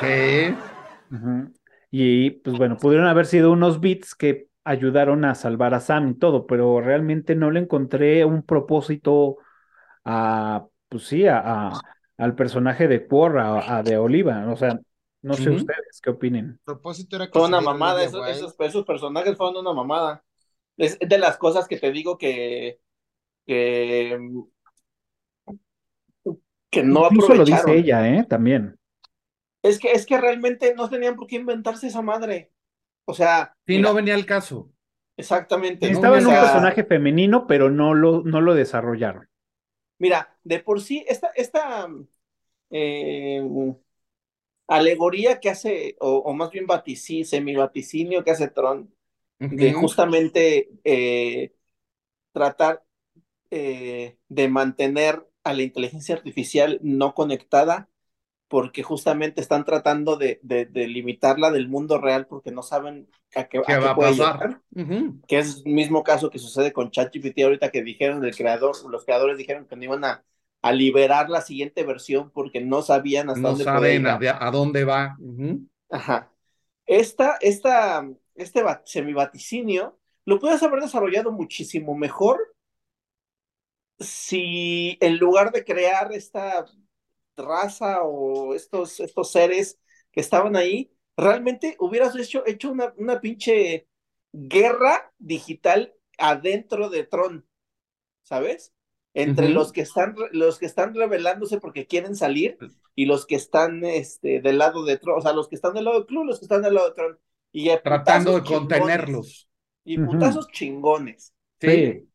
[0.00, 0.52] Sí.
[1.92, 6.14] Y pues bueno, pudieron haber sido unos bits que ayudaron a salvar a Sam y
[6.14, 9.36] todo, pero realmente no le encontré un propósito
[10.04, 11.70] a, pues sí, a,
[12.16, 14.50] al personaje de Porra, a, de Oliva.
[14.50, 14.80] O sea,
[15.22, 16.46] no sé ustedes qué opinen.
[16.46, 20.24] El propósito era que Fue una mamada, esos, esos, esos, personajes fueron una mamada.
[20.76, 22.80] Es de las cosas que te digo que,
[23.46, 24.18] que,
[26.70, 28.26] que no Incluso lo dice ella, ¿eh?
[28.28, 28.78] También.
[29.62, 32.52] Es que, es que realmente no tenían por qué inventarse esa madre.
[33.04, 33.56] O sea.
[33.66, 34.70] Sí, no venía el caso.
[35.16, 35.90] Exactamente.
[35.90, 39.28] Estaba en un personaje femenino, pero no lo, no lo desarrollaron.
[39.98, 41.88] Mira, de por sí, esta, esta
[42.70, 43.42] eh,
[44.66, 48.93] alegoría que hace, o, más bien vaticinio, semi-vaticinio que hace Tron,
[49.38, 51.52] de justamente eh,
[52.32, 52.82] tratar
[53.50, 57.88] eh, de mantener a la inteligencia artificial no conectada,
[58.48, 63.58] porque justamente están tratando de, de, limitarla del mundo real porque no saben a qué,
[63.58, 64.60] va a pasar.
[65.26, 69.04] Que es el mismo caso que sucede con ChatGPT ahorita que dijeron el creador, los
[69.04, 70.24] creadores dijeron que no iban a,
[70.62, 75.16] a liberar la siguiente versión porque no sabían hasta dónde saben a, a, dónde va.
[75.90, 76.30] Ajá.
[76.86, 82.54] Esta, esta, este semivaticinio lo puedes haber desarrollado muchísimo mejor
[83.98, 86.66] si en lugar de crear esta
[87.36, 89.78] raza o estos, estos seres
[90.12, 93.88] que estaban ahí, realmente hubieras hecho, hecho una, una pinche
[94.32, 97.46] guerra digital adentro de Tron,
[98.22, 98.72] ¿sabes?
[99.16, 102.58] Entre los que están los que están rebelándose porque quieren salir
[102.96, 105.84] y los que están este del lado de Tron, o sea, los que están del
[105.84, 107.18] lado de Club, los que están del lado de Tron
[107.54, 109.48] y tratando de contenerlos
[109.84, 111.32] y putazos chingones.
[111.60, 112.08] sí.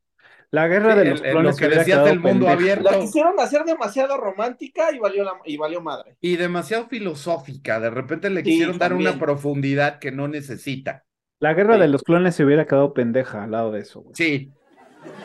[0.51, 1.51] La guerra de los clones.
[1.51, 2.89] Lo que decías del mundo abierto.
[2.89, 6.17] La quisieron hacer demasiado romántica y valió, la, y valió madre.
[6.21, 7.79] Y demasiado filosófica.
[7.79, 11.05] De repente le quisieron dar una profundidad que no necesita.
[11.39, 14.03] La guerra de los clones se hubiera quedado pendeja al lado de eso.
[14.15, 14.51] Sí.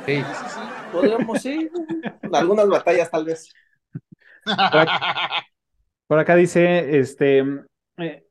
[0.04, 0.22] Sí.
[0.92, 1.70] Podríamos, sí.
[2.30, 3.50] Algunas batallas, tal vez.
[6.06, 7.38] Por acá, dice: Este.
[7.96, 8.23] Eh,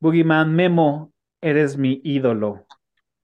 [0.00, 2.66] Boogeyman Memo, eres mi ídolo.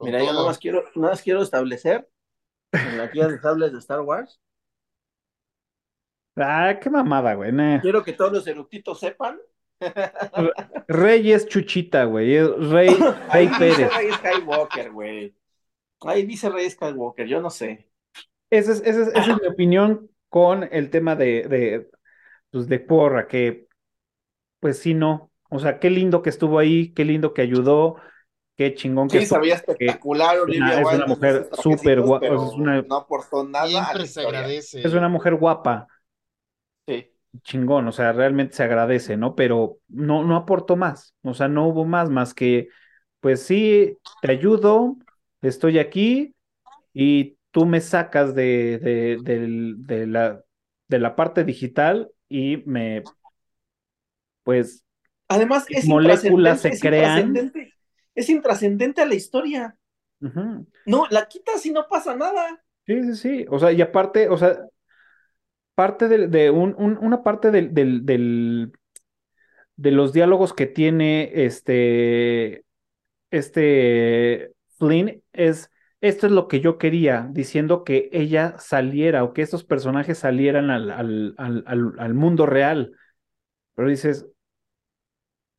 [0.01, 2.09] Mira, yo nada más quiero, nada más quiero establecer
[2.73, 4.41] en la guía de sables de Star Wars.
[6.37, 7.53] Ah, qué mamada, güey.
[7.81, 9.39] Quiero que todos los eructitos sepan.
[10.89, 12.39] Rey es Chuchita, güey.
[12.39, 12.97] Rey,
[13.33, 13.79] Rey Pérez.
[13.79, 15.35] Dice Rey Skywalker, güey.
[16.01, 17.89] Ahí dice Rey Skywalker, yo no sé.
[18.51, 21.91] Esa es, esa es, mi opinión con el tema de, de,
[22.51, 23.69] pues de Porra, que
[24.61, 25.31] pues sí, no.
[25.55, 27.94] O sea, qué lindo que estuvo ahí, qué lindo que ayudó,
[28.56, 32.26] qué chingón que sí, sabía espectacular Olivia Es una mujer súper guapa.
[32.28, 33.68] No aportó nada.
[33.68, 34.81] Siempre se agradece.
[34.82, 35.86] Es una mujer guapa.
[36.89, 37.09] Sí.
[37.43, 39.36] Chingón, o sea, realmente se agradece, ¿no?
[39.36, 41.14] Pero no, no aportó más.
[41.22, 42.66] O sea, no hubo más, más que,
[43.20, 44.97] pues sí, te ayudo,
[45.40, 46.35] estoy aquí
[46.93, 49.18] y tú me sacas de, de,
[49.78, 50.43] de la,
[50.89, 53.05] de la parte digital y me,
[54.43, 54.84] pues,
[55.29, 57.53] Además, es moléculas se crean
[58.15, 59.77] es intrascendente a la historia.
[60.87, 62.63] No, la quitas y no pasa nada.
[62.87, 63.47] Sí, sí, sí.
[63.51, 64.59] O sea, y aparte, o sea,
[65.75, 68.73] parte de, de un, una parte del, del, del,
[69.77, 72.65] de los diálogos que tiene este,
[73.31, 75.71] este Flynn es
[76.01, 80.71] esto es lo que yo quería, diciendo que ella saliera o que estos personajes salieran
[80.71, 82.93] al, al, al, al mundo real.
[83.75, 84.27] Pero dices,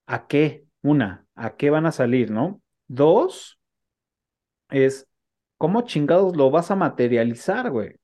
[0.05, 0.65] ¿a qué?
[0.81, 2.61] Una, ¿a qué van a salir, no?
[2.87, 3.59] Dos,
[4.69, 5.07] es,
[5.57, 7.95] ¿cómo chingados lo vas a materializar, güey?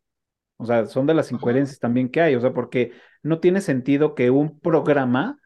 [0.57, 2.91] O sea, son de las incoherencias también que hay, o sea, porque
[3.23, 5.39] no tiene sentido que un programa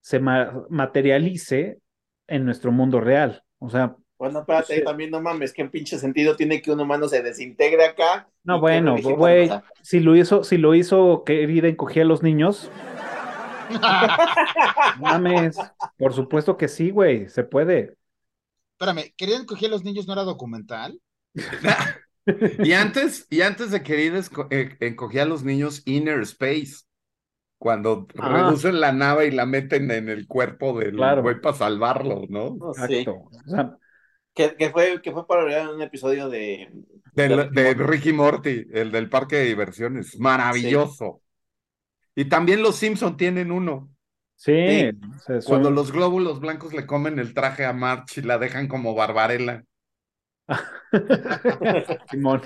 [0.00, 1.78] se materialice
[2.26, 3.42] en nuestro mundo real.
[3.58, 3.96] O sea.
[4.18, 8.28] Bueno, espérate, también no mames, ¿qué pinche sentido tiene que un humano se desintegre acá?
[8.44, 9.50] No, bueno, güey,
[9.82, 12.70] si lo hizo, si lo hizo querida encogía a los niños.
[15.00, 15.56] mames,
[15.96, 17.96] por supuesto que sí, güey, se puede.
[18.72, 21.00] Espérame, ¿querida encogía a los niños no era documental?
[22.58, 24.20] y antes, y antes de querida
[24.50, 26.84] eh, encogía a los niños Inner Space
[27.60, 28.28] cuando ah.
[28.28, 32.56] reducen la nave y la meten en el cuerpo del güey para salvarlo, ¿no?
[32.70, 33.28] Exacto.
[34.34, 36.70] que, fue, que fue para un episodio de...
[37.14, 40.18] de, Ricky Morty, el del parque de diversiones.
[40.18, 41.20] Maravilloso.
[42.14, 43.90] Y también los Simpson tienen uno.
[44.36, 44.90] Sí.
[45.46, 49.64] Cuando los glóbulos blancos le comen el traje a March y la dejan como Barbarella.
[52.10, 52.42] Simón.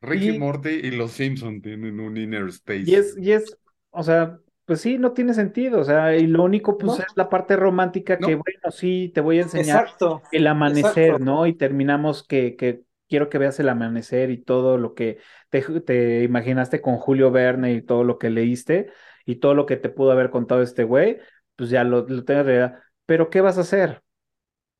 [0.00, 2.84] Ricky Morty y los Simpson tienen un inner space.
[2.86, 3.58] Y es, y es,
[3.90, 7.28] o sea, pues sí, no tiene sentido, o sea, y lo único pues es la
[7.28, 9.88] parte romántica que, bueno, sí, te voy a enseñar
[10.30, 11.46] el amanecer, ¿no?
[11.46, 15.18] Y terminamos que, que quiero que veas el amanecer y todo lo que
[15.50, 18.90] te, te, imaginaste con Julio Verne y todo lo que leíste
[19.26, 21.18] y todo lo que te pudo haber contado este güey,
[21.56, 22.80] pues ya lo, lo realidad.
[23.06, 24.02] Pero, ¿qué vas a hacer?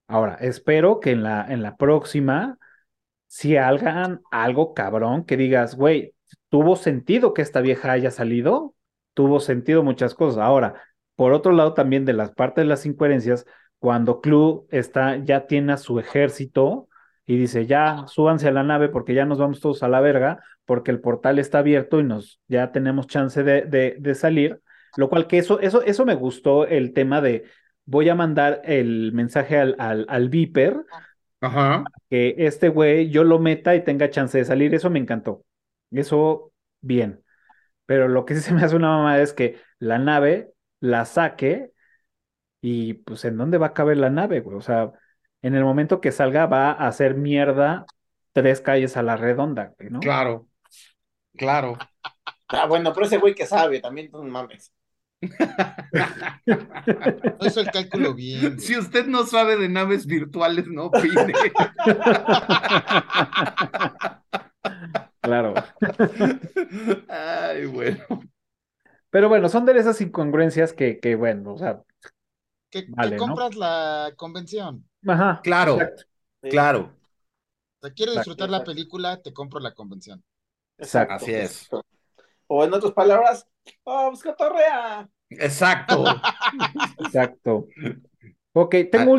[0.09, 2.59] Ahora, espero que en la, en la próxima
[3.31, 6.15] si hagan algo cabrón que digas, güey,
[6.49, 8.75] tuvo sentido que esta vieja haya salido,
[9.15, 10.39] tuvo sentido muchas cosas.
[10.43, 10.83] Ahora,
[11.15, 13.47] por otro lado, también de las partes de las incoherencias,
[13.79, 16.89] cuando Clue está, ya tiene a su ejército
[17.31, 20.43] y dice, ya súbanse a la nave porque ya nos vamos todos a la verga,
[20.65, 24.61] porque el portal está abierto y nos ya tenemos chance de, de, salir.
[24.97, 27.45] Lo cual que eso, eso, eso me gustó el tema de
[27.85, 30.85] voy a mandar el mensaje al, al, al Viper
[31.41, 31.85] Ajá.
[32.09, 35.45] Que este güey yo lo meta y tenga chance de salir, eso me encantó.
[35.93, 37.23] Eso, bien.
[37.87, 40.51] Pero lo que sí se me hace una mamada es que la nave
[40.81, 41.71] la saque
[42.61, 44.57] y pues en dónde va a caber la nave, güey.
[44.57, 44.91] O sea,
[45.43, 47.87] en el momento que salga va a hacer mierda
[48.33, 50.01] tres calles a la redonda, ¿no?
[50.01, 50.49] Claro,
[51.37, 51.79] claro.
[52.49, 54.73] Ah, bueno, pero ese güey que sabe, también no mames.
[56.47, 58.59] No hizo el cálculo bien.
[58.59, 61.33] Si usted no sabe de naves virtuales, no opine.
[65.23, 65.53] Claro.
[67.09, 67.99] Ay, bueno.
[69.11, 71.83] Pero bueno, son de esas incongruencias que, que bueno, o sea.
[72.71, 72.87] Que,
[73.19, 74.89] compras la convención.
[75.07, 75.41] Ajá.
[75.43, 75.79] Claro,
[76.43, 76.95] claro.
[77.83, 80.23] Si quieres disfrutar la película, te compro la convención.
[80.79, 81.15] Exacto.
[81.15, 81.69] Así es.
[82.47, 83.47] O en otras palabras,
[83.85, 85.09] ¡Vamos, cotorrea!
[85.31, 86.05] Exacto.
[86.99, 87.69] Exacto.
[88.53, 89.13] Ok, tengo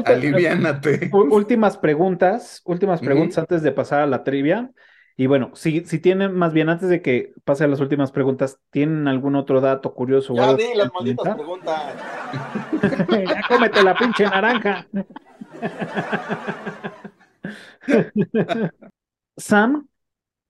[1.13, 4.71] últimas preguntas, últimas preguntas antes de pasar a la trivia.
[5.15, 8.59] Y bueno, si, si tienen, más bien antes de que pase a las últimas preguntas,
[8.71, 10.33] ¿tienen algún otro dato curioso?
[10.35, 11.93] Ya di las malditas preguntas.
[13.27, 14.87] ya cómete la pinche naranja.
[19.37, 19.87] Sam,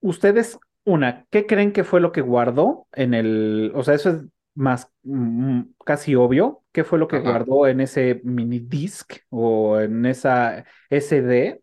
[0.01, 4.23] ustedes una, ¿qué creen que fue lo que guardó en el, o sea, eso es
[4.55, 10.05] más mm, casi obvio, ¿qué fue lo que guardó en ese mini disc o en
[10.05, 11.61] esa SD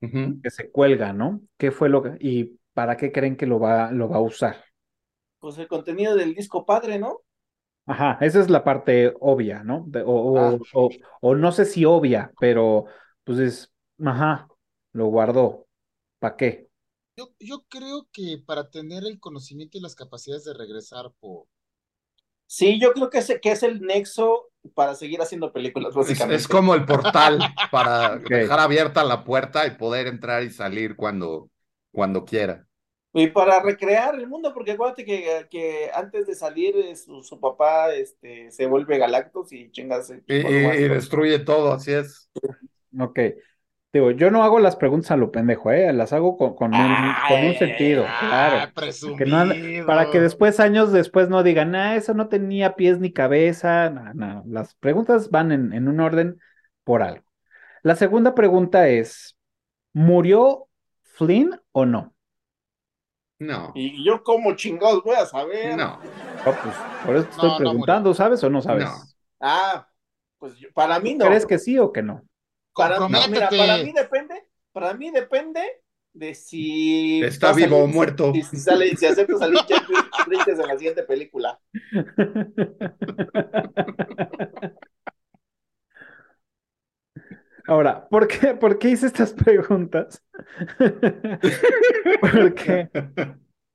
[0.00, 1.40] que se cuelga, ¿no?
[1.56, 4.62] ¿Qué fue lo que, y para qué creen que lo va, lo va a usar?
[5.38, 7.20] Pues el contenido del disco padre, ¿no?
[7.86, 9.86] Ajá, esa es la parte obvia, ¿no?
[10.06, 10.58] o, ah.
[10.72, 10.90] o,
[11.20, 12.86] o, no sé si obvia, pero
[13.24, 13.72] pues es,
[14.04, 14.48] ajá,
[14.92, 15.66] lo guardó.
[16.18, 16.68] ¿Para qué?
[17.16, 21.44] Yo, yo creo que para tener el conocimiento y las capacidades de regresar por...
[22.46, 26.36] Sí, yo creo que es, que es el nexo para seguir haciendo películas, básicamente.
[26.36, 27.38] Es, como el portal
[27.70, 31.50] para dejar abierta la puerta y poder entrar y salir cuando,
[31.92, 32.66] cuando quiera.
[33.16, 37.38] Y para recrear el mundo, porque acuérdate que, que antes de salir eh, su, su,
[37.38, 40.12] papá este, se vuelve Galactus y chingas.
[40.26, 42.28] Y, y, destruye todo, así es.
[42.98, 43.20] Ok.
[43.92, 45.92] Digo, yo no hago las preguntas a lo pendejo, ¿eh?
[45.92, 48.72] Las hago con, con, un, sentido, claro.
[49.86, 53.90] para que después, años después, no digan, ah, eso no tenía pies ni cabeza.
[53.90, 54.42] No, no.
[54.48, 56.40] Las preguntas van en, en un orden
[56.82, 57.24] por algo.
[57.84, 59.36] La segunda pregunta es:
[59.92, 60.66] ¿murió
[61.02, 62.13] Flynn o no?
[63.44, 63.72] No.
[63.74, 65.76] Y yo, como chingados, voy a saber.
[65.76, 65.98] No.
[66.44, 66.56] pues,
[67.04, 68.88] por eso te estoy preguntando, ¿sabes o no sabes?
[69.40, 69.86] Ah,
[70.38, 71.26] pues para mí no.
[71.26, 72.22] ¿Crees que sí o que no?
[72.74, 75.60] para, no, mira, para mí depende, para mí depende
[76.12, 78.32] de si Está vivo o muerto.
[78.32, 79.86] Si, si sale, si acepta salir Jeff
[80.26, 81.60] Bridges en la siguiente película.
[87.66, 90.22] Ahora, ¿por qué, por qué hice estas preguntas?
[92.20, 92.90] Porque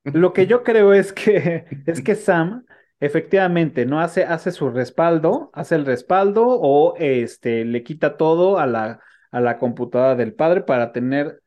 [0.04, 2.64] lo que yo creo es que es que Sam
[3.00, 8.66] efectivamente no hace, hace su respaldo, hace el respaldo o este le quita todo a
[8.66, 9.00] la,
[9.30, 11.42] a la computadora del padre para tener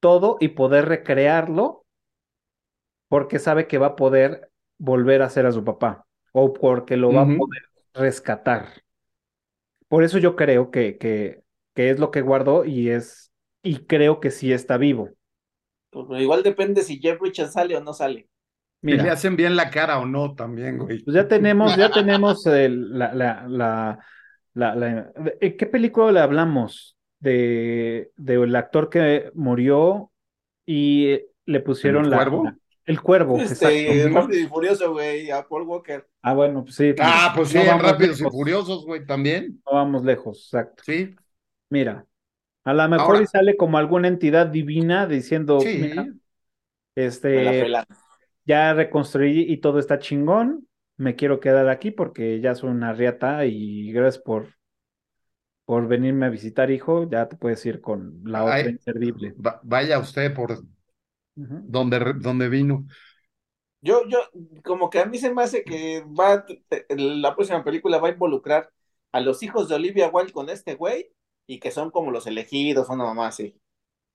[0.00, 1.84] todo y poder recrearlo
[3.08, 7.12] porque sabe que va a poder volver a ser a su papá o porque lo
[7.12, 8.66] va a poder rescatar.
[9.88, 11.42] Por eso yo creo que, que,
[11.80, 13.32] que es lo que guardó y es,
[13.62, 15.08] y creo que sí está vivo.
[15.90, 18.28] Pues igual depende si Jeff Bridges sale o no sale.
[18.82, 21.02] Y le hacen bien la cara o no también, güey.
[21.04, 23.98] pues ya tenemos, ya tenemos el- la, la, la,
[24.54, 26.96] la, la- ¿en qué película le hablamos?
[27.18, 30.10] De, del actor que murió
[30.64, 32.44] y le pusieron ¿El la, cuervo?
[32.86, 34.20] el cuervo, Este, exacto.
[34.20, 36.06] Rápido y Furioso, güey, a Paul Walker.
[36.22, 36.94] Ah, bueno, pues sí.
[36.98, 39.62] Ah, pues sí, no en vamos Rápidos y lejos, Furiosos, güey, también.
[39.66, 40.82] No vamos lejos, exacto.
[40.86, 41.14] Sí,
[41.70, 42.06] Mira,
[42.64, 45.78] a lo mejor Ahora- y sale como alguna entidad divina diciendo, sí.
[45.80, 46.06] mira,
[46.94, 47.72] este,
[48.44, 53.46] ya reconstruí y todo está chingón, me quiero quedar aquí porque ya soy una riata
[53.46, 54.48] y gracias por,
[55.64, 58.68] por venirme a visitar, hijo, ya te puedes ir con la otra Ay.
[58.70, 59.34] inservible.
[59.44, 60.64] Va- vaya usted por Ujú.
[61.36, 62.86] donde, re- donde vino.
[63.80, 64.18] Yo, yo,
[64.62, 68.12] como que a mí se me hace que va, te- la próxima película va a
[68.12, 68.68] involucrar
[69.12, 71.10] a los hijos de Olivia Wilde con este güey
[71.50, 73.60] y que son como los elegidos, una mamá así.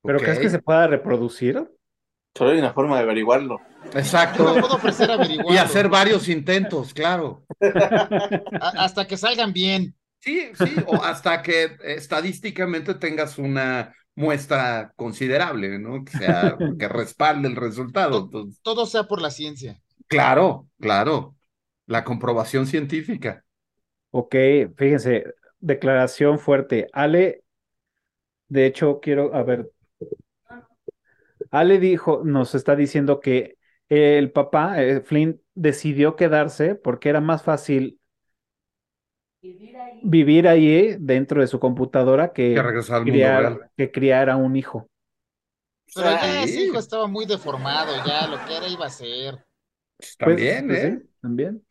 [0.01, 1.67] ¿Pero crees que se pueda reproducir?
[2.33, 3.59] Solo hay una forma de averiguarlo.
[3.93, 4.45] Exacto.
[4.45, 5.53] puedo ofrecer averiguarlo.
[5.53, 7.43] Y hacer varios intentos, claro.
[8.61, 9.95] A- hasta que salgan bien.
[10.19, 16.03] Sí, sí, o hasta que estadísticamente tengas una muestra considerable, ¿no?
[16.05, 18.19] Que sea, que respalde el resultado.
[18.25, 19.81] Entonces, Todo sea por la ciencia.
[20.07, 21.35] claro, claro.
[21.85, 23.43] La comprobación científica.
[24.11, 24.35] Ok,
[24.77, 25.25] fíjense,
[25.65, 26.87] declaración fuerte.
[26.93, 27.43] Ale,
[28.49, 29.69] de hecho, quiero, a ver,
[31.51, 33.57] Ale dijo, nos está diciendo que
[33.89, 37.99] el papá, eh, Flynn, decidió quedarse porque era más fácil
[40.03, 44.35] vivir ahí dentro de su computadora que Que regresar al mundo criar, que criar a
[44.37, 44.87] un hijo.
[45.93, 46.51] Pero ya Sí.
[46.51, 49.35] ese hijo estaba muy deformado, ya lo que era iba a ser.
[49.97, 50.99] Pues, Pues, También, pues, ¿eh?
[51.01, 51.65] sí, también.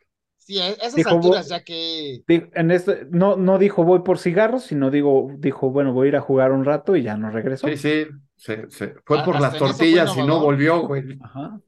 [0.45, 4.19] Sí, a esas Dijo, alturas "Voy- ya que En este, no, no dijo voy por
[4.19, 7.31] cigarros, sino digo, dijo, bueno, voy a ir a jugar un rato y ya no
[7.31, 7.67] regresó.
[7.69, 8.07] Sí, sí.
[8.37, 11.19] se- se- Fue Ah, por las tortillas y no volvió, güey.
[11.23, 11.59] Ajá.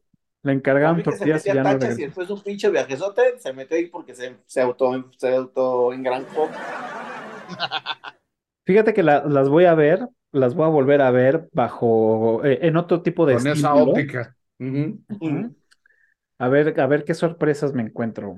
[0.43, 2.03] Le A encargaron se tortillas y ya no tachas y regresó.
[2.07, 6.49] después de un pinche viajezote se metió ahí porque se, se auto, se auto engranjó.
[8.65, 12.59] Fíjate que la- las voy a ver, las voy a volver a ver bajo, eh,
[12.63, 14.37] en otro tipo de Con esa óptica.
[14.59, 15.01] Ujú.
[15.09, 15.57] Ujú.
[16.39, 18.37] A ver, a ver qué sorpresas me encuentro.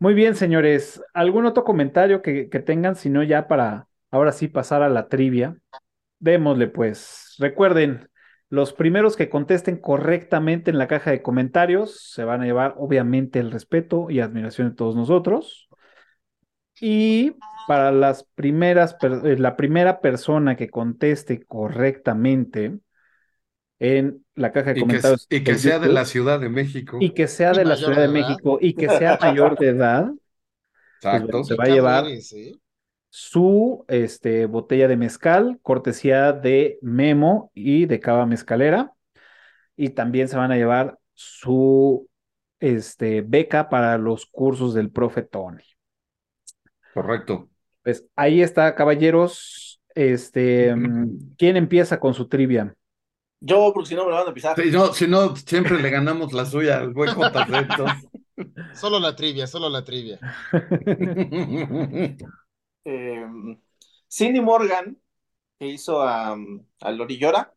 [0.00, 1.02] Muy bien, señores.
[1.12, 2.94] ¿Algún otro comentario que, tengan?
[2.94, 5.56] Si no, ya para ahora sí pasar a la trivia.
[6.20, 7.34] Démosle, pues.
[7.38, 8.08] Recuerden,
[8.48, 13.40] los primeros que contesten correctamente en la caja de comentarios se van a llevar, obviamente,
[13.40, 15.68] el respeto y admiración de todos nosotros.
[16.80, 17.34] Y
[17.66, 22.78] para las primeras, eh, la primera persona que conteste correctamente
[23.78, 26.98] en la caja de Y que, comentarios y que sea de la Ciudad de México.
[27.00, 28.08] y que sea Y de la Ciudad de.
[28.08, 30.10] México y que sea mayor de edad,
[31.10, 31.20] pues Exacto.
[31.22, 32.52] bueno, se va a llevar eres, ¿eh?
[33.10, 38.92] su este, botella de mezcal, cortesía de Memo y de Cava Mezcalera.
[39.76, 42.08] Y también se van a llevar su
[42.60, 45.62] este, beca para los cursos del profe Tony.
[46.92, 47.48] Correcto.
[47.82, 49.80] Pues ahí está, caballeros.
[49.94, 50.74] Este,
[51.36, 52.74] ¿quién empieza con su trivia?
[53.40, 54.56] Yo, porque si no me lo van a pisar.
[54.56, 58.08] Si no, si no, siempre le ganamos la suya al buen JC.
[58.74, 60.18] Solo la trivia, solo la trivia.
[62.84, 63.26] Eh,
[64.08, 64.98] Cindy Morgan,
[65.58, 66.36] que hizo a,
[66.80, 67.54] a Lori Llora,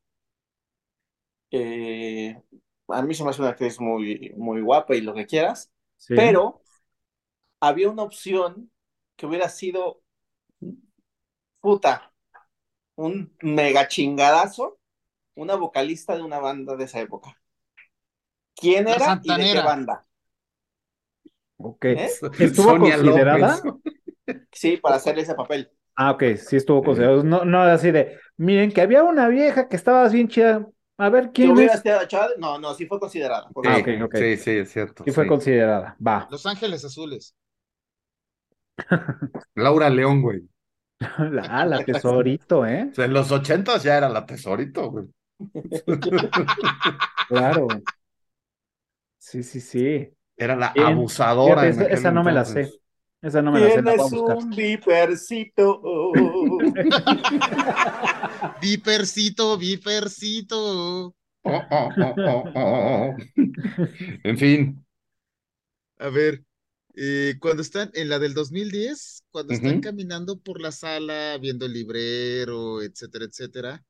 [1.51, 2.41] eh,
[2.87, 6.15] a mí se me hace una actriz muy, muy guapa y lo que quieras, Sí.
[6.15, 6.61] pero
[7.61, 8.71] había una opción
[9.15, 10.03] que hubiera sido,
[11.59, 12.13] puta,
[12.97, 14.79] un mega chingadazo,
[15.41, 17.35] una vocalista de una banda de esa época.
[18.55, 20.05] ¿Quién era y de qué banda?
[21.57, 21.85] Ok.
[21.85, 22.09] ¿Eh?
[22.39, 23.59] ¿Estuvo Sonia considerada?
[23.63, 23.93] López.
[24.51, 25.71] Sí, para hacer ese papel.
[25.95, 27.23] Ah, ok, sí estuvo considerado.
[27.23, 30.67] No, no así de, miren, que había una vieja que estaba bien chida.
[30.97, 31.81] A ver ¿Quién es.
[32.37, 33.47] No, no, sí fue considerada.
[33.47, 34.05] Ah, considerada.
[34.05, 34.15] ok, ok.
[34.17, 35.03] Sí, sí, es cierto.
[35.03, 35.97] Sí fue considerada.
[36.05, 36.27] Va.
[36.29, 37.35] Los Ángeles Azules.
[39.55, 40.41] Laura León, güey.
[41.17, 42.89] La, la tesorito, ¿eh?
[42.91, 45.07] O sea, en los ochentas ya era la tesorito, güey.
[47.27, 47.67] Claro.
[49.19, 50.09] Sí, sí, sí.
[50.35, 50.87] Era la Bien.
[50.87, 51.61] abusadora.
[51.61, 52.73] Fíjate, esa, no me la sé.
[53.21, 55.81] Esa no me la sé, la voy a un vipercito.
[58.61, 61.13] Vipercito, vipercito.
[61.43, 63.15] Oh, oh, oh, oh, oh, oh.
[64.23, 64.83] En fin.
[65.99, 66.43] A ver,
[66.95, 69.81] eh, cuando están en la del 2010, cuando están Ujú.
[69.81, 73.83] caminando por la sala, viendo el librero, etcétera, etcétera,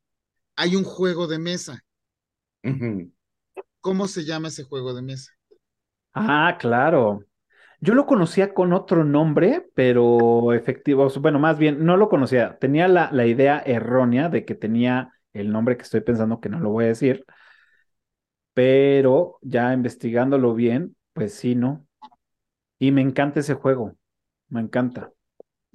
[0.61, 1.83] hay un juego de mesa.
[3.79, 5.33] ¿Cómo se llama ese juego de mesa?
[6.13, 7.25] Ah, claro.
[7.81, 12.57] Yo lo conocía con otro nombre, pero efectivo, bueno, más bien, no lo conocía.
[12.59, 16.59] Tenía la, la idea errónea de que tenía el nombre que estoy pensando que no
[16.59, 17.25] lo voy a decir,
[18.53, 21.85] pero ya investigándolo bien, pues sí, ¿no?
[22.79, 23.95] Y me encanta ese juego,
[24.49, 25.13] me encanta.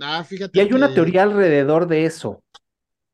[0.00, 2.42] Ah, fíjate Y hay una teoría alrededor de eso.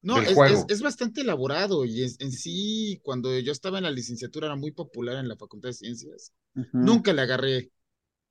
[0.02, 0.46] No, del es, juego.
[0.46, 4.56] es- es bastante elaborado y es- en sí, cuando yo estaba en la licenciatura era
[4.56, 6.32] muy popular en la Facultad de Ciencias.
[6.80, 7.70] Nunca le agarré,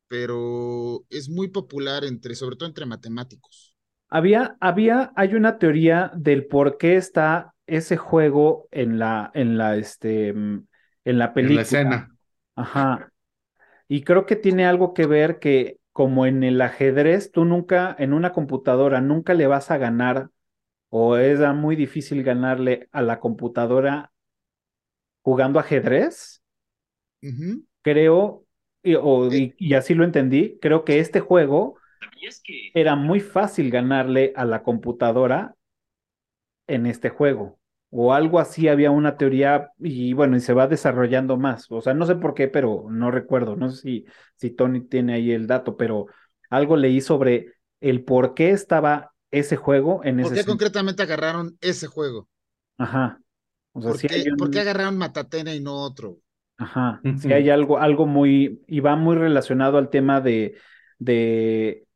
[0.07, 3.75] pero es muy popular entre, sobre todo entre matemáticos.
[4.09, 9.77] Había, había, hay una teoría del por qué está ese juego en la, en la,
[9.77, 10.67] este, en
[11.05, 11.55] la En película.
[11.55, 12.15] la escena.
[12.55, 13.11] Ajá.
[13.89, 18.13] Y creo que tiene algo que ver que como en el ajedrez, tú nunca, en
[18.13, 20.29] una computadora, nunca le vas a ganar
[20.91, 24.13] o es ah, muy difícil ganarle a la computadora
[25.23, 26.41] jugando ajedrez.
[27.81, 28.45] Creo,
[28.83, 31.79] y, o- y- y así lo entendí, creo que este juego
[32.73, 35.55] era muy fácil ganarle a la computadora
[36.67, 37.59] en este juego.
[37.89, 41.69] O algo así, había una teoría y bueno, y se va desarrollando más.
[41.71, 43.55] O sea, no sé por qué, pero no recuerdo.
[43.57, 44.05] No sé si,
[44.37, 46.07] si Tony tiene ahí el dato, pero
[46.49, 51.03] algo leí sobre el por qué estaba ese juego en ¿Por ese qué sen- concretamente
[51.03, 52.29] agarraron ese juego?
[52.77, 53.21] Ajá.
[53.73, 56.19] O sea, ¿Por qué, un- por qué agarraron Matatena y no otro?
[56.57, 57.33] Ajá, sí Ujú.
[57.33, 60.55] hay algo, algo muy, y va muy relacionado al tema de,
[60.99, 61.87] de,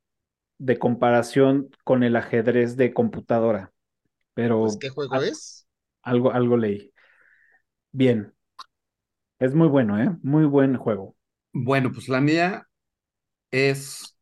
[0.59, 3.73] de comparación con el ajedrez de computadora.
[4.35, 5.65] Pero Pues, ¿qué juego es?
[6.03, 6.93] algo, algo leí.
[7.93, 8.33] Bien.
[9.39, 10.09] Es muy bueno, ¿eh?
[10.23, 11.15] Muy buen juego.
[11.53, 12.67] Bueno, pues la mía
[13.51, 14.14] es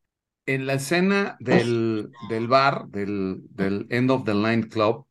[0.45, 5.07] en la escena del, del bar, del, del End of the Line Club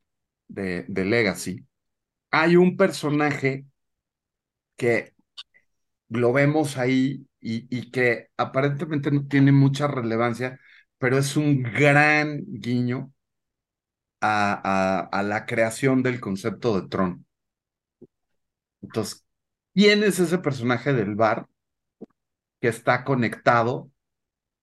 [0.49, 1.67] de, de Legacy.
[2.33, 3.67] Hay un personaje
[4.77, 5.15] que
[6.11, 10.61] lo vemos ahí y, y que aparentemente no tiene mucha relevancia,
[10.99, 13.13] pero es un gran guiño
[14.21, 17.27] a, a, a la creación del concepto de Tron.
[18.83, 19.25] Entonces,
[19.75, 21.47] ¿quién es ese personaje del bar
[22.61, 23.91] que está conectado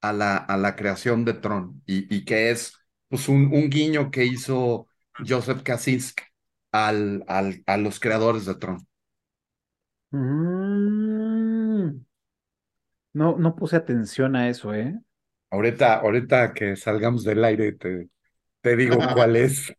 [0.01, 2.73] a la, a la creación de Tron y, y que es
[3.09, 4.88] pues, un, un guiño que hizo
[5.27, 6.23] Joseph Kaczynski
[6.71, 8.88] al, al, a los creadores de Tron?
[10.13, 11.99] Mm.
[13.13, 14.99] No, no puse atención a eso, ¿eh?
[15.51, 18.09] Ahorita, ahorita que salgamos del aire te,
[18.61, 19.73] te digo cuál es.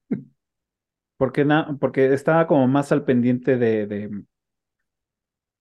[1.17, 4.25] Porque, na- porque estaba como más al pendiente de, de,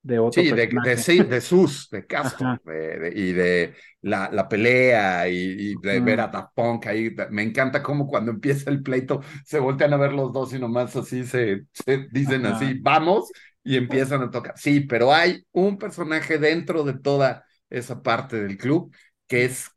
[0.03, 0.97] de otro Sí, de, de, personaje.
[0.97, 5.35] sí, de Sus, de Castro, de- y de la, la pelea y,
[5.73, 7.09] y de ver a Daft Punk ahí.
[7.31, 10.95] Me encanta cómo cuando empieza el pleito se voltean a ver los dos y nomás
[10.95, 12.45] así se, se dicen Ajá.
[12.45, 13.31] así, vamos,
[13.63, 14.53] y empiezan a tocar.
[14.55, 18.93] Sí, pero hay un personaje dentro de toda esa parte del club
[19.27, 19.71] que es,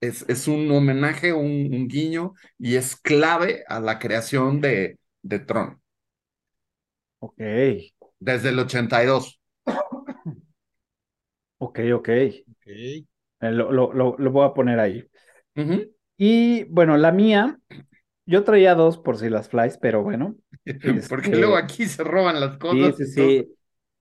[0.00, 1.44] es, es un homenaje, un,
[1.74, 5.80] un guiño y es clave a la creación de, de Tron
[7.20, 7.40] Ok,
[8.20, 9.40] desde el 82.
[11.58, 12.08] ok, ok.
[12.48, 12.66] Ok.
[12.66, 13.04] Eh,
[13.40, 15.08] Lo, lo, lo, lo voy a poner ahí.
[16.16, 17.58] Y bueno, la mía,
[18.26, 20.36] yo traía dos por si las flies, pero bueno.
[21.08, 22.94] Porque Este, luego aquí se roban las Sí, cosas.
[22.94, 23.56] sí, sí.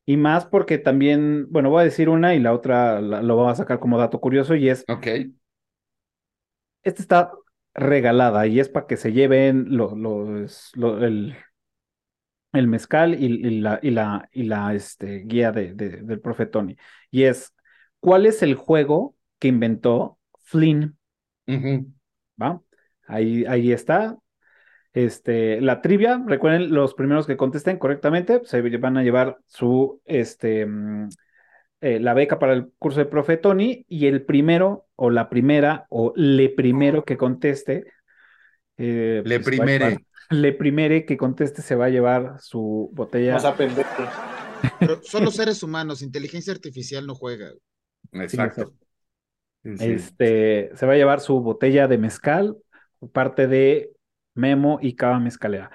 [0.05, 3.51] Y más porque también, bueno, voy a decir una y la otra la- lo voy
[3.51, 5.07] a sacar como dato curioso y es, Ok.
[6.83, 7.31] esta está
[7.73, 11.35] regalada y es para que se lleven lo- los- lo- el,
[12.53, 16.45] el mezcal y, y la, y la, y la este, guía de, de- del profe
[16.45, 16.75] Tony.
[17.11, 17.53] Y es,
[17.99, 20.97] ¿cuál es el juego que inventó Flynn?
[23.07, 24.17] Ahí, ahí está.
[24.93, 30.65] Este, la trivia, recuerden, los primeros que contesten correctamente se van a llevar su, este,
[30.65, 31.09] mm,
[31.81, 35.85] eh, la beca para el curso de profe Tony y el primero o la primera
[35.89, 37.85] o le primero que conteste,
[38.77, 40.05] eh, Le pues, primere.
[40.29, 43.33] Le primere que conteste se va a llevar su botella.
[43.33, 44.03] Más a pendejo.
[44.79, 47.51] Pero son los seres humanos, inteligencia artificial no juega.
[48.11, 48.73] Sí, Exacto.
[49.63, 49.85] Sí, sí.
[49.85, 52.57] Este, se va a llevar su botella de mezcal
[53.07, 53.91] parte de
[54.35, 55.71] Memo y Cava Mezcalera.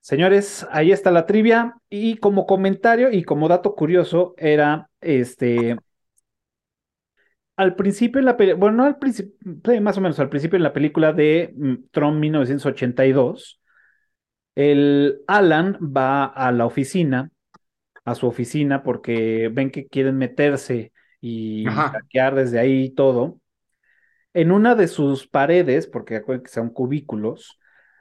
[0.00, 1.74] Señores, ahí está la trivia.
[1.88, 5.76] Y como comentario y como dato curioso, era este.
[7.60, 9.34] Al principio en la película, bueno, no al principio,
[9.82, 13.60] más o menos al principio en la película de mm, Tron 1982,
[14.54, 17.30] el Alan va a la oficina,
[18.06, 23.38] a su oficina, porque ven que quieren meterse y hackear desde ahí todo.
[24.32, 27.58] En una de sus paredes, porque acuérdense que son cubículos,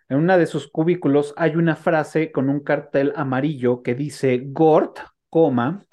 [0.07, 4.99] en una de sus cubículos hay una frase con un cartel amarillo que dice Gort,
[5.29, 5.85] coma,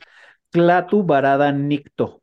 [0.53, 2.23] Clatu Varada Nicto.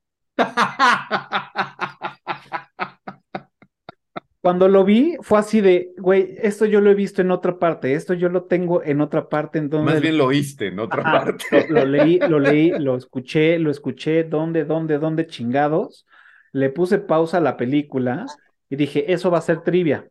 [4.43, 7.93] Cuando lo vi, fue así de, güey, esto yo lo he visto en otra parte,
[7.93, 9.57] esto yo lo tengo en otra parte.
[9.57, 9.93] En donde...
[9.93, 11.67] Más bien lo oíste en otra parte.
[11.69, 16.05] Lo, leí, lo leí, lo escuché, lo escuché, ¿dónde, dónde, dónde chingados?
[16.51, 18.25] Le puse pausa a la película
[18.69, 20.09] y dije, eso va a ser trivia.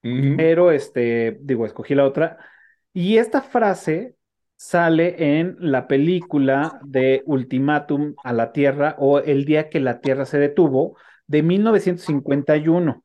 [0.00, 2.38] Pero, este, digo, escogí la otra.
[2.94, 4.14] Y esta frase
[4.64, 10.24] sale en la película de Ultimátum a la Tierra o El día que la Tierra
[10.24, 10.96] se detuvo
[11.26, 13.04] de 1951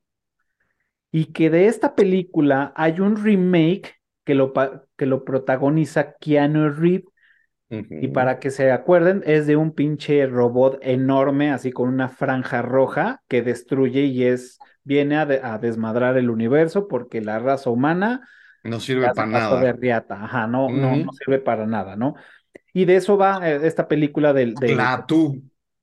[1.12, 4.54] y que de esta película hay un remake que lo,
[4.96, 7.10] que lo protagoniza Keanu Reeves.
[7.70, 12.62] Y para que se acuerden, es de un pinche robot enorme, así con una franja
[12.62, 18.28] roja que destruye y es, viene a, desmadrar el universo porque la raza humana
[18.64, 19.60] no sirve para nada.
[19.60, 20.24] De riata.
[20.24, 22.16] Ajá, no, no, no sirve para nada, ¿no?
[22.74, 24.56] Y de eso va eh, esta película del.
[24.56, 25.42] De, la tú.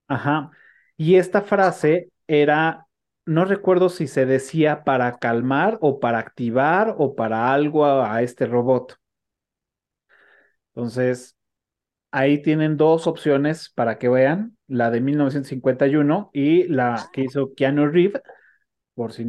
[0.08, 0.50] Ajá.
[0.96, 2.86] Y esta frase era
[3.26, 8.46] no recuerdo si se decía para calmar o para activar o para algo a, este
[8.46, 8.96] robot.
[10.74, 11.36] Entonces,
[12.12, 17.88] ahí tienen dos opciones para que vean, la de 1951 y la que hizo Keanu
[17.88, 18.22] Reeves,
[18.94, 19.24] por si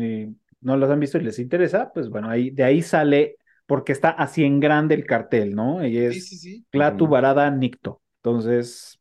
[0.62, 4.10] no las han visto y les interesa, pues bueno, ahí, de ahí sale, porque está
[4.10, 5.86] así en grande el cartel, ¿no?
[5.86, 8.02] Y es sí, sí, Clatu Varada Nicto.
[8.18, 9.00] Entonces,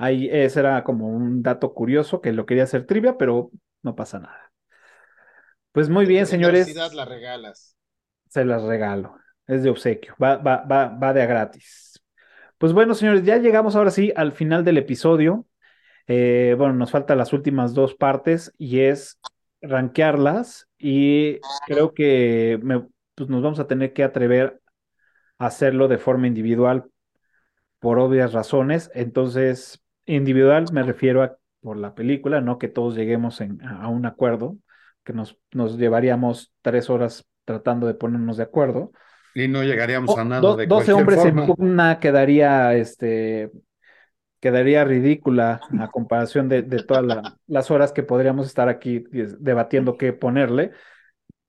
[0.00, 3.50] Ahí ese era como un dato curioso que lo quería hacer trivia, pero
[3.82, 4.50] no pasa nada.
[5.72, 6.74] Pues muy bien, señores.
[6.94, 7.76] la regalas.
[8.26, 9.14] Se las regalo.
[9.46, 10.14] Es de obsequio.
[10.20, 12.02] Va, va, va, va de a gratis.
[12.56, 15.46] Pues bueno, señores, ya llegamos ahora sí al final del episodio.
[16.06, 19.20] Eh, bueno, nos faltan las últimas dos partes y es
[19.62, 22.58] rankearlas y creo que
[23.14, 24.60] pues nos vamos a tener que atrever
[25.38, 26.86] a hacerlo de forma individual
[27.78, 28.90] por obvias razones.
[28.94, 34.56] Entonces, individual me refiero a por la película, no que todos lleguemos a un acuerdo,
[35.04, 38.92] que nos, nos llevaríamos tres horas tratando de ponernos de acuerdo.
[39.34, 43.50] Y no llegaríamos a nada de 12 hombres en pugna quedaría, este,
[44.40, 49.04] quedaría ridícula a comparación de, todas las horas que podríamos estar aquí
[49.38, 50.72] debatiendo qué ponerle.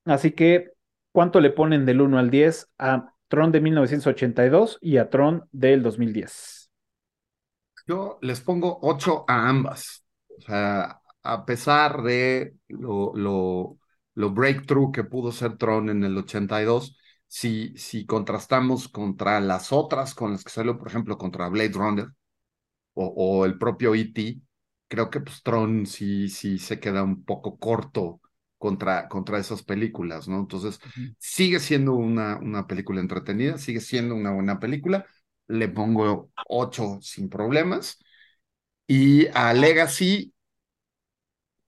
[0.06, 0.72] Así que,
[1.12, 5.84] ¿cuánto le ponen del 1 al 10 a Tron de 1982 y a Tron del
[5.84, 6.70] 2010?
[7.88, 10.06] Yo les pongo ocho a ambas.
[10.38, 13.78] O sea, a pesar de lo, lo,
[14.16, 16.98] lo breakthrough que pudo ser Tron en el 82,
[17.28, 22.08] si, si contrastamos contra las otras con las que salió, por ejemplo, contra Blade Runner
[22.94, 24.42] o, o el propio E.T.,
[24.88, 28.22] creo que pues, Tron sí, sí se queda un poco corto
[28.58, 30.40] contra, contra esas películas, ¿no?
[30.40, 30.80] Entonces,
[31.18, 35.06] sigue siendo una, una película entretenida, sigue siendo una buena película,
[35.48, 37.98] le pongo 8 sin problemas.
[38.86, 40.34] Y a Legacy,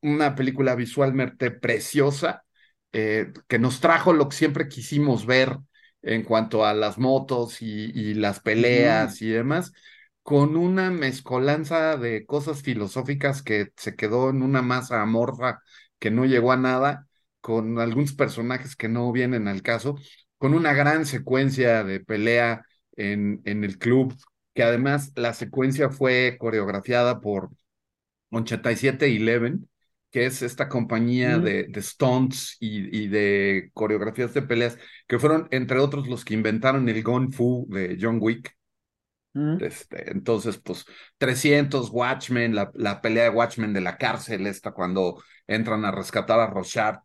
[0.01, 2.43] una película visualmente preciosa,
[2.91, 5.57] eh, que nos trajo lo que siempre quisimos ver
[6.03, 9.71] en cuanto a las motos y, las peleas y demás,
[10.23, 15.61] con una mezcolanza de cosas filosóficas que se quedó en una masa amorfa
[15.99, 17.07] que no llegó a nada,
[17.41, 19.97] con algunos personajes que no vienen al caso,
[20.37, 24.15] con una gran secuencia de pelea en, en el club,
[24.53, 27.49] que además la secuencia fue coreografiada por
[28.31, 29.65] 8711,
[30.11, 34.77] que es esta compañía de, de, stunts y, y, de coreografías de peleas,
[35.07, 38.55] que fueron, entre otros, los que inventaron el Gun Fu de John Wick.
[39.60, 40.85] Este, entonces, pues,
[41.18, 46.39] 300 Watchmen, la, la, pelea de Watchmen de la cárcel, esta cuando entran a rescatar
[46.39, 46.99] a Rochard.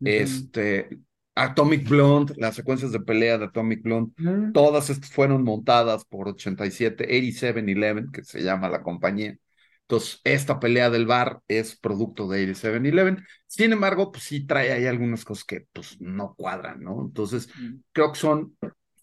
[0.00, 0.88] Este,
[1.34, 4.12] Atomic Blonde, las secuencias de pelea de Atomic Blonde,
[4.52, 9.36] todas estas fueron montadas por 87, 8711, que se llama la compañía.
[9.82, 13.22] Entonces, esta pelea del bar es producto de 8711.
[13.46, 17.02] Sin embargo, pues sí trae ahí algunas cosas que pues no cuadran, ¿no?
[17.02, 17.48] Entonces,
[17.92, 18.56] creo que son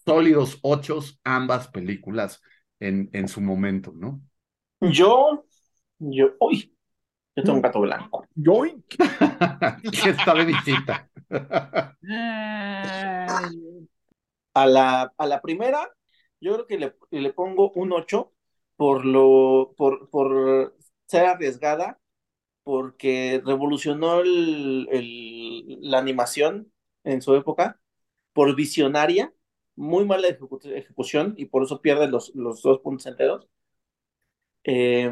[0.06, 2.42] sólidos ocho ambas películas
[2.88, 4.22] en, en su momento, ¿no?
[4.82, 5.46] Yo,
[6.00, 6.76] yo, uy,
[7.36, 8.28] Yo tengo un gato blanco.
[8.36, 8.86] Yoink.
[9.92, 11.10] que está de visita.
[14.56, 15.90] A la, a la primera,
[16.40, 18.34] yo creo que le, le pongo un 8
[18.76, 20.76] por lo, por, por
[21.08, 22.00] ser arriesgada,
[22.64, 26.72] porque revolucionó el, el, la animación
[27.06, 27.82] en su época,
[28.34, 29.34] por visionaria,
[29.76, 33.48] muy mala ejecu ejecución y por eso pierde los, los dos puntos enteros.
[34.64, 35.12] Eh,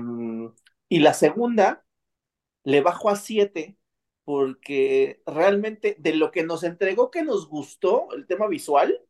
[0.89, 1.85] y la segunda
[2.63, 3.77] le bajo a 7
[4.23, 9.01] porque realmente de lo que nos entregó que nos gustó el tema visual,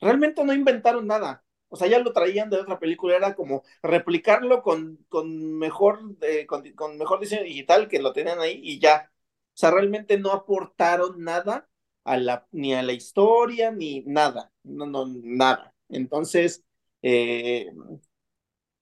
[0.00, 1.44] realmente no inventaron nada.
[1.68, 6.46] O sea, ya lo traían de otra película, era como replicarlo con, con mejor, eh,
[6.46, 9.10] con, mejor diseño digital que lo tenían ahí y ya.
[9.54, 11.68] O sea, realmente no aportaron nada
[12.06, 14.52] a la, ni a la historia, ni nada.
[14.62, 15.74] No, no, nada.
[15.88, 16.64] Entonces,
[17.02, 17.66] eh,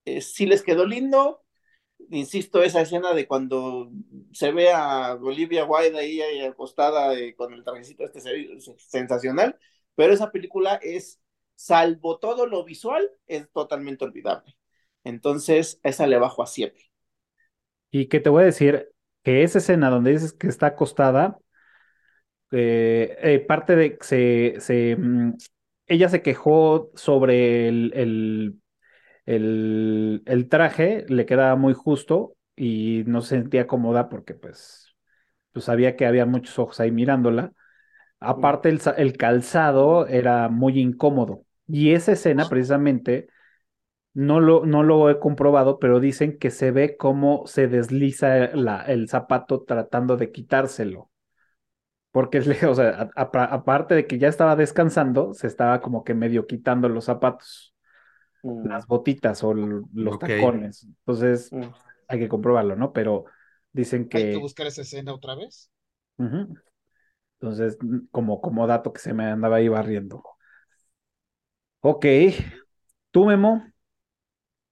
[0.05, 1.41] eh, sí les quedó lindo.
[2.11, 3.91] Insisto, esa escena de cuando
[4.31, 8.21] se ve a Olivia Wilde ahí, ahí acostada eh, con el trajecito este
[8.77, 9.57] sensacional,
[9.95, 11.19] pero esa película es,
[11.55, 14.55] salvo todo lo visual, es totalmente olvidable.
[15.03, 16.91] Entonces, esa le bajo a 7.
[17.89, 18.91] Y que te voy a decir
[19.23, 21.39] que esa escena donde dices que está acostada,
[22.51, 25.33] eh, eh, parte de se, se mm,
[25.87, 28.61] ella se quejó sobre el, el,
[29.25, 34.95] el, el, traje, le quedaba muy justo y no se sentía cómoda porque pues,
[35.51, 37.53] pues sabía que había muchos ojos ahí mirándola.
[38.19, 41.43] Aparte, el, el calzado era muy incómodo.
[41.67, 43.27] Y esa escena, precisamente,
[44.13, 48.81] no lo, no lo he comprobado, pero dicen que se ve cómo se desliza la,
[48.83, 51.11] el zapato tratando de quitárselo.
[52.15, 56.13] Porque, o sea, a, a, aparte de que ya estaba descansando, se estaba como que
[56.13, 57.75] medio quitando los zapatos,
[58.41, 58.69] mm.
[58.69, 60.37] las botitas o los okay.
[60.37, 60.85] tacones.
[60.85, 61.63] Entonces, mm.
[62.07, 62.93] hay que comprobarlo, ¿no?
[62.93, 63.25] Pero
[63.73, 64.17] dicen que...
[64.17, 65.69] Hay que buscar esa escena otra vez.
[66.15, 66.61] Uh -huh.
[67.41, 67.77] Entonces,
[68.11, 70.23] como, como dato que se me andaba ahí barriendo.
[71.81, 72.05] Ok.
[73.11, 73.61] ¿Tú, Memo?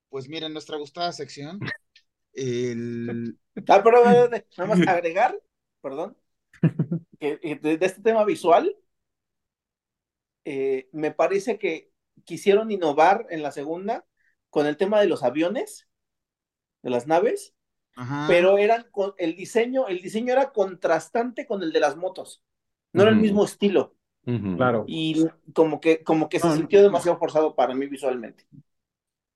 [0.08, 1.60] Pues mira, en nuestra gustada sección,
[2.32, 3.38] el...
[3.68, 4.02] Ah, pero
[4.58, 5.38] nada más agregar,
[5.82, 6.16] perdón,
[7.20, 8.76] que de, de este tema visual,
[10.46, 11.92] eh, me parece que
[12.26, 14.06] quisieron innovar en la segunda
[14.50, 15.88] con el tema de los aviones,
[16.82, 17.56] de las naves,
[17.96, 18.26] Ajá.
[18.28, 22.44] pero eran con el diseño, el diseño era contrastante con el de las motos,
[22.92, 23.08] no uh -huh.
[23.08, 23.96] era el mismo estilo.
[24.26, 24.56] Uh -huh.
[24.58, 24.86] Claro.
[24.88, 28.46] Y como que, como que se no, sintió demasiado forzado para mí visualmente.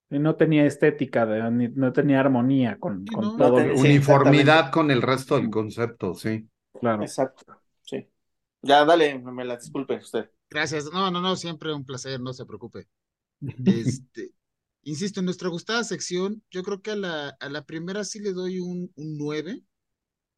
[0.09, 3.59] Y no tenía estética, de, no tenía armonía con, con no, todo.
[3.59, 6.47] No, uniformidad con el resto del concepto, sí.
[6.79, 7.03] Claro.
[7.03, 7.45] Exacto,
[7.81, 8.07] sí.
[8.61, 10.29] Ya, dale, me la disculpe usted.
[10.49, 10.85] Gracias.
[10.91, 12.87] No, no, no, siempre un placer, no se preocupe.
[13.65, 14.31] Este,
[14.83, 18.33] insisto, en nuestra gustada sección, yo creo que a la, a la primera sí le
[18.33, 19.63] doy un, un 9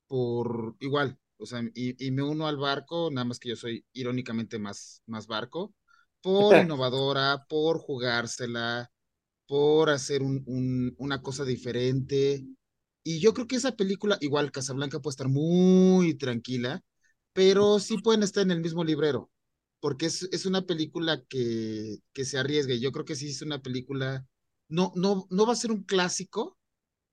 [0.08, 3.86] por igual, o sea, y, y, me uno al barco, nada más que yo soy
[3.94, 5.74] irónicamente más, más barco,
[6.22, 8.92] por innovadora, por jugársela,
[9.48, 12.46] por hacer un, un, una cosa diferente.
[13.04, 16.84] Y yo creo que esa película, igual Casablanca puede estar muy tranquila,
[17.34, 19.32] pero sí pueden estar en el mismo librero,
[19.80, 22.76] porque es, es una película que, que se arriesga.
[22.76, 24.26] Yo creo que sí es una película,
[24.68, 26.58] no, no, no va a ser un clásico,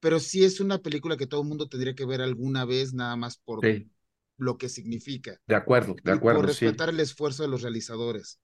[0.01, 3.17] pero sí es una película que todo el mundo tendría que ver alguna vez, nada
[3.17, 3.91] más por sí.
[4.37, 5.39] lo que significa.
[5.47, 6.41] De acuerdo, de acuerdo.
[6.41, 6.95] por respetar sí.
[6.95, 8.41] el esfuerzo de los realizadores.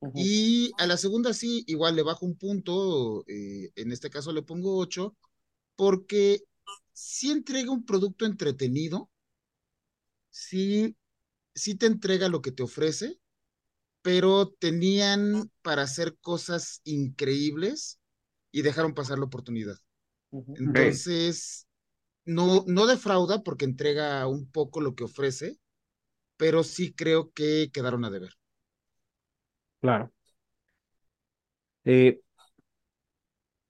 [0.00, 0.12] Uh -huh.
[0.14, 4.42] Y a la segunda sí, igual le bajo un punto, eh, en este caso le
[4.42, 5.16] pongo ocho,
[5.74, 6.42] porque
[6.96, 9.10] sí entrega un producto entretenido,
[10.30, 10.96] sí,
[11.54, 13.20] sí te entrega lo que te ofrece,
[14.02, 18.00] pero tenían para hacer cosas increíbles
[18.52, 19.76] y dejaron pasar la oportunidad.
[20.54, 21.66] Entonces,
[22.24, 25.58] no, no defrauda porque entrega un poco lo que ofrece,
[26.36, 28.32] pero sí creo que quedaron a deber.
[29.80, 30.12] Claro.
[31.84, 32.20] Eh,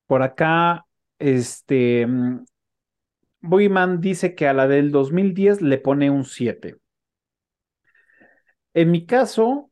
[0.07, 0.87] por acá,
[1.19, 2.07] este,
[3.47, 6.77] Boyman dice que a la del 2010 le pone un 7.
[8.75, 9.71] En mi caso,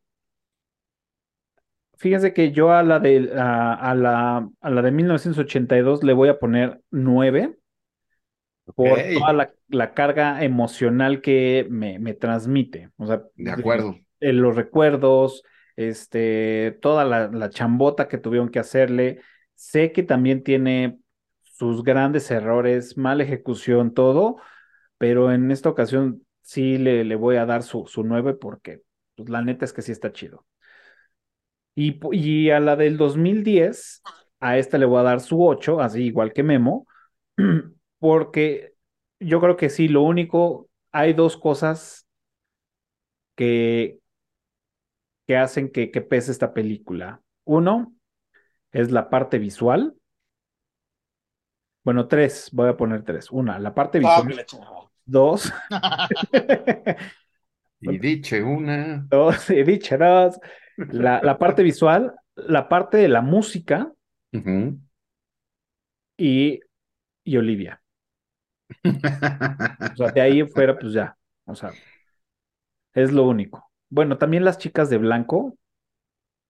[1.96, 6.28] fíjense que yo a la de, a, a, la, a la de 1982 le voy
[6.28, 7.56] a poner 9
[8.74, 9.18] por okay.
[9.18, 12.90] toda la, la, carga emocional que me, me transmite.
[12.96, 13.98] O sea, de acuerdo.
[14.20, 15.42] En los recuerdos,
[15.76, 19.20] este, toda la, la, chambota que tuvieron que hacerle.
[19.54, 20.98] Sé que también tiene
[21.54, 24.36] sus grandes errores, mala ejecución, todo,
[24.98, 28.82] pero en esta ocasión sí le, le voy a dar su, su 9 porque
[29.16, 30.44] pues, la neta es que sí está chido.
[31.76, 34.02] Y, y, a la del 2010,
[34.40, 36.86] a esta le voy a dar su 8, así igual que Memo,
[37.98, 38.74] porque
[39.20, 42.06] yo creo que sí, lo único, hay dos cosas
[43.36, 43.98] que,
[45.26, 47.22] que hacen que, que pese esta película.
[47.44, 47.94] Uno
[48.72, 49.94] es la parte visual.
[51.84, 53.30] Bueno, tres, voy a poner tres.
[53.30, 54.46] Una, la parte Ah, visual.
[55.04, 55.52] Dos.
[57.80, 59.08] Y diche una.
[59.10, 60.38] dos, he dicho dos.
[60.90, 63.92] La, la parte visual, la parte de la música
[66.16, 66.60] y,
[67.24, 67.82] y Olivia.
[69.92, 71.16] O sea, de ahí fuera, pues ya.
[71.46, 71.78] O sea,
[72.94, 73.70] es lo único.
[73.88, 75.56] Bueno, también las chicas de blanco,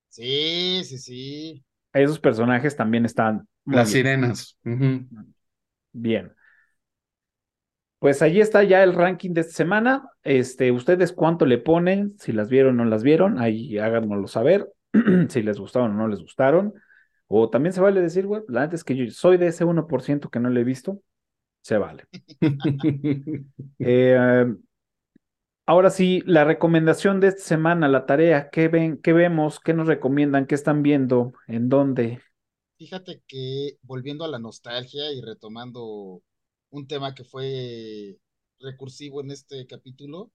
[0.08, 1.64] Sí, sí, sí.
[1.94, 4.04] Esos personajes también están Las bien.
[4.04, 4.58] sirenas.
[5.92, 6.32] Bien.
[7.98, 10.08] Pues allí está ya el ranking de esta semana.
[10.22, 12.14] Este, ¿ustedes cuánto le ponen?
[12.18, 14.68] Si las vieron o no las vieron, ahí háganoslo saber.
[15.30, 16.74] si les gustaron o no les gustaron.
[17.26, 20.28] O también se vale decir, güey, la neta es que yo soy de ese 1%
[20.28, 21.00] que no le he visto.
[21.62, 22.04] Se vale.
[23.78, 24.46] Eh,
[25.66, 29.86] ahora sí, la recomendación de esta semana, la tarea, ¿qué ven, qué vemos, qué nos
[29.86, 32.20] recomiendan, qué están viendo, en dónde?
[32.78, 36.22] Fíjate que volviendo a la nostalgia y retomando
[36.70, 38.18] un tema que fue
[38.60, 40.30] recursivo en este capítulo,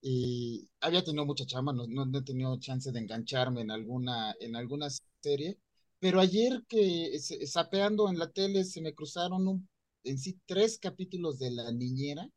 [0.00, 4.88] y había tenido mucha chamba, no, he tenido chance de engancharme en alguna, en alguna
[5.20, 5.58] serie,
[5.98, 9.68] pero ayer que zapeando en la tele se me cruzaron
[10.04, 12.28] en sí tres capítulos de La Niñera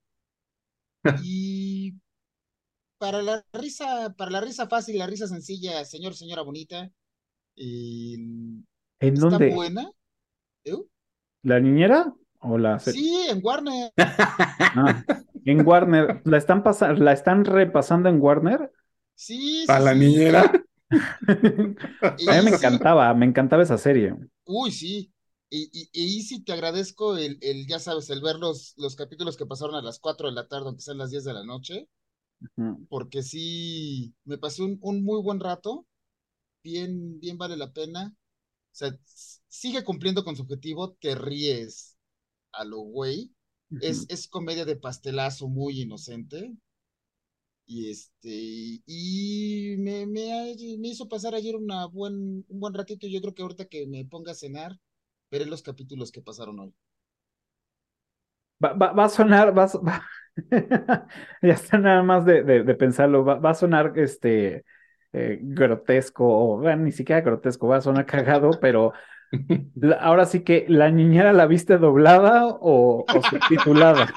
[1.16, 1.94] y
[2.98, 6.92] para la risa, para la risa fácil, la risa sencilla, señor, señora bonita,
[7.56, 8.16] y
[9.00, 9.50] ¿En está dónde?
[9.50, 9.92] buena.
[10.66, 10.76] ¿Eh?
[11.44, 12.78] ¿La niñera o la?
[12.78, 13.92] Sí, en Warner.
[14.74, 15.06] Ah,
[15.46, 18.72] en Warner, ¿la están pasando, la están repasando en Warner?
[19.16, 19.96] Sí, sí, Para la sí.
[19.96, 20.64] niñera.
[22.26, 24.16] A mí me encantaba, me encantaba esa serie.
[24.46, 25.12] Uy, sí.
[25.52, 29.38] Y, y, y sí te agradezco el, el, ya sabes, el ver los, los capítulos
[29.38, 31.88] que pasaron a las 4 de la tarde, aunque sean las 10 de la noche,
[32.88, 35.86] porque sí, me pasé un, un muy buen rato,
[36.64, 38.16] bien, bien vale la pena.
[38.74, 38.98] O sea,
[39.50, 41.98] sigue cumpliendo con su objetivo, te ríes
[42.54, 43.34] a lo güey.
[43.80, 46.54] Es, es comedia de pastelazo muy inocente.
[47.66, 53.08] Y este, y me, me, me hizo pasar ayer una buen, un buen ratito.
[53.08, 54.80] Yo creo que ahorita que me ponga a cenar,
[55.32, 56.74] veré los capítulos que pasaron hoy.
[58.64, 60.02] Va, va- va a sonar, va, va-
[61.42, 64.66] ya está nada más de, de- de pensarlo, va, va a sonar este
[65.14, 68.94] eh, grotesco, o bueno, ni siquiera grotesco, va a sonar cagado, pero
[69.76, 74.14] la- ahora sí que la niñera la viste doblada o, o subtitulada.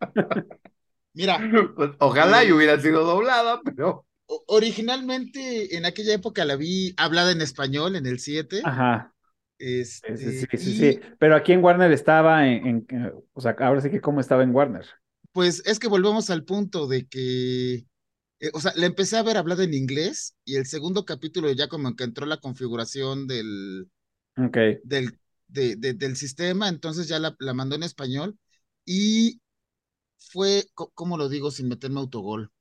[1.14, 1.38] Mira,
[1.76, 4.06] Pues, ojalá y hubiera sido doblada, pero.
[4.46, 8.62] Originalmente en aquella época la vi hablada en español en el 7.
[8.62, 9.14] Ajá.
[9.58, 11.00] Este, Sí, sí, sí, sí, y sí.
[11.18, 14.42] Pero aquí en Warner estaba en, en- eh, o sea, ahora sí que cómo estaba
[14.42, 14.86] en Warner.
[15.32, 17.74] pues es que volvemos al punto de que,
[18.40, 21.68] eh, o sea, la empecé a ver hablada en inglés y el segundo capítulo ya
[21.68, 23.90] como que entró la configuración del,
[24.38, 24.82] Ok.
[24.82, 28.38] del, de- de- del sistema, entonces ya la, la mandó en español
[28.86, 29.42] y
[30.18, 32.52] fue, ¿cómo lo digo sin meterme autogol?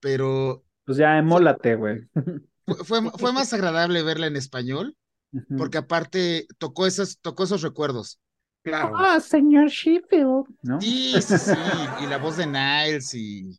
[0.00, 2.08] Pero Pues ya emólate, güey.
[2.66, 4.96] fue, fue, fue más agradable verla en español,
[5.56, 8.20] porque aparte tocó esos, tocó esos recuerdos.
[8.62, 8.96] Claro.
[8.98, 10.80] Ah, señor Sheffield, ¿no?
[10.80, 11.52] Sí, sí, sí,
[12.02, 13.58] y la voz de Niles y,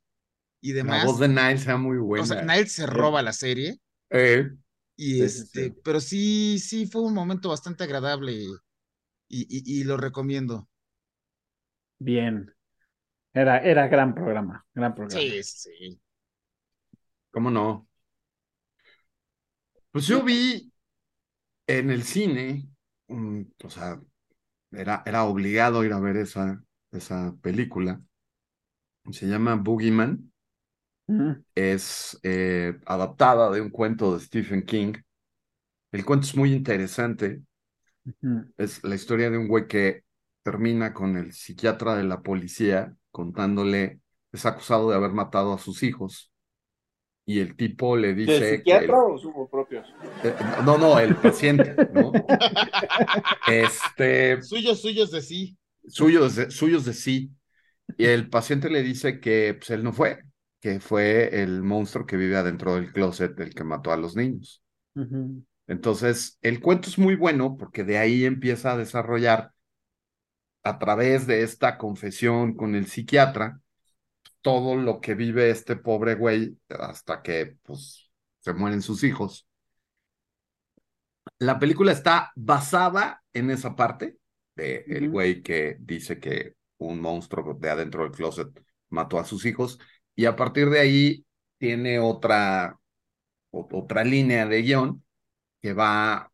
[0.61, 1.05] y La demás.
[1.05, 2.23] voz de Niles sea muy buena.
[2.23, 3.79] O sea, Niles se roba la serie.
[4.09, 4.49] Eh,
[4.95, 5.75] Y sí, este, sí.
[5.83, 8.47] pero sí, sí fue un momento bastante agradable y,
[9.29, 10.69] y, y lo recomiendo.
[11.99, 12.55] Bien.
[13.41, 15.21] Era, era gran programa, gran programa.
[15.21, 15.99] Sí, sí.
[17.31, 17.87] ¿Cómo no?
[19.91, 20.71] Pues yo vi
[21.67, 22.69] en el cine,
[23.07, 24.01] mm, o sea,
[24.71, 28.01] era, era obligado ir a ver esa, esa película.
[29.11, 30.31] Se llama Boogeyman.
[31.55, 34.93] Es eh, adaptada de un cuento de Stephen King.
[35.91, 37.41] El cuento es muy interesante.
[38.57, 40.03] Es la historia de un güey que
[40.43, 45.83] termina con el psiquiatra de la policía contándole, es acusado de haber matado a sus
[45.83, 46.31] hijos.
[47.25, 48.57] Y el tipo le ¿Del dice que...
[48.57, 49.87] psiquiatra o sus propios?
[50.23, 52.11] Eh, No, no, el paciente, ¿no?
[53.45, 55.57] Este, Suyos, suyos de sí.
[55.87, 57.31] suyos de, suyos de sí.
[57.97, 60.23] Y el paciente le dice que pues, él no fue,
[60.61, 64.63] que fue el monstruo que vive adentro del closet, el que mató a los niños.
[65.67, 69.51] Entonces, el cuento es muy bueno porque de ahí empieza a desarrollar
[70.63, 73.61] a través de esta confesión con el psiquiatra
[74.41, 78.09] todo lo que vive este pobre güey hasta que pues
[78.39, 79.45] se mueren sus hijos.
[81.39, 84.17] La película está basada en esa parte,
[84.55, 88.47] de el güey que dice que un monstruo de adentro del closet
[88.89, 89.79] mató a sus hijos.
[90.15, 91.25] Y a partir de ahí
[91.57, 92.79] tiene otra,
[93.51, 95.03] otra línea de guion
[95.61, 96.31] que va,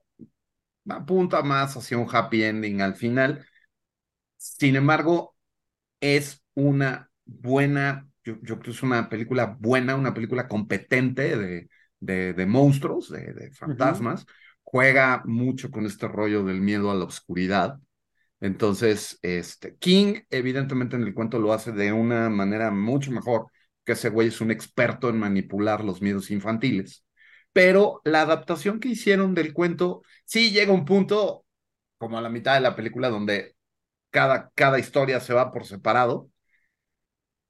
[0.88, 3.45] apunta más hacia un happy ending al final.
[4.44, 5.38] Sin embargo,
[6.02, 11.70] es una buena, yo, creo que es una película buena, una película competente de,
[12.02, 14.26] de, de monstruos, de, de fantasmas.
[14.61, 17.80] Juega mucho con este rollo del miedo a la oscuridad.
[18.41, 23.48] Entonces, este, King, evidentemente en el cuento lo hace de una manera mucho mejor,
[23.86, 27.06] que ese güey es un experto en manipular los miedos infantiles.
[27.53, 31.45] Pero la adaptación que hicieron del cuento, sí llega un punto,
[31.98, 33.52] como a la mitad de la película, donde
[34.14, 36.30] cada, cada historia se va por separado,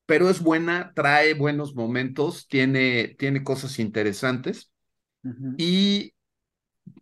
[0.06, 4.72] pero es buena, trae buenos momentos, tiene, tiene cosas interesantes.
[5.58, 6.14] Y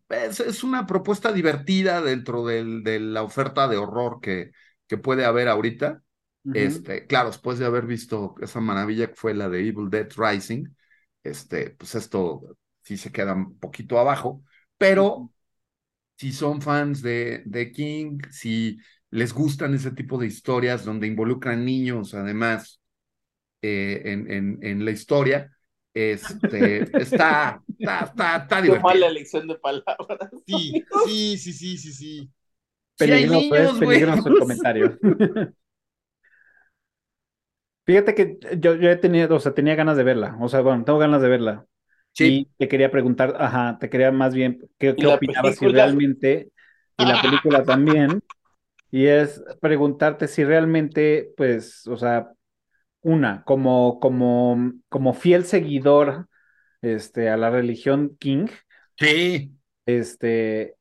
[0.10, 4.52] es, una propuesta divertida dentro del, de la oferta de horror que,
[4.88, 6.02] que puede haber ahorita.
[6.56, 10.66] Este, claro, después de haber visto esa maravilla que fue la de Evil Dead Rising,
[11.24, 14.44] este, pues esto sí se queda un poquito abajo,
[14.80, 15.32] pero
[16.18, 18.80] si son fans de, de King, si
[19.12, 22.82] les gustan ese tipo de historias donde involucran niños, además,
[23.62, 25.52] eh, en, en, en, la historia,
[25.94, 28.88] este, está, está, está, está divertido.
[28.88, 30.30] mala elección de palabras.
[30.48, 32.32] Sí, sí, sí, sí, sí, sí.
[32.98, 34.98] Peligroso, sí niños, es peligroso el comentario.
[37.86, 40.86] Fíjate que yo, yo he tenido, o sea, tenía ganas de verla, o sea, bueno,
[40.86, 41.66] tengo ganas de verla.
[42.14, 42.26] Sí.
[42.26, 46.52] Y te quería preguntar, ajá, te quería más bien, ¿qué, qué opinabas si realmente,
[46.98, 48.22] y la película también,
[48.92, 52.32] y es preguntarte si realmente, pues, o sea,
[53.02, 56.28] una, como, como, como fiel seguidor
[56.82, 58.48] este, a la religión King.
[58.98, 59.52] Sí.
[59.86, 60.76] Este,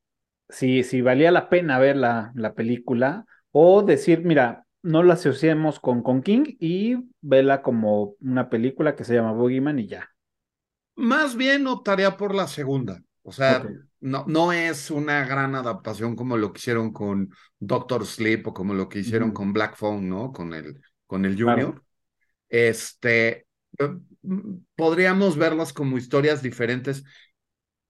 [0.48, 5.80] si, si valía la pena ver la, la película, o decir, mira, no la asociemos
[5.80, 10.10] con, con King y vela como una película que se llama Boogeyman y ya.
[10.96, 13.02] Más bien optaría por la segunda.
[13.22, 13.66] O sea,
[14.00, 18.74] no, no es una gran adaptación como lo que hicieron con Doctor Sleep o como
[18.74, 20.32] lo que hicieron con Black Phone, ¿no?
[20.32, 21.82] Con el, con el Junior.
[22.48, 23.46] Este,
[23.78, 23.96] eh,
[24.74, 27.04] podríamos verlas como historias diferentes.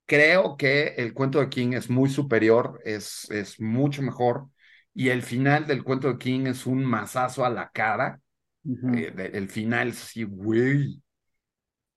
[0.06, 4.48] Creo que el cuento de King es muy superior, es, es mucho mejor
[4.94, 8.20] y el final del cuento de King es un mazazo a la cara.
[8.64, 11.00] Eh, el final así, güey.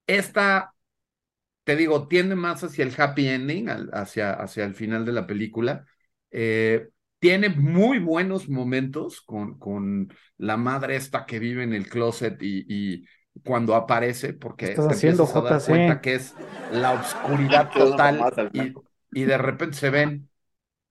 [0.06, 0.73] Esta,
[1.64, 5.86] te digo, tiende más hacia el happy ending, hacia, hacia el final de la película.
[6.32, 12.42] Eh, tiene muy buenos momentos con, con la madre esta que vive en el closet
[12.42, 13.06] y, y
[13.44, 16.36] cuando aparece, porque estás haciendo, a dar cuenta que es
[16.70, 18.82] la oscuridad total y,
[19.14, 20.30] y de repente se ven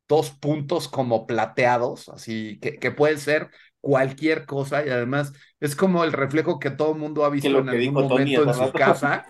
[0.09, 3.51] dos puntos como plateados, así que, que puede ser
[3.81, 7.69] cualquier cosa y además es como el reflejo que todo el mundo ha visto en
[7.69, 9.25] algún momento en su casa.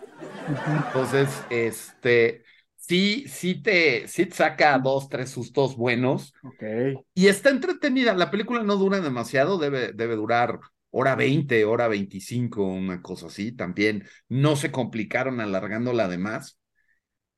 [0.49, 2.45] Entonces, este,
[2.77, 6.35] sí, sí te, sí te saca dos, tres sustos buenos.
[6.43, 6.97] Okay.
[7.15, 8.15] Y está entretenida.
[8.15, 10.61] La película no dura demasiado, debe, debe durar
[10.91, 13.53] hora 20, hora 25, una cosa así.
[13.53, 16.59] También no se complicaron alargándola de más,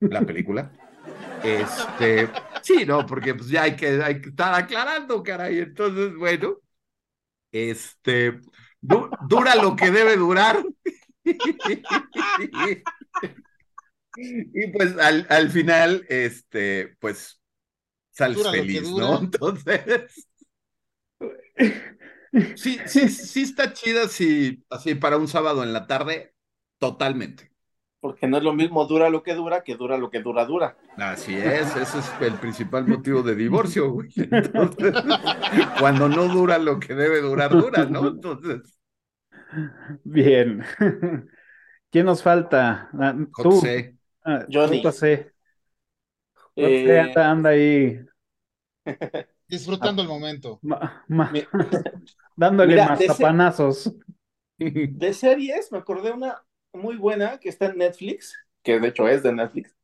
[0.00, 0.72] la película.
[1.44, 2.30] Este,
[2.62, 5.58] sí, no, porque pues ya hay que, hay que estar aclarando, caray.
[5.58, 6.56] Entonces, bueno,
[7.52, 8.40] este,
[8.80, 10.64] dura lo que debe durar.
[14.16, 17.40] y pues al, al final, este, pues
[18.10, 19.18] sales feliz, ¿no?
[19.22, 20.28] Entonces.
[22.56, 26.34] Sí, sí, sí está chida sí, así para un sábado en la tarde,
[26.78, 27.54] totalmente
[28.04, 30.76] porque no es lo mismo dura lo que dura que dura lo que dura dura.
[30.98, 34.10] Así es, ese es el principal motivo de divorcio, güey.
[35.80, 38.08] cuando no dura lo que debe durar, dura, ¿no?
[38.08, 38.78] Entonces.
[40.04, 40.62] Bien.
[41.90, 42.88] ¿Quién nos falta?
[42.98, 43.50] Ah, tú.
[43.50, 43.96] José.
[44.24, 44.82] Ah, Johnny.
[44.82, 45.32] José.
[46.56, 47.00] Eh...
[47.00, 48.00] Anda, anda, ahí.
[49.48, 50.60] Disfrutando el momento.
[52.36, 53.94] Dándole más tapanazos.
[54.58, 59.22] De series, me acordé una muy buena que está en Netflix, que de hecho es
[59.22, 59.74] de Netflix,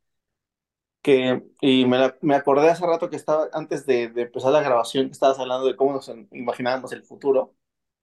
[1.03, 5.13] que, y me, me acordé hace rato que estaba, antes de, empezar la grabación, que
[5.13, 7.55] estabas hablando de cómo nos imaginábamos el futuro.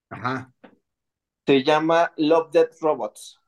[0.09, 0.53] Ajá.
[1.47, 3.39] Se llama Love, Death, Robots.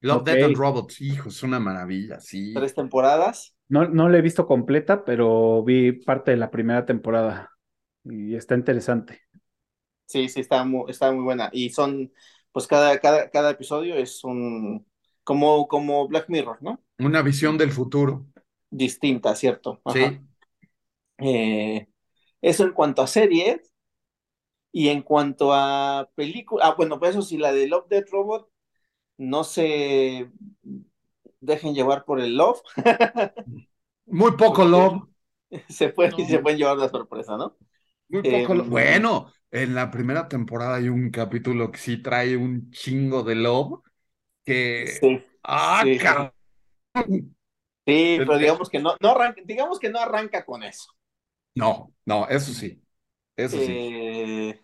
[0.00, 2.54] Love, Death and Robots, hijo, es una maravilla, sí.
[2.54, 3.54] Tres temporadas.
[3.68, 7.50] No, no la he visto completa, pero vi parte de la primera temporada
[8.02, 9.20] y está interesante.
[10.06, 11.50] Sí, sí, está muy, está muy buena.
[11.52, 12.10] Y son,
[12.50, 14.86] pues cada, cada, cada episodio es un,
[15.22, 16.82] como, como Black Mirror, ¿no?
[16.98, 18.26] Una visión del futuro.
[18.70, 19.82] Distinta, ¿cierto?
[19.92, 20.18] Sí.
[21.18, 21.86] Eh,
[22.40, 23.67] Eso en cuanto a series.
[24.72, 28.50] Y en cuanto a película, ah, bueno, pues eso sí, la de Love Dead Robot,
[29.16, 30.30] no se
[31.40, 32.60] dejen llevar por el love.
[34.06, 35.02] Muy poco love.
[35.70, 37.56] Se, puede, se pueden llevar la sorpresa, ¿no?
[38.10, 38.68] Muy poco love.
[38.68, 43.80] Bueno, en la primera temporada hay un capítulo que sí trae un chingo de love.
[44.44, 44.86] Que.
[45.00, 45.96] Sí, ¡Ah, sí.
[45.96, 46.32] cabrón!
[47.86, 50.92] Sí, pero digamos que no, no arranca, digamos que no arranca con eso.
[51.54, 52.82] No, no, eso sí.
[53.38, 53.80] Eso sí.
[53.80, 54.60] Eh,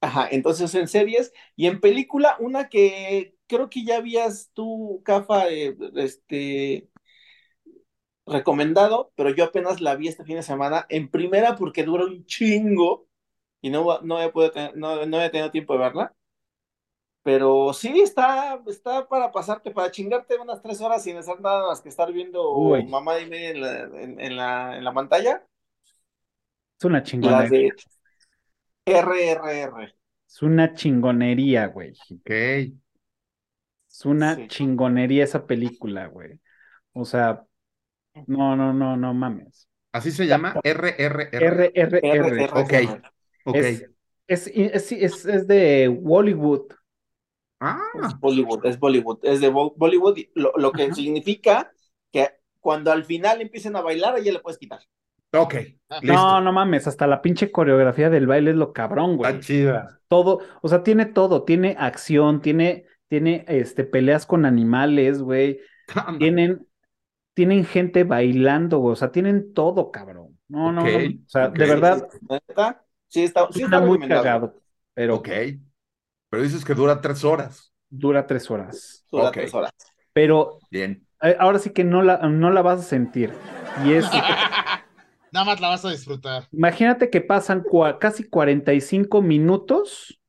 [0.00, 5.48] ajá, entonces en series y en película, una que creo que ya habías tú, Cafa,
[5.50, 6.90] eh, este,
[8.26, 12.24] recomendado, pero yo apenas la vi este fin de semana en primera porque dura un
[12.26, 13.06] chingo
[13.62, 16.14] y no, no, he, podido tener- no, no he tenido tiempo de verla.
[17.24, 21.80] Pero sí, está, está para pasarte, para chingarte unas tres horas sin hacer nada más
[21.80, 22.88] que estar viendo Uy.
[22.88, 25.46] mamá y media en la, en, en la, en la pantalla.
[27.20, 27.72] Es una de
[28.86, 29.94] RRR.
[30.28, 31.92] Es una chingonería, güey.
[32.10, 32.30] Ok.
[32.30, 34.48] Es una Sí.
[34.48, 36.40] chingonería esa película, güey.
[36.92, 37.44] O sea,
[38.26, 39.68] no, no, no, no mames.
[39.92, 41.72] Así se llama RRR.
[41.74, 42.50] RRR.
[42.54, 42.72] Ok.
[43.44, 43.56] Ok.
[43.56, 43.84] Es,
[44.26, 46.72] es, es, es, es de Bollywood.
[47.60, 50.94] Ah, Es Bollywood, es Bollywood, es de Bo- Bollywood, lo, lo que Ajá.
[50.94, 51.72] significa
[52.10, 52.28] que
[52.60, 54.80] cuando al final empiecen a bailar, ya le puedes quitar.
[55.32, 55.54] Ok.
[55.90, 56.40] No, Listo.
[56.40, 59.30] no mames, hasta la pinche coreografía del baile es lo cabrón, güey.
[59.32, 60.00] Está chida.
[60.08, 65.60] Todo, o sea, tiene todo, tiene acción, tiene, tiene este, peleas con animales, güey.
[66.18, 66.66] Tienen,
[67.34, 68.92] tienen gente bailando, güey.
[68.92, 70.38] O sea, tienen todo, cabrón.
[70.48, 70.98] No, no, no.
[70.98, 72.84] O sea, de verdad, ¿Neta?
[73.08, 74.54] Sí, está, sí está muy cagado,
[74.94, 75.28] pero Ok.
[76.30, 77.72] Pero dices que dura tres horas.
[77.90, 79.06] dura tres horas.
[79.10, 79.72] Dura tres horas.
[80.14, 81.06] Pero Bien.
[81.22, 83.32] eh, ahora sí que no la, no la vas a sentir.
[83.84, 84.06] Y es,
[85.32, 86.48] Nada más la vas a disfrutar.
[86.52, 90.20] imagínate que pasan cua- casi 45 minutos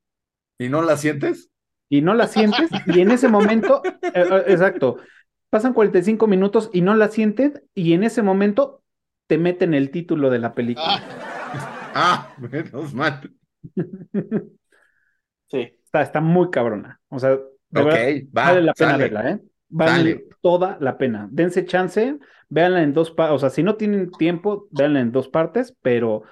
[0.57, 1.49] ¿Y no la sientes?
[1.89, 4.97] y no la sientes, y en ese momento, eh, eh, exacto,
[5.49, 8.83] pasan 45 minutos y no la sientes, y en ese momento
[9.27, 10.83] te meten el título de la película.
[10.85, 11.49] Ah,
[11.95, 13.21] Ah, menos mal.
[15.47, 15.79] Sí.
[15.85, 17.01] Está, está muy cabrona.
[17.09, 17.31] O sea,
[17.69, 18.43] de Ok, verdad, va.
[18.43, 18.97] vale la pena sale.
[18.97, 19.39] verla, ¿eh?
[19.73, 21.27] Vale toda la pena.
[21.31, 22.19] Dense chance,
[22.49, 23.35] véanla en dos partes.
[23.35, 26.23] O sea, si no tienen tiempo, véanla en dos partes, pero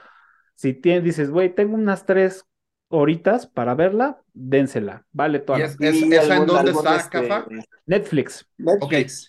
[0.55, 2.45] si tienes, dices, güey, tengo unas tres
[2.89, 5.05] horitas para verla, dénsela.
[5.11, 7.47] Vale toda ¿Y la es- Y esa en dónde está, este, Cafa?
[7.85, 8.47] Netflix.
[8.57, 9.27] Netflix.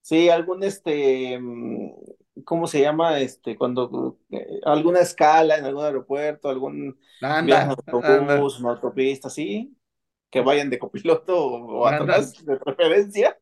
[0.00, 1.90] Sí, algún este, mm,
[2.44, 3.20] ¿cómo se llama?
[3.20, 7.92] Este, cuando eh, alguna escala en algún aeropuerto, algún viaje en Anda, anda.
[7.92, 9.76] autobús, en autopista, sí,
[10.30, 13.38] que vayan de copiloto o, o atrás, de preferencia.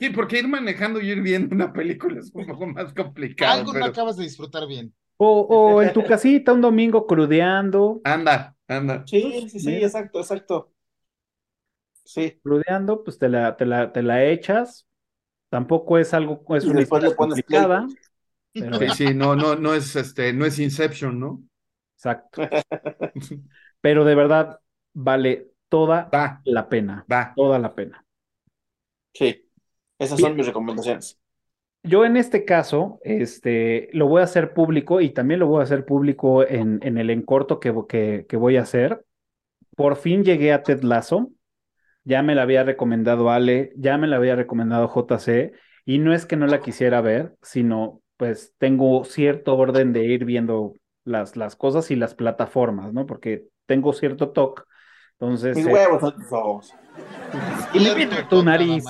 [0.00, 3.60] Sí, porque ir manejando y ir viendo una película es un poco más complicado.
[3.60, 4.94] algo no acabas de disfrutar bien.
[5.16, 5.28] O,
[5.58, 9.04] o en tu casita un domingo crudeando, Anda, anda.
[9.04, 9.84] Sí, sí, sí, Mira.
[9.84, 10.72] exacto, exacto.
[12.04, 14.86] Sí, crudeando, pues te la, te la, te la echas.
[15.50, 17.92] Tampoco es algo, es Y una historia complicada.
[18.58, 21.42] Pero, Sí, sí, no, no, no es este, no es Inception, ¿no?
[21.96, 22.48] exacto.
[23.80, 24.60] Pero de verdad,
[24.92, 27.08] vale toda Va, la pena.
[27.12, 27.22] va.
[27.34, 28.04] Toda la pena.
[29.14, 29.44] sí.
[29.98, 30.28] Esas Bien.
[30.28, 31.18] son mis recomendaciones.
[31.82, 35.64] Yo en este caso, este, lo voy a hacer público y también lo voy a
[35.64, 39.04] hacer público en, en el encorto que, que, que voy a hacer.
[39.76, 41.32] Por fin llegué a Ted Lasso.
[42.04, 45.52] Ya me la había recomendado Ale, ya me la había recomendado JC.
[45.86, 50.24] Y no es que no la quisiera ver, sino pues tengo cierto orden de ir
[50.24, 50.74] viendo
[51.04, 53.06] las, las cosas y las plataformas, ¿no?
[53.06, 54.62] Porque tengo cierto toque.
[55.20, 56.74] Entonces, Mis eh, huevos son tus ojos.
[57.74, 57.84] y
[58.28, 58.84] tu nariz.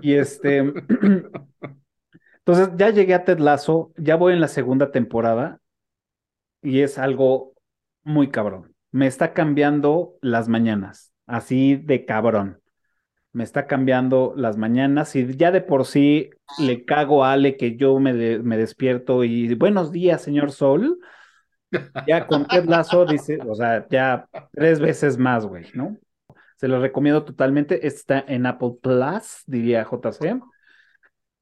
[0.00, 0.58] Y este.
[2.38, 5.60] Entonces, ya llegué a Ted Lasso, ya voy en la segunda temporada
[6.62, 7.54] y es algo
[8.02, 8.74] muy cabrón.
[8.92, 12.60] Me está cambiando las mañanas, así de cabrón.
[13.32, 17.76] Me está cambiando las mañanas y ya de por sí le cago a Ale que
[17.76, 20.98] yo me, de- me despierto y buenos días, señor Sol.
[22.06, 25.96] Ya con Ted Lasso dice, o sea, ya tres veces más, güey, ¿no?
[26.56, 27.86] Se lo recomiendo totalmente.
[27.86, 30.40] Está en Apple Plus, diría JC.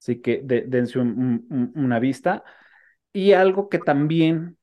[0.00, 1.18] Así que de- dense un-
[1.50, 2.44] un- un- una vista.
[3.12, 4.58] Y algo que también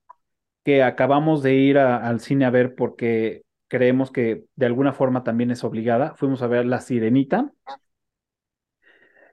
[0.66, 5.52] que acabamos de ir al cine a ver porque creemos que de alguna forma también
[5.52, 6.16] es obligada.
[6.18, 7.52] Fuimos a ver La Sirenita.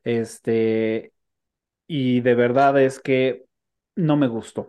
[0.04, 1.12] Este,
[1.86, 3.46] y de verdad es que
[3.96, 4.68] no me gustó.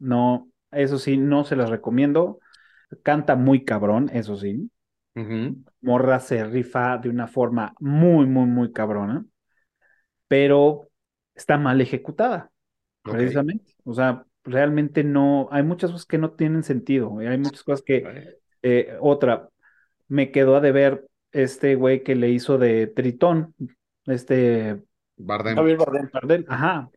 [0.00, 2.38] No, eso sí, no se las recomiendo.
[3.02, 4.70] Canta muy cabrón, eso sí.
[5.80, 9.24] Morra se rifa de una forma muy, muy, muy cabrona,
[10.28, 10.90] pero
[11.34, 12.50] está mal ejecutada,
[13.02, 13.72] precisamente.
[13.84, 18.36] O sea, realmente no, hay muchas cosas que no tienen sentido, hay muchas cosas que,
[18.62, 19.48] eh, otra,
[20.08, 23.54] me quedó a deber este güey que le hizo de Tritón,
[24.04, 24.82] este...
[25.16, 25.56] Bardem.
[26.12, 26.44] Bardem.
[26.46, 26.90] Ajá,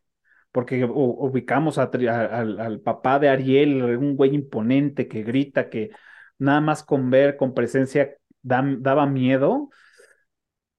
[0.52, 5.90] porque ubicamos al papá de Ariel, un güey imponente que grita, que
[6.38, 9.70] nada más con ver, con presencia, daba miedo.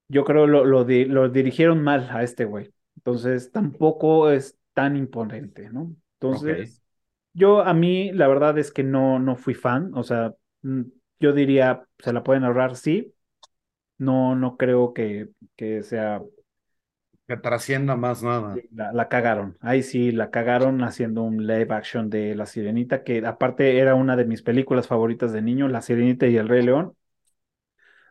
[0.07, 2.73] Yo creo lo, lo, lo dirigieron mal a este güey.
[2.97, 5.95] Entonces tampoco es tan imponente, ¿no?
[6.19, 6.83] Entonces,
[7.33, 10.33] yo a mí la verdad es que no, no fui fan, o sea,
[10.63, 10.81] mm,
[11.19, 13.13] yo diría, se la pueden ahorrar, sí.
[13.97, 16.21] No, no creo que, que sea
[17.31, 18.55] que trascienda más nada.
[18.71, 23.77] La, cagaron, ahí sí, la cagaron haciendo un live action de La Sirenita, que aparte
[23.77, 26.93] era una de mis películas favoritas de niño, La Sirenita y El Rey León.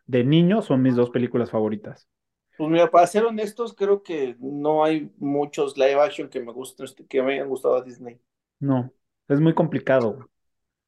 [0.06, 2.08] De niño son mis dos películas favoritas.
[2.56, 6.86] Pues mira, para ser honestos, creo que no hay muchos live action que me gusten,
[7.06, 8.18] que me hayan gustado a Disney.
[8.58, 8.90] No,
[9.28, 10.30] es muy complicado.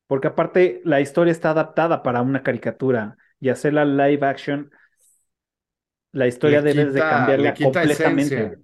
[0.07, 4.71] Porque aparte la historia está adaptada para una caricatura y hacer la live action
[6.13, 8.59] la historia debes de cambiarla completamente.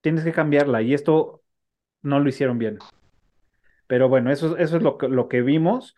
[0.00, 1.42] Tienes que cambiarla y esto
[2.02, 2.78] no lo hicieron bien.
[3.86, 5.96] Pero bueno, eso, eso es lo que, lo que vimos.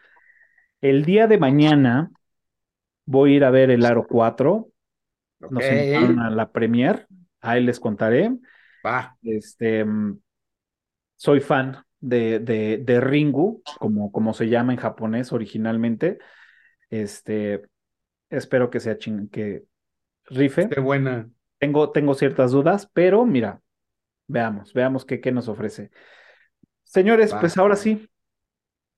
[0.81, 2.11] El día de mañana
[3.05, 4.69] voy a ir a ver el Aro 4.
[5.51, 7.07] Nos invitaron a la premier.
[7.41, 8.33] Ahí les contaré.
[8.85, 9.17] Va.
[9.23, 9.85] Este,
[11.17, 16.19] soy fan de, de, de Ringu, como, como se llama en japonés originalmente.
[16.89, 17.63] Este,
[18.31, 19.65] espero que sea ching que
[20.31, 20.69] rife.
[20.69, 21.29] Qué buena.
[21.59, 23.61] Tengo, tengo ciertas dudas, pero mira,
[24.27, 25.91] veamos, veamos qué, qué nos ofrece.
[26.85, 28.09] Señores, pues ahora sí,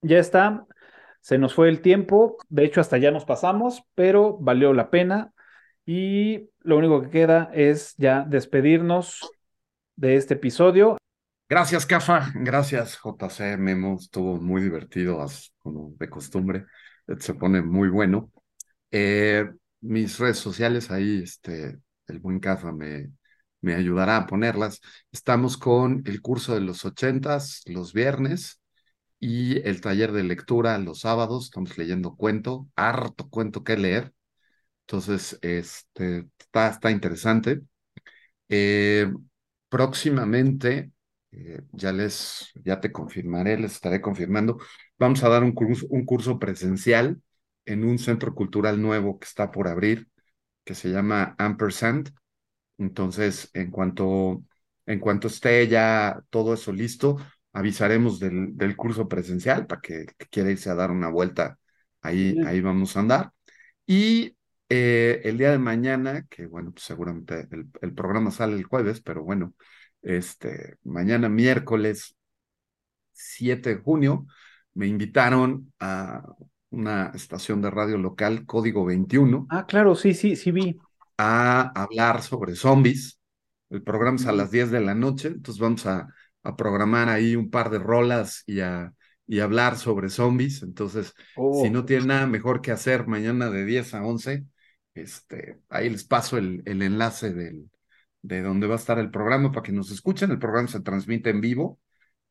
[0.00, 0.66] ya está.
[1.20, 5.32] Se nos fue el tiempo, de hecho hasta ya nos pasamos, pero valió la pena.
[5.84, 9.30] Y lo único que queda es ya despedirnos
[9.96, 10.96] de este episodio.
[11.48, 12.32] Gracias, Cafa.
[12.34, 13.96] Gracias, JC Memo.
[14.00, 15.24] Estuvo muy divertido,
[15.58, 16.66] como de costumbre.
[17.18, 18.32] Se pone muy bueno.
[18.90, 19.50] Eh,
[19.82, 21.78] mis redes sociales, ahí este,
[22.08, 23.12] el buen Cafa me,
[23.60, 24.80] me ayudará a ponerlas.
[25.12, 28.60] Estamos con el curso de los ochentas los viernes
[29.20, 31.46] y el taller de lectura los sábados.
[31.46, 34.12] Estamos leyendo cuento, harto cuento que leer.
[34.86, 37.62] Entonces, este, está, está interesante.
[38.48, 39.12] Eh,
[39.68, 40.92] próximamente,
[41.30, 44.58] eh, ya les, ya te confirmaré, les estaré confirmando.
[44.98, 47.20] Vamos a dar un curso, un curso presencial
[47.64, 50.08] en un centro cultural nuevo que está por abrir,
[50.64, 52.14] que se llama Ampersand.
[52.78, 54.44] Entonces, en cuanto,
[54.86, 57.18] en cuanto esté ya todo eso listo,
[57.52, 61.58] avisaremos del, del curso presencial para que, quiera irse a dar una vuelta.
[62.02, 63.32] Ahí, ahí vamos a andar.
[63.86, 64.36] Y
[64.68, 69.00] eh, el día de mañana, que bueno, pues seguramente el, el, programa sale el jueves,
[69.02, 69.54] pero bueno,
[70.02, 72.16] este, mañana miércoles
[73.12, 74.26] 7 de junio,
[74.74, 76.22] me invitaron a
[76.72, 79.46] una estación de radio local, Código 21.
[79.50, 80.78] Ah, claro, sí, sí, sí vi.
[81.18, 83.20] A hablar sobre zombies.
[83.70, 86.08] El programa es a las 10 de la noche, entonces vamos a,
[86.42, 88.92] a programar ahí un par de rolas y a
[89.26, 90.62] y hablar sobre zombies.
[90.62, 91.70] Entonces, si oh.
[91.70, 94.44] no tienen nada mejor que hacer mañana de 10 a 11,
[94.94, 97.70] este, ahí les paso el, el enlace del,
[98.20, 100.30] de donde va a estar el programa para que nos escuchen.
[100.30, 101.80] El programa se transmite en vivo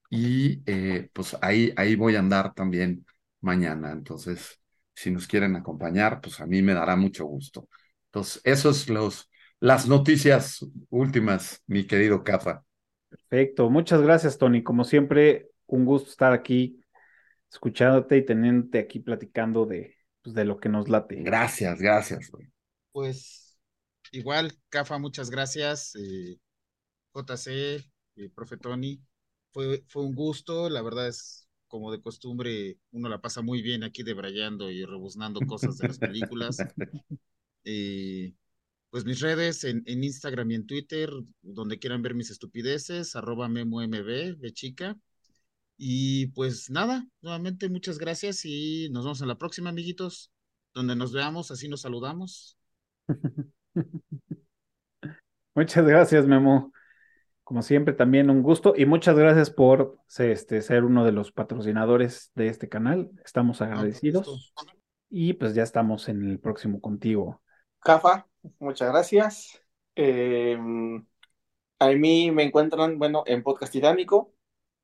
[0.09, 3.03] y eh, pues ahí, ahí voy a andar también
[3.41, 3.91] mañana.
[3.91, 4.59] Entonces,
[4.93, 7.67] si nos quieren acompañar, pues a mí me dará mucho gusto.
[8.05, 12.65] Entonces, esos los las noticias últimas, mi querido Cafa.
[13.09, 14.63] Perfecto, muchas gracias, Tony.
[14.63, 16.81] Como siempre, un gusto estar aquí
[17.51, 21.21] escuchándote y teniéndote aquí platicando de, pues, de lo que nos late.
[21.21, 22.31] Gracias, gracias.
[22.91, 23.57] Pues
[24.11, 25.95] igual, Cafa, muchas gracias.
[25.95, 26.39] Eh,
[27.13, 27.85] JC,
[28.15, 28.99] eh, profe Tony,
[29.51, 31.40] fue, fue un gusto, la verdad es
[31.71, 35.97] como de costumbre, uno la pasa muy bien aquí debrayando y rebuznando cosas de las
[35.97, 36.57] películas.
[37.63, 38.33] Eh,
[38.89, 41.11] pues mis redes en, en, Instagram y en Twitter,
[41.43, 44.97] donde quieran ver mis estupideces, arroba MemoMB de chica.
[45.77, 50.31] Y pues nada, nuevamente muchas gracias y nos vemos en la próxima, amiguitos,
[50.73, 52.57] donde nos veamos, así nos saludamos.
[55.53, 56.73] Muchas gracias, Memo.
[57.51, 62.31] Como siempre, también un gusto y muchas gracias por este, ser uno de los patrocinadores
[62.33, 63.11] de este canal.
[63.25, 64.53] Estamos agradecidos.
[65.09, 67.41] Y pues ya estamos en el próximo contigo.
[67.79, 68.25] Cafa,
[68.57, 69.61] muchas gracias.
[69.95, 71.05] Em,
[71.77, 74.33] a mí me encuentran, bueno, en Podcast Titánico.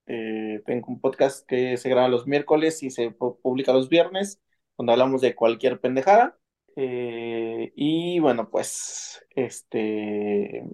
[0.05, 4.41] Eh, tengo un podcast que se graba los miércoles y se publica los viernes,
[4.77, 6.37] donde hablamos de cualquier pendejada.
[6.75, 10.65] Eh, y bueno, pues, este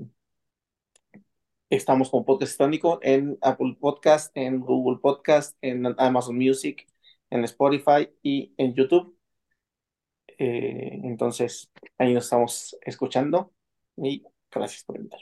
[1.76, 6.86] Estamos con Podcast Estónico en Apple Podcast, en Google Podcast, en Amazon Music,
[7.32, 9.18] en Spotify y en YouTube.
[10.38, 13.54] Eh, entonces, ahí nos estamos escuchando
[13.98, 15.22] y gracias por invitar.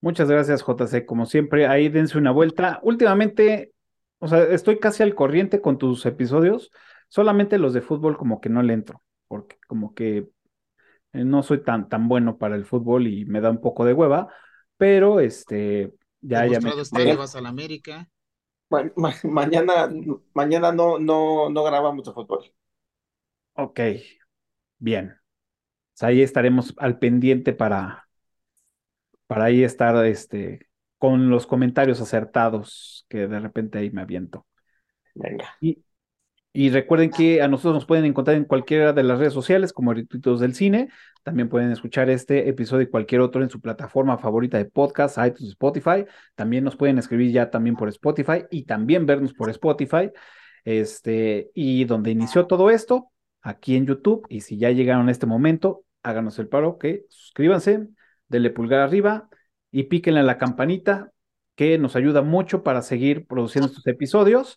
[0.00, 1.06] Muchas gracias, JC.
[1.06, 2.80] Como siempre, ahí dense una vuelta.
[2.82, 3.72] Últimamente,
[4.18, 6.72] o sea, estoy casi al corriente con tus episodios.
[7.06, 10.26] Solamente los de fútbol como que no le entro, porque como que
[11.12, 14.34] no soy tan, tan bueno para el fútbol y me da un poco de hueva,
[14.76, 17.14] pero este, ya, ya me...
[17.16, 18.08] vas a la América.
[19.24, 19.90] mañana,
[20.32, 22.52] mañana no, no, no grabamos de fútbol.
[23.54, 23.80] Ok,
[24.78, 25.16] bien.
[26.00, 28.08] ahí estaremos al pendiente para,
[29.26, 30.68] para ahí estar este,
[30.98, 34.46] con los comentarios acertados que de repente ahí me aviento.
[35.14, 35.56] Venga.
[35.60, 35.84] Y,
[36.56, 39.92] y recuerden que a nosotros nos pueden encontrar en cualquiera de las redes sociales como
[39.92, 40.88] Rituitos del Cine.
[41.24, 45.50] También pueden escuchar este episodio y cualquier otro en su plataforma favorita de podcast, iTunes,
[45.50, 46.06] Spotify.
[46.36, 50.12] También nos pueden escribir ya también por Spotify y también vernos por Spotify.
[50.64, 53.10] Este, y donde inició todo esto,
[53.42, 54.24] aquí en YouTube.
[54.28, 57.88] Y si ya llegaron a este momento, háganos el paro que suscríbanse,
[58.28, 59.28] denle pulgar arriba
[59.72, 61.10] y píquenle a la campanita
[61.56, 64.56] que nos ayuda mucho para seguir produciendo estos episodios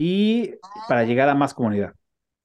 [0.00, 0.54] y
[0.88, 1.92] para llegar a más comunidad.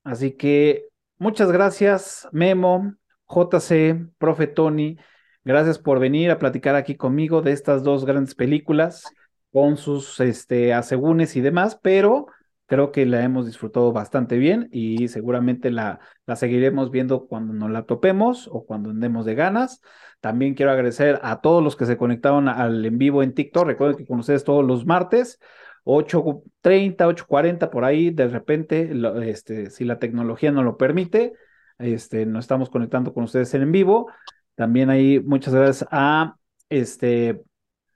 [0.03, 2.95] Así que muchas gracias, Memo,
[3.29, 4.97] JC, Profe Tony.
[5.45, 9.05] Gracias por venir a platicar aquí conmigo de estas dos grandes películas
[9.53, 12.25] con sus este, asegúnes y demás, pero
[12.65, 17.71] creo que la hemos disfrutado bastante bien y seguramente la, la seguiremos viendo cuando nos
[17.71, 19.79] la topemos o cuando andemos de ganas.
[20.19, 23.65] También quiero agradecer a todos los que se conectaron al en vivo en TikTok.
[23.65, 25.39] Recuerden que con ustedes todos los martes.
[25.85, 28.91] 8.30, 8.40 por ahí, de repente,
[29.23, 31.33] este, si la tecnología no lo permite,
[31.77, 34.11] este, nos estamos conectando con ustedes en, vivo.
[34.55, 36.35] También ahí muchas gracias a
[36.69, 37.41] este,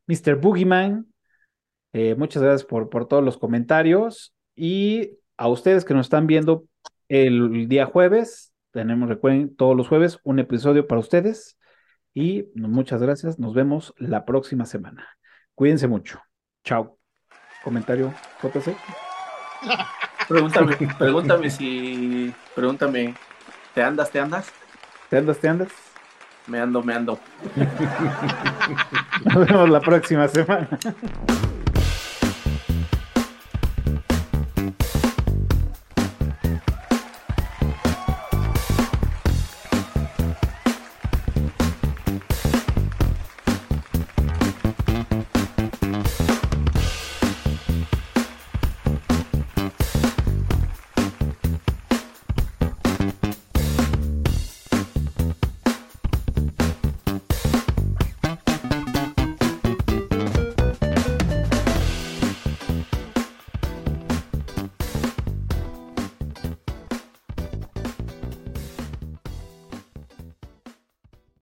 [0.07, 0.35] Mr.
[0.35, 1.07] Boogeyman.
[1.93, 4.33] Eh, muchas gracias por, por todos los comentarios.
[4.55, 6.65] Y a ustedes que nos están viendo
[7.07, 11.57] el día jueves, tenemos, recuerden, todos los jueves un episodio para ustedes.
[12.13, 13.39] Y muchas gracias.
[13.39, 15.07] Nos vemos la próxima semana.
[15.55, 16.19] Cuídense mucho.
[16.63, 16.98] Chao
[17.63, 18.75] comentario, JC.
[20.27, 22.33] Pregúntame, pregúntame si.
[22.53, 23.15] Pregúntame,
[23.73, 24.51] ¿te andas, te andas?
[25.09, 25.69] ¿Te andas, te andas?
[26.45, 27.19] Me ando, me ando.
[29.25, 30.69] Nos vemos la próxima semana.